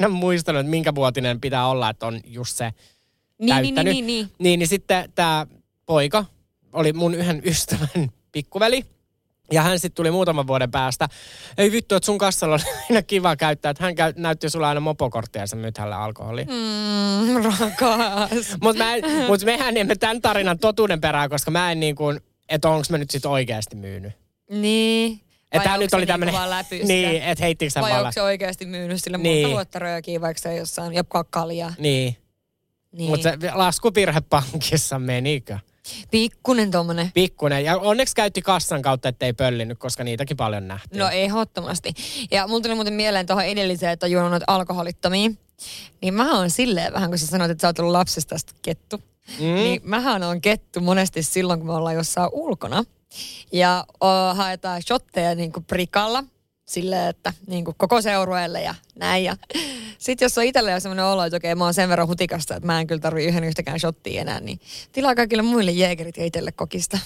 aina, 0.00 0.08
muistanut, 0.08 0.60
että 0.60 0.70
minkä 0.70 0.94
vuotinen 0.94 1.40
pitää 1.40 1.66
olla, 1.68 1.90
että 1.90 2.06
on 2.06 2.20
just 2.24 2.56
se 2.56 2.64
Niin, 2.64 2.76
niin, 3.38 3.74
täyttänyt. 3.74 3.94
niin, 3.94 4.06
niin, 4.06 4.26
niin. 4.26 4.36
Niin, 4.38 4.58
niin 4.58 4.68
sitten 4.68 5.12
tämä 5.14 5.46
poika 5.86 6.24
oli 6.72 6.92
mun 6.92 7.14
yhden 7.14 7.42
ystävän 7.50 8.10
pikkuveli. 8.32 8.84
Ja 9.52 9.62
hän 9.62 9.78
sitten 9.78 9.96
tuli 9.96 10.10
muutaman 10.10 10.46
vuoden 10.46 10.70
päästä. 10.70 11.08
Ei 11.58 11.72
vittu, 11.72 11.94
että 11.94 12.06
sun 12.06 12.18
kassalla 12.18 12.54
oli 12.54 12.62
aina 12.90 13.02
kiva 13.02 13.36
käyttää. 13.36 13.70
Että 13.70 13.84
hän 13.84 13.94
käy, 13.94 14.12
näytti 14.16 14.50
sulle 14.50 14.66
aina 14.66 14.80
mopokorttia 14.80 15.42
ja 15.42 15.46
sä 15.46 15.56
myyt 15.56 15.78
hänelle 15.78 15.96
alkoholia. 15.96 16.44
Mm, 16.44 17.42
rakas. 17.44 18.56
Mutta 18.62 18.84
mut 19.26 19.44
mehän 19.44 19.76
emme 19.76 19.96
tämän 19.96 20.22
tarinan 20.22 20.58
totuuden 20.58 21.00
perään, 21.00 21.30
koska 21.30 21.50
mä 21.50 21.72
en 21.72 21.80
niin 21.80 21.96
kuin, 21.96 22.20
että 22.48 22.68
onko 22.68 22.84
mä 22.90 22.98
nyt 22.98 23.10
sitten 23.10 23.30
oikeasti 23.30 23.76
myynyt. 23.76 24.23
Niin. 24.50 25.20
Että 25.52 25.64
tämä 25.64 25.78
nyt 25.78 25.94
oli 25.94 26.00
niinku 26.00 26.12
tämmöinen, 26.12 26.50
läpystä? 26.50 26.86
niin, 26.86 27.22
että 27.22 27.44
heittikö 27.44 27.72
hän 27.76 27.84
Vai 27.84 27.98
onko 28.00 28.12
se 28.12 28.22
oikeasti 28.22 28.66
myynyt 28.66 29.02
sille 29.02 29.18
Niin. 29.18 29.42
monta 29.42 29.54
vuotta 29.54 29.78
röökiä, 29.78 30.20
vaikka 30.20 30.42
se 30.42 30.56
jossain 30.56 30.94
jopa 30.94 31.24
kaljaa? 31.24 31.74
Niin. 31.78 32.16
Niin. 32.92 33.10
Mutta 33.10 33.30
se 33.30 33.38
laskuvirhe 33.54 34.20
pankissa 34.20 34.98
menikö? 34.98 35.58
Pikkunen 36.10 36.70
tommonen. 36.70 37.10
Pikkunen. 37.14 37.64
Ja 37.64 37.78
onneksi 37.78 38.14
käytti 38.14 38.42
kassan 38.42 38.82
kautta, 38.82 39.08
ettei 39.08 39.32
pöllinyt, 39.32 39.78
koska 39.78 40.04
niitäkin 40.04 40.36
paljon 40.36 40.68
nähtiin. 40.68 40.98
No 40.98 41.08
ehdottomasti. 41.08 41.92
Ja 42.30 42.46
mun 42.46 42.62
tuli 42.62 42.74
muuten 42.74 42.94
mieleen 42.94 43.26
tuohon 43.26 43.44
edelliseen, 43.44 43.92
että 43.92 44.06
on 44.06 44.10
juonut 44.10 44.30
noita 44.30 44.44
alkoholittomia. 44.48 45.30
Niin 46.02 46.14
mä 46.14 46.38
oon 46.38 46.50
silleen 46.50 46.92
vähän, 46.92 47.10
kun 47.10 47.18
sä 47.18 47.26
sanoit, 47.26 47.50
että 47.50 47.62
sä 47.62 47.68
oot 47.68 47.78
ollut 47.78 47.92
lapsesta 47.92 48.36
kettu. 48.62 48.96
Mm. 49.38 49.44
Niin 49.54 49.80
mähän 49.84 50.22
on 50.22 50.40
kettu 50.40 50.80
monesti 50.80 51.22
silloin, 51.22 51.60
kun 51.60 51.66
me 51.66 51.72
ollaan 51.74 51.94
jossain 51.94 52.30
ulkona. 52.32 52.84
Ja 53.52 53.84
o, 54.00 54.34
haetaan 54.34 54.82
shotteja 54.82 55.34
niin 55.34 55.52
kuin 55.52 55.64
prikalla. 55.64 56.24
Silleen, 56.64 57.08
että 57.08 57.32
niin 57.46 57.64
kuin 57.64 57.74
koko 57.78 58.02
seurueelle 58.02 58.62
ja 58.62 58.74
näin. 58.94 59.24
Ja 59.24 59.36
sitten 59.98 60.26
jos 60.26 60.38
on 60.38 60.44
itsellä 60.44 60.70
jo 60.70 60.80
semmoinen 60.80 61.04
olo, 61.04 61.24
että 61.24 61.36
okei, 61.36 61.54
mä 61.54 61.64
oon 61.64 61.74
sen 61.74 61.88
verran 61.88 62.08
hutikasta, 62.08 62.56
että 62.56 62.66
mä 62.66 62.80
en 62.80 62.86
kyllä 62.86 63.00
tarvii 63.00 63.26
yhden 63.26 63.44
yhtäkään 63.44 63.80
shottia 63.80 64.20
enää, 64.20 64.40
niin 64.40 64.60
tilaa 64.92 65.14
kaikille 65.14 65.42
muille 65.42 65.70
jeekerit 65.70 66.16
ja 66.16 66.24
itselle 66.24 66.52
kokista. 66.52 66.98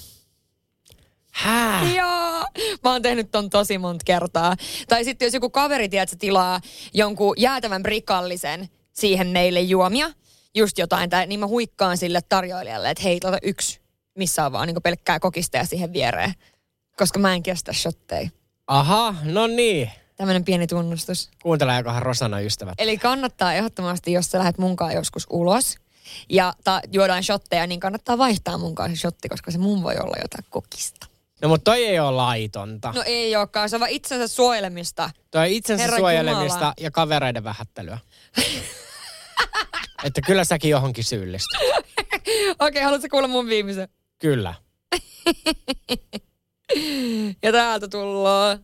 Hää? 1.32 1.90
Joo, 1.96 2.46
mä 2.84 2.92
oon 2.92 3.02
tehnyt 3.02 3.30
ton 3.30 3.50
tosi 3.50 3.78
monta 3.78 4.04
kertaa. 4.04 4.56
Tai 4.88 5.04
sitten 5.04 5.26
jos 5.26 5.34
joku 5.34 5.50
kaveri, 5.50 5.88
tiedät, 5.88 6.16
tilaa 6.18 6.60
jonkun 6.94 7.34
jäätävän 7.36 7.82
prikallisen 7.82 8.68
siihen 8.92 9.26
meille 9.26 9.60
juomia, 9.60 10.10
just 10.54 10.78
jotain, 10.78 11.10
tai, 11.10 11.26
niin 11.26 11.40
mä 11.40 11.46
huikkaan 11.46 11.96
sille 11.98 12.20
tarjoilijalle, 12.28 12.90
että 12.90 13.02
hei, 13.02 13.20
tuota 13.20 13.38
yksi, 13.42 13.80
missä 14.18 14.46
on 14.46 14.52
vaan 14.52 14.66
niin 14.68 14.82
pelkkää 14.82 15.20
kokista 15.20 15.56
ja 15.56 15.64
siihen 15.64 15.92
viereen. 15.92 16.34
Koska 16.96 17.18
mä 17.18 17.34
en 17.34 17.42
kestä 17.42 17.72
shotteja. 17.72 18.30
Aha, 18.66 19.14
no 19.22 19.46
niin. 19.46 19.90
Tämmönen 20.16 20.44
pieni 20.44 20.66
tunnustus. 20.66 21.30
Kuunteleekohan 21.42 22.02
Rosana 22.02 22.40
ystävät? 22.40 22.74
Eli 22.78 22.98
kannattaa 22.98 23.54
ehdottomasti, 23.54 24.12
jos 24.12 24.30
sä 24.30 24.38
lähdet 24.38 24.58
munkaan 24.58 24.92
joskus 24.92 25.26
ulos 25.30 25.76
ja 26.28 26.52
ta, 26.64 26.80
juodaan 26.92 27.22
shotteja, 27.22 27.66
niin 27.66 27.80
kannattaa 27.80 28.18
vaihtaa 28.18 28.58
munkaan 28.58 28.90
se 28.90 28.96
shotti, 28.96 29.28
koska 29.28 29.50
se 29.50 29.58
mun 29.58 29.82
voi 29.82 29.94
olla 29.94 30.16
jotain 30.22 30.44
kokista. 30.50 31.06
No 31.42 31.48
mutta 31.48 31.64
toi 31.64 31.86
ei 31.86 32.00
ole 32.00 32.10
laitonta. 32.10 32.92
No 32.94 33.02
ei 33.06 33.36
olekaan, 33.36 33.70
se 33.70 33.76
on 33.76 33.80
vaan 33.80 33.90
itsensä 33.90 34.28
suojelemista. 34.28 35.10
toi 35.30 35.56
itsensä 35.56 35.82
Herran 35.82 36.00
suojelemista 36.00 36.58
Jumala. 36.58 36.74
ja 36.80 36.90
kavereiden 36.90 37.44
vähättelyä. 37.44 37.98
että 40.04 40.20
kyllä 40.20 40.44
säkin 40.44 40.70
johonkin 40.70 41.04
syyllistyt. 41.04 41.60
Okei, 42.58 42.82
haluatko 42.82 43.08
kuulla 43.10 43.28
mun 43.28 43.46
viimeisen? 43.46 43.88
Kyllä. 44.18 44.54
Ja 47.42 47.52
täältä 47.52 47.88
tullaan. 47.88 48.58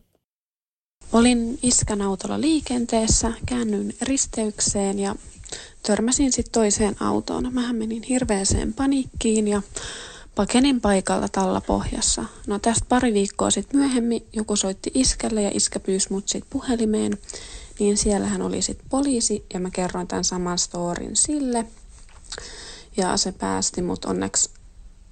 Olin 1.13 1.59
iskän 1.63 2.01
autolla 2.01 2.41
liikenteessä, 2.41 3.33
käännyin 3.45 3.95
risteykseen 4.01 4.99
ja 4.99 5.15
törmäsin 5.83 6.31
sitten 6.31 6.51
toiseen 6.51 6.95
autoon. 7.01 7.53
Mähän 7.53 7.75
menin 7.75 8.03
hirveäseen 8.03 8.73
paniikkiin 8.73 9.47
ja 9.47 9.61
pakenin 10.35 10.81
paikalla 10.81 11.27
talla 11.27 11.61
pohjassa. 11.61 12.25
No 12.47 12.59
tästä 12.59 12.85
pari 12.89 13.13
viikkoa 13.13 13.51
sitten 13.51 13.79
myöhemmin 13.79 14.25
joku 14.33 14.55
soitti 14.55 14.91
iskälle 14.93 15.41
ja 15.41 15.51
iskä 15.53 15.79
pyysi 15.79 16.07
mut 16.11 16.29
sit 16.29 16.45
puhelimeen. 16.49 17.17
Niin 17.79 17.97
siellähän 17.97 18.41
oli 18.41 18.61
sitten 18.61 18.89
poliisi 18.89 19.45
ja 19.53 19.59
mä 19.59 19.69
kerroin 19.69 20.07
tämän 20.07 20.23
saman 20.23 20.57
storin 20.57 21.15
sille. 21.15 21.65
Ja 22.97 23.17
se 23.17 23.31
päästi 23.31 23.81
mut 23.81 24.05
onneksi 24.05 24.49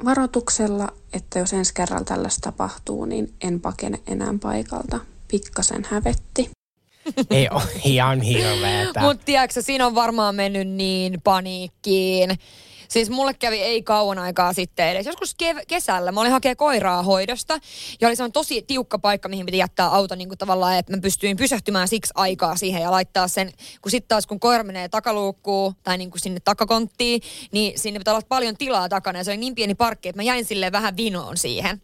varoituksella, 0.05 0.87
että 1.13 1.39
jos 1.39 1.53
ensi 1.53 1.73
kerralla 1.73 2.03
tällaista 2.03 2.51
tapahtuu, 2.51 3.05
niin 3.05 3.33
en 3.41 3.61
pakene 3.61 3.99
enää 4.07 4.33
paikalta. 4.41 4.99
Pikkasen 5.27 5.87
hävetti. 5.89 6.49
ei 7.29 7.49
ole 7.49 7.63
ihan 7.85 8.21
hirveetä. 8.21 8.99
Mutta 9.01 9.25
tiedätkö, 9.25 9.61
siinä 9.61 9.85
on 9.85 9.95
varmaan 9.95 10.35
mennyt 10.35 10.67
niin 10.67 11.21
paniikkiin. 11.23 12.39
Siis 12.87 13.09
mulle 13.09 13.33
kävi 13.33 13.59
ei 13.59 13.83
kauan 13.83 14.19
aikaa 14.19 14.53
sitten 14.53 14.87
edes. 14.87 15.05
Joskus 15.05 15.35
kev- 15.43 15.65
kesällä 15.67 16.11
mä 16.11 16.21
olin 16.21 16.31
hakea 16.31 16.55
koiraa 16.55 17.03
hoidosta. 17.03 17.59
Ja 18.01 18.07
oli 18.07 18.15
semmoinen 18.15 18.31
tosi 18.31 18.61
tiukka 18.61 18.99
paikka, 18.99 19.29
mihin 19.29 19.45
piti 19.45 19.57
jättää 19.57 19.87
auto 19.87 20.15
niin 20.15 20.27
kuin 20.27 20.37
tavallaan, 20.37 20.77
että 20.77 20.93
mä 20.95 21.01
pystyin 21.01 21.37
pysähtymään 21.37 21.87
siksi 21.87 22.13
aikaa 22.15 22.55
siihen 22.55 22.81
ja 22.81 22.91
laittaa 22.91 23.27
sen. 23.27 23.51
Kun 23.81 23.91
sitten 23.91 24.07
taas 24.07 24.27
kun 24.27 24.39
koira 24.39 24.63
menee 24.63 24.89
takaluukkuun 24.89 25.73
tai 25.83 25.97
niin 25.97 26.11
kuin 26.11 26.21
sinne 26.21 26.39
takakonttiin, 26.39 27.21
niin 27.51 27.79
sinne 27.79 27.99
pitää 27.99 28.13
olla 28.13 28.25
paljon 28.29 28.57
tilaa 28.57 28.89
takana. 28.89 29.19
Ja 29.19 29.23
se 29.23 29.31
oli 29.31 29.37
niin 29.37 29.55
pieni 29.55 29.75
parkki, 29.75 30.09
että 30.09 30.19
mä 30.19 30.23
jäin 30.23 30.45
silleen 30.45 30.71
vähän 30.71 30.97
vinoon 30.97 31.37
siihen. 31.37 31.81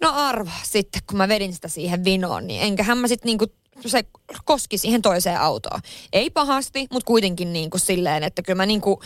No 0.00 0.12
arva 0.14 0.50
sitten, 0.62 1.02
kun 1.06 1.18
mä 1.18 1.28
vedin 1.28 1.54
sitä 1.54 1.68
siihen 1.68 2.04
vinoon, 2.04 2.46
niin 2.46 2.62
enköhän 2.62 2.98
mä 2.98 3.08
sitten 3.08 3.26
niinku, 3.26 3.46
se 3.86 4.04
koski 4.44 4.78
siihen 4.78 5.02
toiseen 5.02 5.40
autoon. 5.40 5.80
Ei 6.12 6.30
pahasti, 6.30 6.86
mutta 6.90 7.06
kuitenkin 7.06 7.52
niinku 7.52 7.78
silleen, 7.78 8.22
että 8.22 8.42
kyllä 8.42 8.56
mä 8.56 8.66
niinku, 8.66 9.02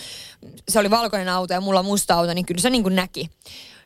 se 0.68 0.78
oli 0.78 0.90
valkoinen 0.90 1.28
auto 1.28 1.54
ja 1.54 1.60
mulla 1.60 1.82
musta 1.82 2.14
auto, 2.14 2.34
niin 2.34 2.46
kyllä 2.46 2.60
se 2.60 2.70
niinku 2.70 2.88
näki. 2.88 3.30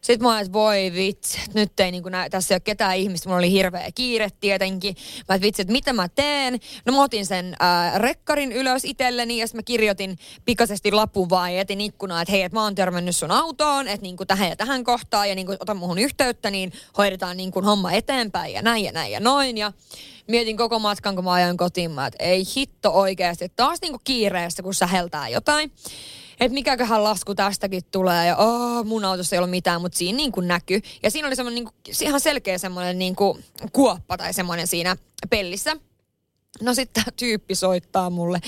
Sitten 0.04 0.28
mä 0.28 0.40
että 0.40 0.52
voi 0.52 0.92
vitsi, 0.94 1.38
että 1.44 1.60
nyt 1.60 1.80
ei 1.80 1.90
niinku 1.90 2.08
nä- 2.08 2.30
tässä 2.30 2.54
ei 2.54 2.56
ole 2.56 2.60
ketään 2.60 2.96
ihmistä. 2.96 3.28
Mulla 3.28 3.38
oli 3.38 3.50
hirveä 3.50 3.88
kiire 3.94 4.28
tietenkin. 4.40 4.96
Mä 5.28 5.34
et 5.34 5.42
vitsi, 5.42 5.62
että 5.62 5.72
mitä 5.72 5.92
mä 5.92 6.08
teen. 6.08 6.60
No 6.86 6.92
mä 6.92 7.02
otin 7.02 7.26
sen 7.26 7.56
äh, 7.62 7.96
rekkarin 7.96 8.52
ylös 8.52 8.84
itselleni 8.84 9.38
ja 9.38 9.46
sitten 9.46 9.58
mä 9.58 9.62
kirjoitin 9.62 10.18
pikaisesti 10.44 10.92
lapun 10.92 11.30
vaan 11.30 11.54
ja 11.54 11.60
etin 11.60 11.80
ikkunaa, 11.80 12.22
että 12.22 12.32
hei, 12.32 12.42
että 12.42 12.56
mä 12.56 12.62
oon 12.62 12.74
törmännyt 12.74 13.16
sun 13.16 13.30
autoon, 13.30 13.88
että 13.88 14.02
niinku 14.02 14.24
tähän 14.26 14.48
ja 14.48 14.56
tähän 14.56 14.84
kohtaan 14.84 15.28
ja 15.28 15.34
niinku 15.34 15.56
ota 15.60 15.74
muhun 15.74 15.98
yhteyttä, 15.98 16.50
niin 16.50 16.72
hoidetaan 16.98 17.36
niinku 17.36 17.62
homma 17.62 17.92
eteenpäin 17.92 18.52
ja 18.52 18.62
näin 18.62 18.84
ja 18.84 18.92
näin 18.92 19.12
ja 19.12 19.20
noin. 19.20 19.58
Ja 19.58 19.72
mietin 20.28 20.56
koko 20.56 20.78
matkan, 20.78 21.14
kun 21.14 21.24
mä 21.24 21.32
ajoin 21.32 21.56
kotiin, 21.56 21.90
mä, 21.90 22.06
että 22.06 22.24
ei 22.24 22.44
hitto 22.56 22.90
oikeasti, 22.90 23.44
että 23.44 23.56
taas 23.56 23.78
niinku 23.82 24.00
kiireessä, 24.04 24.62
kun 24.62 24.74
säheltää 24.74 25.28
jotain 25.28 25.72
että 26.44 26.54
mikäköhän 26.54 27.04
lasku 27.04 27.34
tästäkin 27.34 27.82
tulee 27.90 28.26
ja 28.26 28.36
oh, 28.36 28.84
mun 28.84 29.04
autossa 29.04 29.36
ei 29.36 29.38
ollut 29.38 29.50
mitään, 29.50 29.80
mutta 29.80 29.98
siinä 29.98 30.16
niin 30.16 30.32
kuin 30.32 30.48
näkyy. 30.48 30.80
Ja 31.02 31.10
siinä 31.10 31.28
oli 31.28 31.36
semmoinen 31.36 31.54
niin 31.54 31.64
kuin, 31.64 31.94
ihan 32.00 32.20
selkeä 32.20 32.58
semmoinen 32.58 32.98
niin 32.98 33.16
kuin 33.16 33.44
kuoppa 33.72 34.16
tai 34.16 34.34
semmoinen 34.34 34.66
siinä 34.66 34.96
pellissä. 35.30 35.76
No 36.62 36.74
sitten 36.74 37.04
tämä 37.04 37.12
tyyppi 37.16 37.54
soittaa 37.54 38.10
mulle 38.10 38.40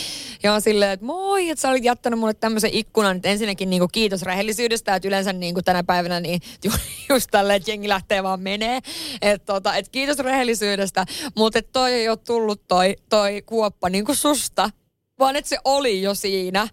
ja 0.42 0.54
on 0.54 0.62
silleen, 0.62 0.90
että 0.90 1.06
moi, 1.06 1.50
että 1.50 1.62
sä 1.62 1.68
olit 1.68 1.84
jättänyt 1.84 2.18
mulle 2.18 2.34
tämmöisen 2.34 2.70
ikkunan. 2.74 3.16
Että 3.16 3.28
ensinnäkin 3.28 3.70
kuin 3.78 3.90
kiitos 3.92 4.22
rehellisyydestä, 4.22 4.94
että 4.94 5.08
yleensä 5.08 5.34
kuin 5.54 5.64
tänä 5.64 5.84
päivänä 5.84 6.20
niin 6.20 6.40
ju- 6.64 6.72
just 7.08 7.30
tälleen, 7.30 7.56
että 7.56 7.70
jengi 7.70 7.88
lähtee 7.88 8.22
vaan 8.22 8.40
menee. 8.40 8.80
Että 9.22 9.52
tota, 9.52 9.76
et 9.76 9.88
kiitos 9.88 10.18
rehellisyydestä, 10.18 11.06
mutta 11.36 11.62
toi 11.62 11.92
ei 11.92 12.08
ole 12.08 12.16
tullut 12.16 12.62
toi, 12.68 12.96
toi 13.08 13.42
kuoppa 13.42 13.88
niin 13.88 14.04
kuin 14.04 14.16
susta, 14.16 14.70
vaan 15.18 15.36
että 15.36 15.48
se 15.48 15.58
oli 15.64 16.02
jo 16.02 16.14
siinä. 16.14 16.68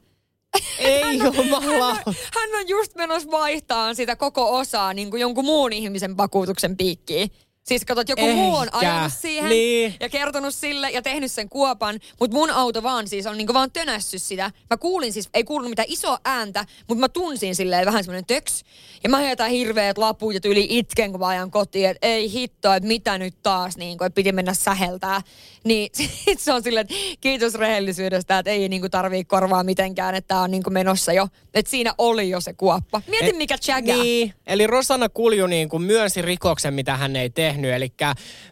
Ei 0.80 1.18
hän, 1.18 1.28
on, 1.28 1.36
jumala. 1.36 1.94
hän, 1.94 2.04
on, 2.06 2.14
hän 2.36 2.50
on 2.60 2.70
just 2.70 2.96
menossa 2.96 3.32
vaihtaa 3.32 3.94
sitä 3.94 4.16
koko 4.16 4.58
osaa 4.58 4.94
niin 4.94 5.10
kuin 5.10 5.22
jonkun 5.22 5.46
muun 5.46 5.74
ihmisen 5.74 6.18
vakuutuksen 6.18 6.78
piikkiin. 6.78 7.32
Siis 7.64 7.86
katsot, 7.86 8.10
joku 8.10 8.22
Eikä. 8.22 8.34
muu 8.36 8.56
on 8.56 8.68
ajanut 8.72 9.14
siihen 9.14 9.50
Niin. 9.50 9.96
ja 10.00 10.10
kertonut 10.10 10.56
sille 10.56 10.90
ja 10.90 11.02
tehnyt 11.02 11.32
sen 11.32 11.50
kuopan, 11.50 12.00
mutta 12.20 12.38
mun 12.38 12.50
auto 12.50 12.84
vaan 12.84 13.08
siis 13.08 13.26
on 13.26 13.38
niinku 13.38 13.54
vaan 13.54 13.72
tönässyt 13.72 14.22
sitä. 14.22 14.52
Mä 14.70 14.78
kuulin 14.78 15.14
siis, 15.14 15.30
ei 15.34 15.44
kuulunut 15.44 15.70
mitään 15.70 15.86
isoa 15.92 16.18
ääntä, 16.26 16.66
mutta 16.88 17.00
mä 17.00 17.10
tunsin 17.10 17.56
silleen 17.56 17.86
vähän 17.86 18.04
semmoinen 18.04 18.26
töks. 18.26 18.64
Ja 19.04 19.10
mä 19.10 19.18
heitän 19.18 19.50
hirveät 19.50 19.98
laput 19.98 20.34
ja 20.34 20.42
tyyli 20.42 20.68
itken, 20.70 21.12
kun 21.12 21.20
mä 21.20 21.28
ajan 21.28 21.52
kotiin, 21.52 21.90
että 21.90 22.08
ei 22.08 22.32
hitto, 22.32 22.74
että 22.74 22.88
mitä 22.88 23.18
nyt 23.18 23.36
taas, 23.44 23.78
niin 23.78 23.98
kuin, 23.98 24.06
että 24.06 24.16
piti 24.16 24.32
mennä 24.32 24.54
säheltää. 24.54 25.22
Niin 25.64 25.90
sit 26.26 26.40
se 26.40 26.54
on 26.54 26.64
silleen, 26.64 26.82
että 26.90 27.18
kiitos 27.22 27.54
rehellisyydestä, 27.56 28.40
että 28.40 28.52
ei 28.52 28.70
niinku 28.70 28.90
tarvii 28.90 29.24
korvaa 29.24 29.64
mitenkään, 29.64 30.16
että 30.16 30.28
tää 30.28 30.42
on 30.42 30.52
niinku 30.52 30.70
menossa 30.70 31.14
jo. 31.14 31.28
Että 31.54 31.72
siinä 31.72 31.94
oli 31.98 32.30
jo 32.30 32.42
se 32.42 32.54
kuoppa. 32.54 33.02
Mieti 33.08 33.30
Et- 33.30 33.38
mikä 33.38 33.58
chagga. 33.58 33.94
Niin, 33.96 34.34
eli 34.48 34.68
Rosanna 34.68 35.10
Kulju 35.10 35.48
niin 35.48 35.70
kuin 35.70 35.84
myönsi 35.84 36.22
rikoksen, 36.22 36.74
mitä 36.74 36.98
hän 36.98 37.16
ei 37.16 37.30
tehnyt. 37.54 37.74
Eli 37.74 37.94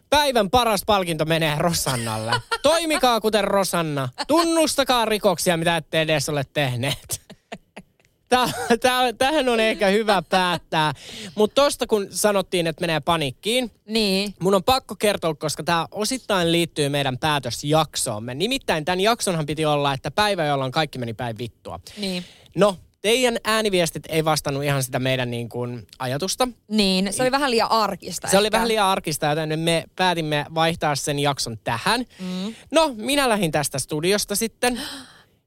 päivän 0.10 0.50
paras 0.50 0.82
palkinto 0.86 1.26
menee 1.26 1.56
Rosannalle. 1.58 2.32
Toimikaa 2.62 3.22
kuten 3.22 3.44
Rosanna. 3.44 4.10
Tunnustakaa 4.28 5.06
rikoksia, 5.06 5.58
mitä 5.58 5.78
ette 5.78 6.02
edes 6.02 6.30
ole 6.30 6.44
tehneet. 6.54 7.22
Tähän 9.18 9.50
on 9.50 9.60
ehkä 9.60 9.88
hyvä 9.88 10.24
päättää. 10.30 10.94
Mutta 11.36 11.62
tosta 11.62 11.88
kun 11.88 12.08
sanottiin, 12.10 12.68
että 12.68 12.82
menee 12.82 13.00
panikkiin, 13.00 13.72
niin. 13.86 14.34
mun 14.40 14.56
on 14.56 14.64
pakko 14.64 14.96
kertoa, 14.96 15.36
koska 15.36 15.64
tämä 15.64 15.88
osittain 15.92 16.52
liittyy 16.52 16.90
meidän 16.90 17.18
päätösjaksoomme. 17.18 18.36
Nimittäin 18.36 18.86
tämän 18.86 19.00
jaksonhan 19.00 19.46
piti 19.46 19.66
olla, 19.66 19.94
että 19.94 20.12
päivä, 20.12 20.46
jolloin 20.46 20.72
kaikki 20.72 20.98
meni 21.00 21.14
päin 21.14 21.38
vittua. 21.38 21.80
Niin. 21.98 22.26
No, 22.56 22.78
teidän 23.02 23.38
ääniviestit 23.44 24.04
ei 24.10 24.26
vastannut 24.26 24.64
ihan 24.64 24.84
sitä 24.84 25.00
meidän 25.00 25.32
niin 25.32 25.50
kuin, 25.50 25.88
ajatusta. 26.00 26.48
Niin, 26.68 27.14
se 27.14 27.24
oli 27.24 27.32
vähän 27.32 27.52
liian 27.52 27.72
arkista. 27.72 28.28
Se 28.28 28.38
oli 28.38 28.48
ehkä. 28.48 28.56
vähän 28.56 28.68
liian 28.68 28.88
arkista, 28.88 29.26
joten 29.26 29.60
me 29.60 29.84
päätimme 29.96 30.46
vaihtaa 30.56 30.96
sen 30.96 31.20
jakson 31.20 31.58
tähän. 31.64 32.06
Mm. 32.20 32.56
No, 32.72 32.94
minä 32.98 33.30
lähdin 33.30 33.52
tästä 33.52 33.80
studiosta 33.80 34.36
sitten 34.36 34.82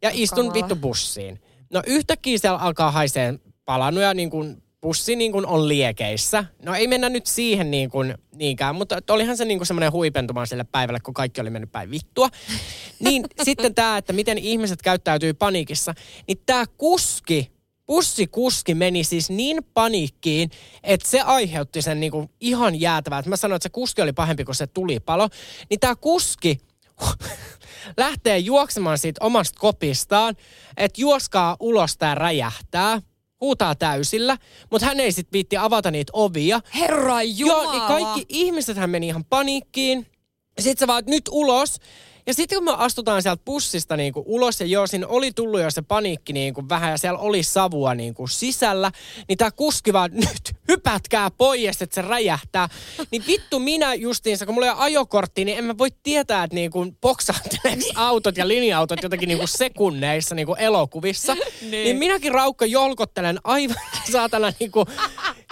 ja 0.02 0.10
istun 0.22 0.38
Kamala. 0.38 0.54
vittu 0.54 0.76
bussiin. 0.76 1.40
No 1.72 1.82
yhtäkkiä 1.86 2.38
siellä 2.38 2.58
alkaa 2.58 2.90
haisee 2.90 3.34
palannut 3.64 4.02
niin 4.14 4.30
kuin 4.30 4.62
bussi 4.84 5.16
niin 5.16 5.32
kuin 5.32 5.46
on 5.46 5.68
liekeissä. 5.68 6.44
No 6.62 6.74
ei 6.74 6.86
mennä 6.86 7.08
nyt 7.08 7.26
siihen 7.26 7.70
niin 7.70 7.90
kuin, 7.90 8.14
niinkään, 8.34 8.74
mutta 8.74 8.98
olihan 9.10 9.36
se 9.36 9.44
niin 9.44 9.58
kuin 9.58 9.66
semmoinen 9.66 9.92
huipentuma 9.92 10.46
sille 10.46 10.64
päivälle, 10.64 11.00
kun 11.00 11.14
kaikki 11.14 11.40
oli 11.40 11.50
mennyt 11.50 11.72
päin 11.72 11.90
vittua. 11.90 12.28
Niin 13.04 13.24
sitten 13.42 13.74
tämä, 13.74 13.96
että 13.96 14.12
miten 14.12 14.38
ihmiset 14.38 14.82
käyttäytyy 14.82 15.34
paniikissa, 15.34 15.94
niin 16.28 16.38
tämä 16.46 16.64
kuski, 16.78 17.52
bussikuski 17.86 18.74
meni 18.74 19.04
siis 19.04 19.30
niin 19.30 19.64
paniikkiin, 19.74 20.50
että 20.82 21.08
se 21.08 21.20
aiheutti 21.20 21.82
sen 21.82 22.00
niin 22.00 22.12
kuin 22.12 22.30
ihan 22.40 22.80
jäätävää. 22.80 23.22
Mä 23.26 23.36
sanoin, 23.36 23.56
että 23.56 23.68
se 23.68 23.72
kuski 23.72 24.02
oli 24.02 24.12
pahempi 24.12 24.44
kuin 24.44 24.54
se 24.54 24.66
tulipalo. 24.66 25.28
Niin 25.70 25.80
tämä 25.80 25.96
kuski 25.96 26.58
lähtee 27.96 28.38
juoksemaan 28.38 28.98
siitä 28.98 29.24
omasta 29.24 29.60
kopistaan, 29.60 30.36
että 30.76 31.00
juoskaa 31.00 31.56
ulos 31.60 31.96
tää 31.96 32.14
räjähtää 32.14 33.00
huutaa 33.40 33.74
täysillä, 33.74 34.38
mutta 34.70 34.86
hän 34.86 35.00
ei 35.00 35.12
sitten 35.12 35.32
viitti 35.32 35.56
avata 35.56 35.90
niitä 35.90 36.10
ovia. 36.14 36.60
Herra 36.74 37.22
Jumala! 37.22 37.62
Joo, 37.62 37.72
niin 37.72 37.82
kaikki 37.82 38.26
ihmisethän 38.28 38.90
meni 38.90 39.06
ihan 39.06 39.24
paniikkiin. 39.24 40.06
Sitten 40.58 40.80
sä 40.80 40.86
vaan, 40.86 41.02
nyt 41.06 41.24
ulos. 41.30 41.78
Ja 42.26 42.34
sitten 42.34 42.58
kun 42.58 42.64
me 42.64 42.72
astutaan 42.76 43.22
sieltä 43.22 43.42
bussista 43.44 43.96
niin 43.96 44.12
kuin 44.12 44.24
ulos, 44.26 44.60
ja 44.60 44.66
joo, 44.66 44.86
siinä 44.86 45.06
oli 45.06 45.32
tullut 45.32 45.60
jo 45.60 45.70
se 45.70 45.82
paniikki 45.82 46.32
niin 46.32 46.54
kuin 46.54 46.68
vähän, 46.68 46.90
ja 46.90 46.98
siellä 46.98 47.18
oli 47.18 47.42
savua 47.42 47.94
niin 47.94 48.14
kuin 48.14 48.28
sisällä, 48.28 48.92
niin 49.28 49.38
tämä 49.38 49.50
kuski 49.50 49.92
vaan, 49.92 50.10
nyt 50.30 50.52
hypätkää 50.68 51.30
pois, 51.30 51.82
että 51.82 51.94
se 51.94 52.02
räjähtää. 52.02 52.68
Niin 53.10 53.24
vittu 53.26 53.58
minä 53.58 53.94
justiinsa, 53.94 54.46
kun 54.46 54.54
mulla 54.54 54.66
ei 54.66 54.72
ole 54.72 54.80
ajokortti, 54.80 55.44
niin 55.44 55.58
en 55.58 55.64
mä 55.64 55.78
voi 55.78 55.88
tietää, 56.02 56.44
että 56.44 56.54
niin 56.54 56.70
kuin 56.70 56.96
poksahteleeko 57.00 57.84
autot 57.94 58.36
ja 58.36 58.48
linja-autot 58.48 59.02
jotenkin 59.02 59.28
niin 59.28 59.38
kuin 59.38 59.48
sekunneissa 59.48 60.34
niin 60.34 60.46
kuin 60.46 60.60
elokuvissa. 60.60 61.36
Niin. 61.64 61.84
niin 61.84 61.96
minäkin 61.96 62.32
raukka 62.32 62.66
jolkottelen 62.66 63.38
aivan 63.44 63.76
saatana 64.12 64.52
niin 64.60 64.70
kuin 64.70 64.86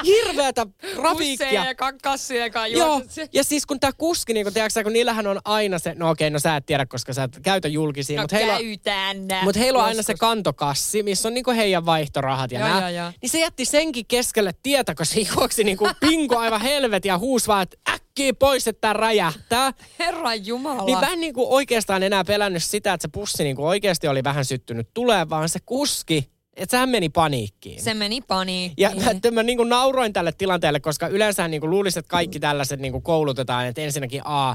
hirveätä 0.04 0.66
rafiikkia. 0.96 1.46
Busseja 1.46 1.64
ja 1.64 1.74
ka- 1.74 1.92
kassuja 2.02 2.46
ja 2.46 2.66
Joo, 2.66 3.02
ja 3.32 3.44
siis 3.44 3.66
kun 3.66 3.80
tämä 3.80 3.92
kuski, 3.92 4.34
niin 4.34 4.46
kun, 4.46 4.52
tiedätkö, 4.52 4.82
kun 4.82 4.92
niillähän 4.92 5.26
on 5.26 5.40
aina 5.44 5.78
se, 5.78 5.94
no 5.94 6.10
okei, 6.10 6.30
no 6.30 6.38
sä 6.38 6.61
et 6.62 6.66
tiedä, 6.66 6.86
koska 6.86 7.12
sä 7.12 7.22
et 7.22 7.38
käytä 7.42 7.68
julkisia, 7.68 8.16
No 8.16 8.22
mutta 8.22 8.36
heillä, 8.36 8.56
on- 8.56 9.44
mut 9.44 9.56
heillä 9.56 9.78
on 9.78 9.84
aina 9.84 10.02
se 10.02 10.14
kantokassi, 10.14 11.02
missä 11.02 11.28
on 11.28 11.34
niinku 11.34 11.50
heidän 11.50 11.86
vaihtorahat 11.86 12.52
ja 12.52 12.58
Joo, 12.60 12.68
nää. 12.68 12.80
joo, 12.90 13.02
joo. 13.02 13.12
Niin 13.22 13.30
se 13.30 13.40
jätti 13.40 13.64
senkin 13.64 14.06
keskelle 14.06 14.52
tietä, 14.62 14.94
kun 14.94 15.06
se 15.06 15.20
juoksi 15.36 15.64
niinku 15.64 15.88
pinko 16.08 16.38
aivan 16.38 16.60
helvet 16.60 17.04
ja 17.04 17.18
huusi 17.18 17.46
vaan, 17.46 17.62
että 17.62 17.76
äkkiä 17.90 18.32
pois, 18.34 18.68
että 18.68 18.80
tää 18.80 18.92
räjähtää. 18.92 19.72
Herra 19.98 20.34
Jumala. 20.34 20.84
Niin 20.84 20.98
mä 20.98 21.06
en 21.12 21.20
niinku 21.20 21.54
oikeastaan 21.54 22.02
enää 22.02 22.24
pelännyt 22.24 22.62
sitä, 22.62 22.92
että 22.92 23.02
se 23.02 23.08
pussi 23.12 23.44
niinku 23.44 23.66
oikeasti 23.66 24.08
oli 24.08 24.24
vähän 24.24 24.44
syttynyt 24.44 24.88
tulee, 24.94 25.28
vaan 25.28 25.48
se 25.48 25.58
kuski, 25.66 26.30
että 26.56 26.70
sehän 26.70 26.88
meni 26.88 27.08
paniikkiin. 27.08 27.82
Se 27.82 27.94
meni 27.94 28.20
paniikkiin. 28.20 28.82
Ja 28.84 29.04
mä, 29.04 29.10
että 29.10 29.30
mä 29.30 29.42
niin 29.42 29.68
nauroin 29.68 30.12
tälle 30.12 30.32
tilanteelle, 30.32 30.80
koska 30.80 31.08
yleensä 31.08 31.48
niin 31.48 31.70
luulisin, 31.70 32.00
että 32.00 32.10
kaikki 32.10 32.40
tällaiset 32.40 32.80
niin 32.80 33.02
koulutetaan, 33.02 33.66
että 33.66 33.80
ensinnäkin 33.80 34.20
A, 34.24 34.54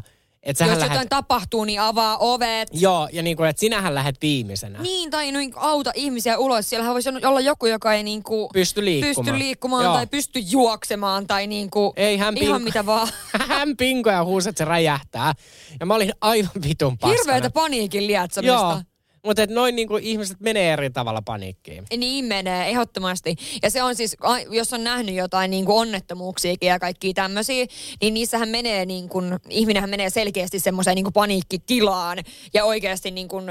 sähän 0.56 0.72
Jos 0.74 0.80
lähet... 0.80 0.92
jotain 0.94 1.10
tapahtuu, 1.10 1.64
niin 1.66 1.82
avaa 1.82 2.18
ovet. 2.18 2.70
Joo, 2.72 3.10
ja 3.12 3.22
niin 3.24 3.38
kuin, 3.38 3.50
että 3.50 3.60
sinähän 3.60 3.96
lähdet 3.96 4.16
viimeisenä. 4.22 4.82
Niin, 4.82 5.12
tai 5.12 5.32
niin 5.32 5.54
auta 5.56 5.92
ihmisiä 5.96 6.38
ulos. 6.38 6.70
Siellähän 6.70 6.94
voisi 6.94 7.10
olla 7.10 7.40
joku, 7.40 7.66
joka 7.66 7.94
ei 7.94 8.04
niinku 8.04 8.50
Pysty 8.54 8.86
liikkumaan. 8.86 9.26
pysty 9.26 9.40
liikkumaan 9.40 9.84
Joo. 9.84 9.94
tai 9.94 10.08
pysty 10.08 10.40
juoksemaan 10.40 11.28
tai 11.28 11.48
niinku 11.48 11.94
Ei, 11.96 12.18
hän 12.18 12.38
ihan 12.38 12.62
pink- 12.62 12.64
mitä 12.64 12.86
vaan. 12.86 13.08
Hän 13.48 13.78
pinkoi 13.78 14.14
ja 14.14 14.24
huusi, 14.24 14.50
että 14.50 14.58
se 14.58 14.66
räjähtää. 14.66 15.34
Ja 15.80 15.86
mä 15.86 15.96
olin 15.96 16.14
aivan 16.22 16.52
vitun 16.68 16.98
paskana. 16.98 17.18
Hirveätä 17.20 17.50
paniikin 17.50 18.08
lietsomista. 18.08 18.54
Joo, 18.54 18.82
mutta 19.28 19.44
et 19.44 19.50
noin 19.50 19.76
niin 19.76 19.88
kuin 19.88 20.04
ihmiset 20.04 20.40
menee 20.40 20.74
eri 20.74 20.90
tavalla 20.90 21.22
paniikkiin. 21.22 21.84
Niin 21.98 22.26
menee, 22.26 22.70
ehdottomasti. 22.70 23.36
Ja 23.64 23.70
se 23.72 23.84
on 23.84 23.96
siis, 23.96 24.18
jos 24.50 24.74
on 24.74 24.84
nähnyt 24.84 25.16
jotain 25.16 25.52
niin 25.52 25.66
kuin 25.66 25.78
onnettomuuksiakin 25.78 26.68
ja 26.68 26.80
kaikkia 26.80 27.14
tämmöisiä, 27.14 27.66
niin 28.02 28.14
niissähän 28.14 28.50
menee 28.50 28.86
niin 28.86 29.10
kuin, 29.10 29.40
ihminenhän 29.50 29.90
menee 29.90 30.10
selkeästi 30.10 30.60
semmoiseen 30.60 30.96
niin 30.96 31.06
kuin 31.06 31.14
paniikkitilaan. 31.14 32.18
Ja 32.54 32.66
oikeasti 32.66 33.12
niin 33.12 33.28
kuin, 33.28 33.46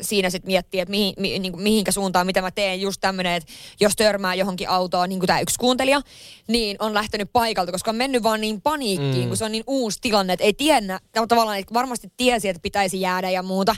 siinä 0.00 0.30
sitten 0.30 0.46
miettii, 0.50 0.80
että 0.80 0.90
mihin, 0.90 1.14
mi, 1.18 1.38
niin 1.38 1.52
kuin, 1.52 1.62
mihinkä 1.62 1.92
suuntaan, 1.92 2.26
mitä 2.26 2.42
mä 2.42 2.50
teen. 2.50 2.80
Just 2.80 3.00
tämmöinen, 3.00 3.32
että 3.34 3.52
jos 3.80 3.96
törmää 3.96 4.34
johonkin 4.34 4.68
autoon, 4.68 5.08
niin 5.08 5.18
kuin 5.20 5.26
tämä 5.26 5.40
yksi 5.40 5.58
kuuntelija, 5.58 6.00
niin 6.48 6.76
on 6.80 6.94
lähtenyt 6.94 7.32
paikalta, 7.32 7.72
koska 7.72 7.90
on 7.90 7.96
mennyt 7.96 8.22
vaan 8.22 8.40
niin 8.40 8.60
paniikkiin, 8.60 9.24
Mm. 9.24 9.28
kun 9.28 9.36
se 9.36 9.44
on 9.44 9.52
niin 9.52 9.64
uusi 9.66 9.98
tilanne, 10.00 10.32
että 10.32 10.44
ei 10.44 10.52
tiedä, 10.54 11.00
tavallaan 11.28 11.58
että 11.58 11.74
varmasti 11.74 12.12
tiesi, 12.16 12.48
että 12.48 12.62
pitäisi 12.62 13.00
jäädä 13.00 13.30
ja 13.30 13.42
muuta. 13.42 13.74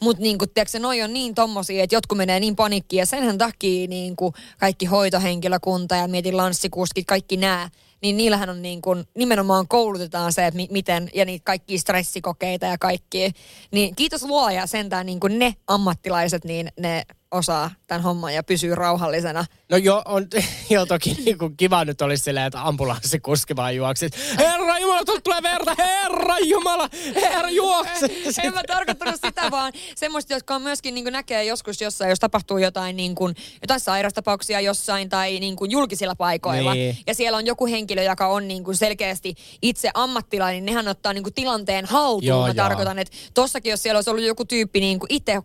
Mutta 0.00 0.22
niinku, 0.22 0.46
tiedätkö, 0.46 0.78
noi 0.78 1.02
on 1.02 1.12
niin 1.12 1.34
tommosia, 1.34 1.82
että 1.82 1.96
jotkut 1.96 2.18
menee 2.18 2.40
niin 2.40 2.56
panikkiin 2.56 2.98
ja 2.98 3.06
senhän 3.06 3.38
takia 3.38 3.88
niinku, 3.88 4.34
kaikki 4.58 4.86
hoitohenkilökunta 4.86 5.96
ja 5.96 6.08
mietin 6.08 6.36
lanssikuskit, 6.36 7.06
kaikki 7.06 7.36
nämä, 7.36 7.70
niin 8.06 8.16
niillähän 8.16 8.50
on 8.50 8.62
niin 8.62 8.82
kuin, 8.82 9.04
nimenomaan 9.14 9.68
koulutetaan 9.68 10.32
se, 10.32 10.46
että 10.46 10.56
mi- 10.56 10.68
miten, 10.70 11.10
ja 11.14 11.24
niitä 11.24 11.44
kaikki 11.44 11.78
stressikokeita 11.78 12.66
ja 12.66 12.78
kaikki. 12.78 13.32
Niin 13.70 13.96
kiitos 13.96 14.22
luoja 14.22 14.66
sentään 14.66 15.06
niin 15.06 15.20
kuin 15.20 15.38
ne 15.38 15.54
ammattilaiset, 15.66 16.44
niin 16.44 16.72
ne 16.80 17.06
osaa 17.30 17.70
tämän 17.86 18.02
homman 18.02 18.34
ja 18.34 18.42
pysyy 18.42 18.74
rauhallisena. 18.74 19.44
No 19.70 19.76
joo, 19.76 20.02
on 20.04 20.26
jo 20.70 20.86
toki 20.86 21.16
niin 21.24 21.38
kuin 21.38 21.56
kiva 21.56 21.84
nyt 21.84 22.02
olisi 22.02 22.24
silleen, 22.24 22.46
että 22.46 22.66
ambulanssi 22.66 23.20
kuski 23.20 23.56
vaan 23.56 23.76
juoksi. 23.76 24.08
Herra 24.38 24.78
Jumala, 24.78 25.04
tuolta 25.04 25.22
tulee 25.22 25.42
verta, 25.42 25.74
Herra 25.78 26.38
Jumala, 26.38 26.88
Herra 27.14 27.50
juokse. 27.50 28.06
En 28.42 28.54
mä 28.54 28.62
tarkoittanut 28.66 29.20
sitä, 29.26 29.50
vaan 29.50 29.72
semmoista, 29.96 30.32
jotka 30.32 30.54
on 30.54 30.62
myöskin 30.62 30.94
niin 30.94 31.12
näkee 31.12 31.44
joskus 31.44 31.80
jossain, 31.80 32.08
jos 32.08 32.18
tapahtuu 32.18 32.58
jotain, 32.58 32.96
niin 32.96 33.14
kuin, 33.14 33.34
jotain 33.62 33.80
sairastapauksia 33.80 34.60
jossain 34.60 35.08
tai 35.08 35.40
niin 35.40 35.56
kuin 35.56 35.70
julkisilla 35.70 36.14
paikoilla. 36.14 36.74
Niin. 36.74 36.98
Ja 37.06 37.14
siellä 37.14 37.38
on 37.38 37.46
joku 37.46 37.66
henkilö, 37.66 37.95
joka 38.02 38.26
on 38.26 38.48
niin 38.48 38.64
kuin 38.64 38.76
selkeästi 38.76 39.34
itse 39.62 39.90
ammattilainen, 39.94 40.64
niin 40.64 40.74
nehän 40.74 40.88
ottaa 40.88 41.12
niin 41.12 41.22
kuin 41.22 41.34
tilanteen 41.34 41.84
haltuun. 41.84 42.24
Joo, 42.24 42.40
mä 42.40 42.46
joo. 42.46 42.54
tarkoitan, 42.54 42.98
että 42.98 43.16
tossakin, 43.34 43.70
jos 43.70 43.82
siellä 43.82 43.98
olisi 43.98 44.10
ollut 44.10 44.24
joku 44.24 44.44
tyyppi 44.44 44.80
niin 44.80 44.98
kuin 44.98 45.12
itse 45.12 45.42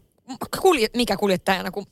kulje, 0.62 0.88
mikä 0.96 1.18
kuljettajana, 1.18 1.72
kun 1.72 1.86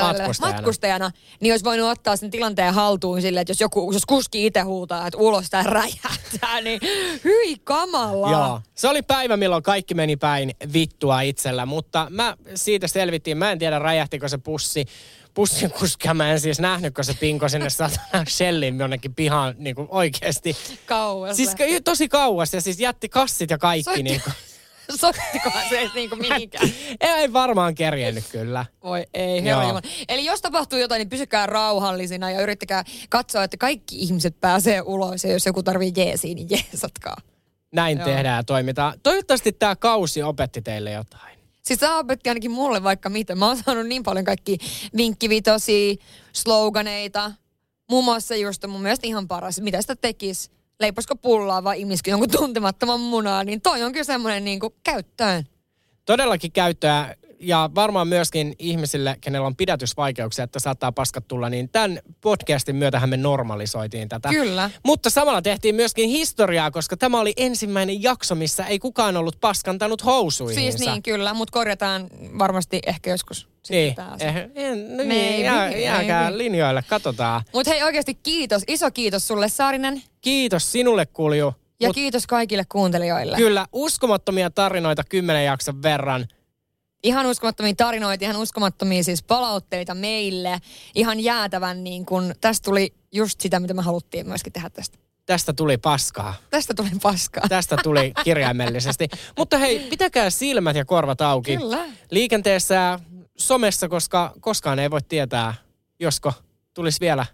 Matkustajana. 0.00 0.56
matkustajana, 0.56 1.10
niin 1.40 1.52
olisi 1.52 1.64
voinut 1.64 1.90
ottaa 1.90 2.16
sen 2.16 2.30
tilanteen 2.30 2.74
haltuun 2.74 3.22
silleen, 3.22 3.40
että 3.42 3.50
jos 3.50 3.60
joku, 3.60 3.92
jos 3.92 4.06
kuski 4.06 4.46
itse 4.46 4.60
huutaa, 4.60 5.06
että 5.06 5.18
ulos 5.18 5.50
tää 5.50 5.62
räjähtää, 5.62 6.60
niin 6.64 6.80
hyi 7.24 7.56
kamala. 7.64 8.30
Joo, 8.30 8.60
se 8.74 8.88
oli 8.88 9.02
päivä, 9.02 9.36
milloin 9.36 9.62
kaikki 9.62 9.94
meni 9.94 10.16
päin 10.16 10.54
vittua 10.72 11.20
itsellä, 11.20 11.66
mutta 11.66 12.06
mä 12.10 12.36
siitä 12.54 12.88
selvittiin. 12.88 13.38
Mä 13.38 13.52
en 13.52 13.58
tiedä, 13.58 13.78
räjähtikö 13.78 14.28
se 14.28 14.38
pussi. 14.38 14.86
Pussin 15.34 15.70
kuskia 15.70 16.14
mä 16.14 16.32
en 16.32 16.40
siis 16.40 16.60
nähnyt, 16.60 16.94
kun 16.94 17.04
se 17.04 17.14
pinko 17.14 17.48
sinne 17.48 17.70
satana 17.70 18.24
shellin 18.28 18.78
jonnekin 18.78 19.14
pihaan 19.14 19.54
niin 19.58 19.76
kuin 19.76 19.88
oikeasti. 19.90 20.56
Kauas. 20.86 21.36
Siis 21.36 21.54
tosi 21.84 22.08
kauas 22.08 22.54
ja 22.54 22.60
siis 22.60 22.80
jätti 22.80 23.08
kassit 23.08 23.50
ja 23.50 23.58
kaikki. 23.58 23.84
Soitti- 23.90 24.02
Niin 24.02 24.20
kuin. 24.20 24.34
Soittikohan 25.00 25.68
se 25.68 25.78
edes 25.78 25.94
niinku 25.94 26.16
mihinkään. 26.16 26.68
Ei 27.00 27.32
varmaan 27.32 27.74
kerjennyt 27.74 28.24
kyllä. 28.32 28.66
Voi 28.82 29.06
ei, 29.14 29.44
herra. 29.44 29.80
Eli 30.08 30.24
jos 30.24 30.42
tapahtuu 30.42 30.78
jotain, 30.78 30.98
niin 30.98 31.08
pysykää 31.08 31.46
rauhallisina 31.46 32.30
ja 32.30 32.40
yrittäkää 32.40 32.84
katsoa, 33.08 33.44
että 33.44 33.56
kaikki 33.56 33.96
ihmiset 33.98 34.40
pääsee 34.40 34.82
ulos. 34.82 35.24
Ja 35.24 35.32
jos 35.32 35.46
joku 35.46 35.62
tarvii 35.62 35.92
jeesiä, 35.96 36.34
niin 36.34 36.50
jeesatkaa. 36.50 37.16
Näin 37.72 37.98
Joo. 37.98 38.06
tehdään 38.06 38.36
ja 38.36 38.44
toimitaan. 38.44 39.00
Toivottavasti 39.02 39.52
tämä 39.52 39.76
kausi 39.76 40.22
opetti 40.22 40.62
teille 40.62 40.90
jotain. 40.90 41.38
Siis 41.64 41.80
sä 41.80 41.96
opetti 41.96 42.28
ainakin 42.28 42.50
mulle 42.50 42.82
vaikka 42.82 43.08
mitä. 43.08 43.34
Mä 43.34 43.46
oon 43.46 43.56
saanut 43.56 43.86
niin 43.86 44.02
paljon 44.02 44.24
kaikki 44.24 44.58
vinkkivitosia, 44.96 45.94
sloganeita. 46.32 47.32
Muun 47.90 48.04
muassa 48.04 48.36
just 48.36 48.66
mun 48.66 48.82
mielestä 48.82 49.06
ihan 49.06 49.28
paras. 49.28 49.60
Mitä 49.60 49.80
sitä 49.80 49.96
tekis? 49.96 50.50
Leiposko 50.80 51.16
pullaa 51.16 51.64
vai 51.64 51.80
imiskö 51.80 52.10
jonkun 52.10 52.30
tuntemattoman 52.30 53.00
munaa? 53.00 53.44
Niin 53.44 53.60
toi 53.60 53.82
on 53.82 53.92
kyllä 53.92 54.04
semmoinen 54.04 54.44
niin 54.44 54.60
käyttöön. 54.84 55.44
Todellakin 56.04 56.52
käyttöä 56.52 57.14
ja 57.44 57.70
varmaan 57.74 58.08
myöskin 58.08 58.54
ihmisille, 58.58 59.16
kenellä 59.20 59.46
on 59.46 59.56
pidätysvaikeuksia, 59.56 60.44
että 60.44 60.58
saattaa 60.58 60.92
paskat 60.92 61.28
tulla, 61.28 61.50
niin 61.50 61.68
tämän 61.68 61.98
podcastin 62.20 62.76
myötähän 62.76 63.08
me 63.08 63.16
normalisoitiin 63.16 64.08
tätä. 64.08 64.28
Kyllä. 64.28 64.70
Mutta 64.84 65.10
samalla 65.10 65.42
tehtiin 65.42 65.74
myöskin 65.74 66.08
historiaa, 66.08 66.70
koska 66.70 66.96
tämä 66.96 67.20
oli 67.20 67.32
ensimmäinen 67.36 68.02
jakso, 68.02 68.34
missä 68.34 68.66
ei 68.66 68.78
kukaan 68.78 69.16
ollut 69.16 69.36
paskantanut 69.40 70.04
housuihinsa. 70.04 70.78
Siis 70.78 70.90
niin, 70.90 71.02
kyllä, 71.02 71.34
mutta 71.34 71.52
korjataan 71.52 72.06
varmasti 72.38 72.80
ehkä 72.86 73.10
joskus. 73.10 73.48
Niin, 73.68 73.94
eh, 74.20 74.36
en, 74.54 74.88
no 74.88 74.96
Maybe, 74.96 75.14
niin, 75.14 75.44
jää, 75.44 75.70
jääkää 75.70 76.22
maybe. 76.22 76.38
linjoille, 76.38 76.84
katsotaan. 76.88 77.42
Mutta 77.52 77.70
hei 77.70 77.82
oikeasti 77.82 78.14
kiitos, 78.14 78.62
iso 78.68 78.90
kiitos 78.90 79.28
sulle 79.28 79.48
Saarinen. 79.48 80.02
Kiitos 80.20 80.72
sinulle 80.72 81.06
Kulju. 81.06 81.54
Ja 81.80 81.88
Mut 81.88 81.94
kiitos 81.94 82.26
kaikille 82.26 82.64
kuuntelijoille. 82.68 83.36
Kyllä, 83.36 83.66
uskomattomia 83.72 84.50
tarinoita 84.50 85.02
kymmenen 85.08 85.44
jakson 85.44 85.82
verran. 85.82 86.26
Ihan 87.04 87.26
uskomattomia 87.26 87.74
tarinoita, 87.76 88.24
ihan 88.24 88.36
uskomattomia 88.36 89.04
siis 89.04 89.22
palautteita 89.22 89.94
meille. 89.94 90.58
Ihan 90.94 91.20
jäätävän 91.20 91.84
niin 91.84 92.06
kun, 92.06 92.34
tästä 92.40 92.64
tuli 92.64 92.94
just 93.12 93.40
sitä, 93.40 93.60
mitä 93.60 93.74
me 93.74 93.82
haluttiin 93.82 94.28
myöskin 94.28 94.52
tehdä 94.52 94.70
tästä. 94.70 94.98
Tästä 95.26 95.52
tuli 95.52 95.78
paskaa. 95.78 96.34
Tästä 96.50 96.74
tuli 96.74 96.90
paskaa. 97.02 97.44
Tästä 97.48 97.76
tuli 97.82 98.12
kirjaimellisesti. 98.24 99.08
Mutta 99.38 99.58
hei, 99.58 99.78
pitäkää 99.90 100.30
silmät 100.30 100.76
ja 100.76 100.84
korvat 100.84 101.20
auki. 101.20 101.56
Kyllä. 101.56 101.84
Liikenteessä 102.10 102.74
ja 102.74 103.00
somessa, 103.38 103.88
koska 103.88 104.32
koskaan 104.40 104.78
ei 104.78 104.90
voi 104.90 105.02
tietää, 105.02 105.54
josko 106.00 106.32
tulisi 106.74 107.00
vielä 107.00 107.26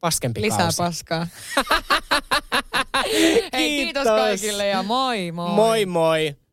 paskempi 0.00 0.40
Lisää 0.42 0.58
kausi. 0.58 0.76
paskaa. 0.76 1.26
Hei, 3.52 3.84
kiitos 3.84 4.02
Kiitos. 4.02 4.20
kaikille 4.20 4.66
ja 4.66 4.82
moi 4.82 5.32
moi. 5.32 5.50
Moi 5.54 5.86
moi! 5.86 6.43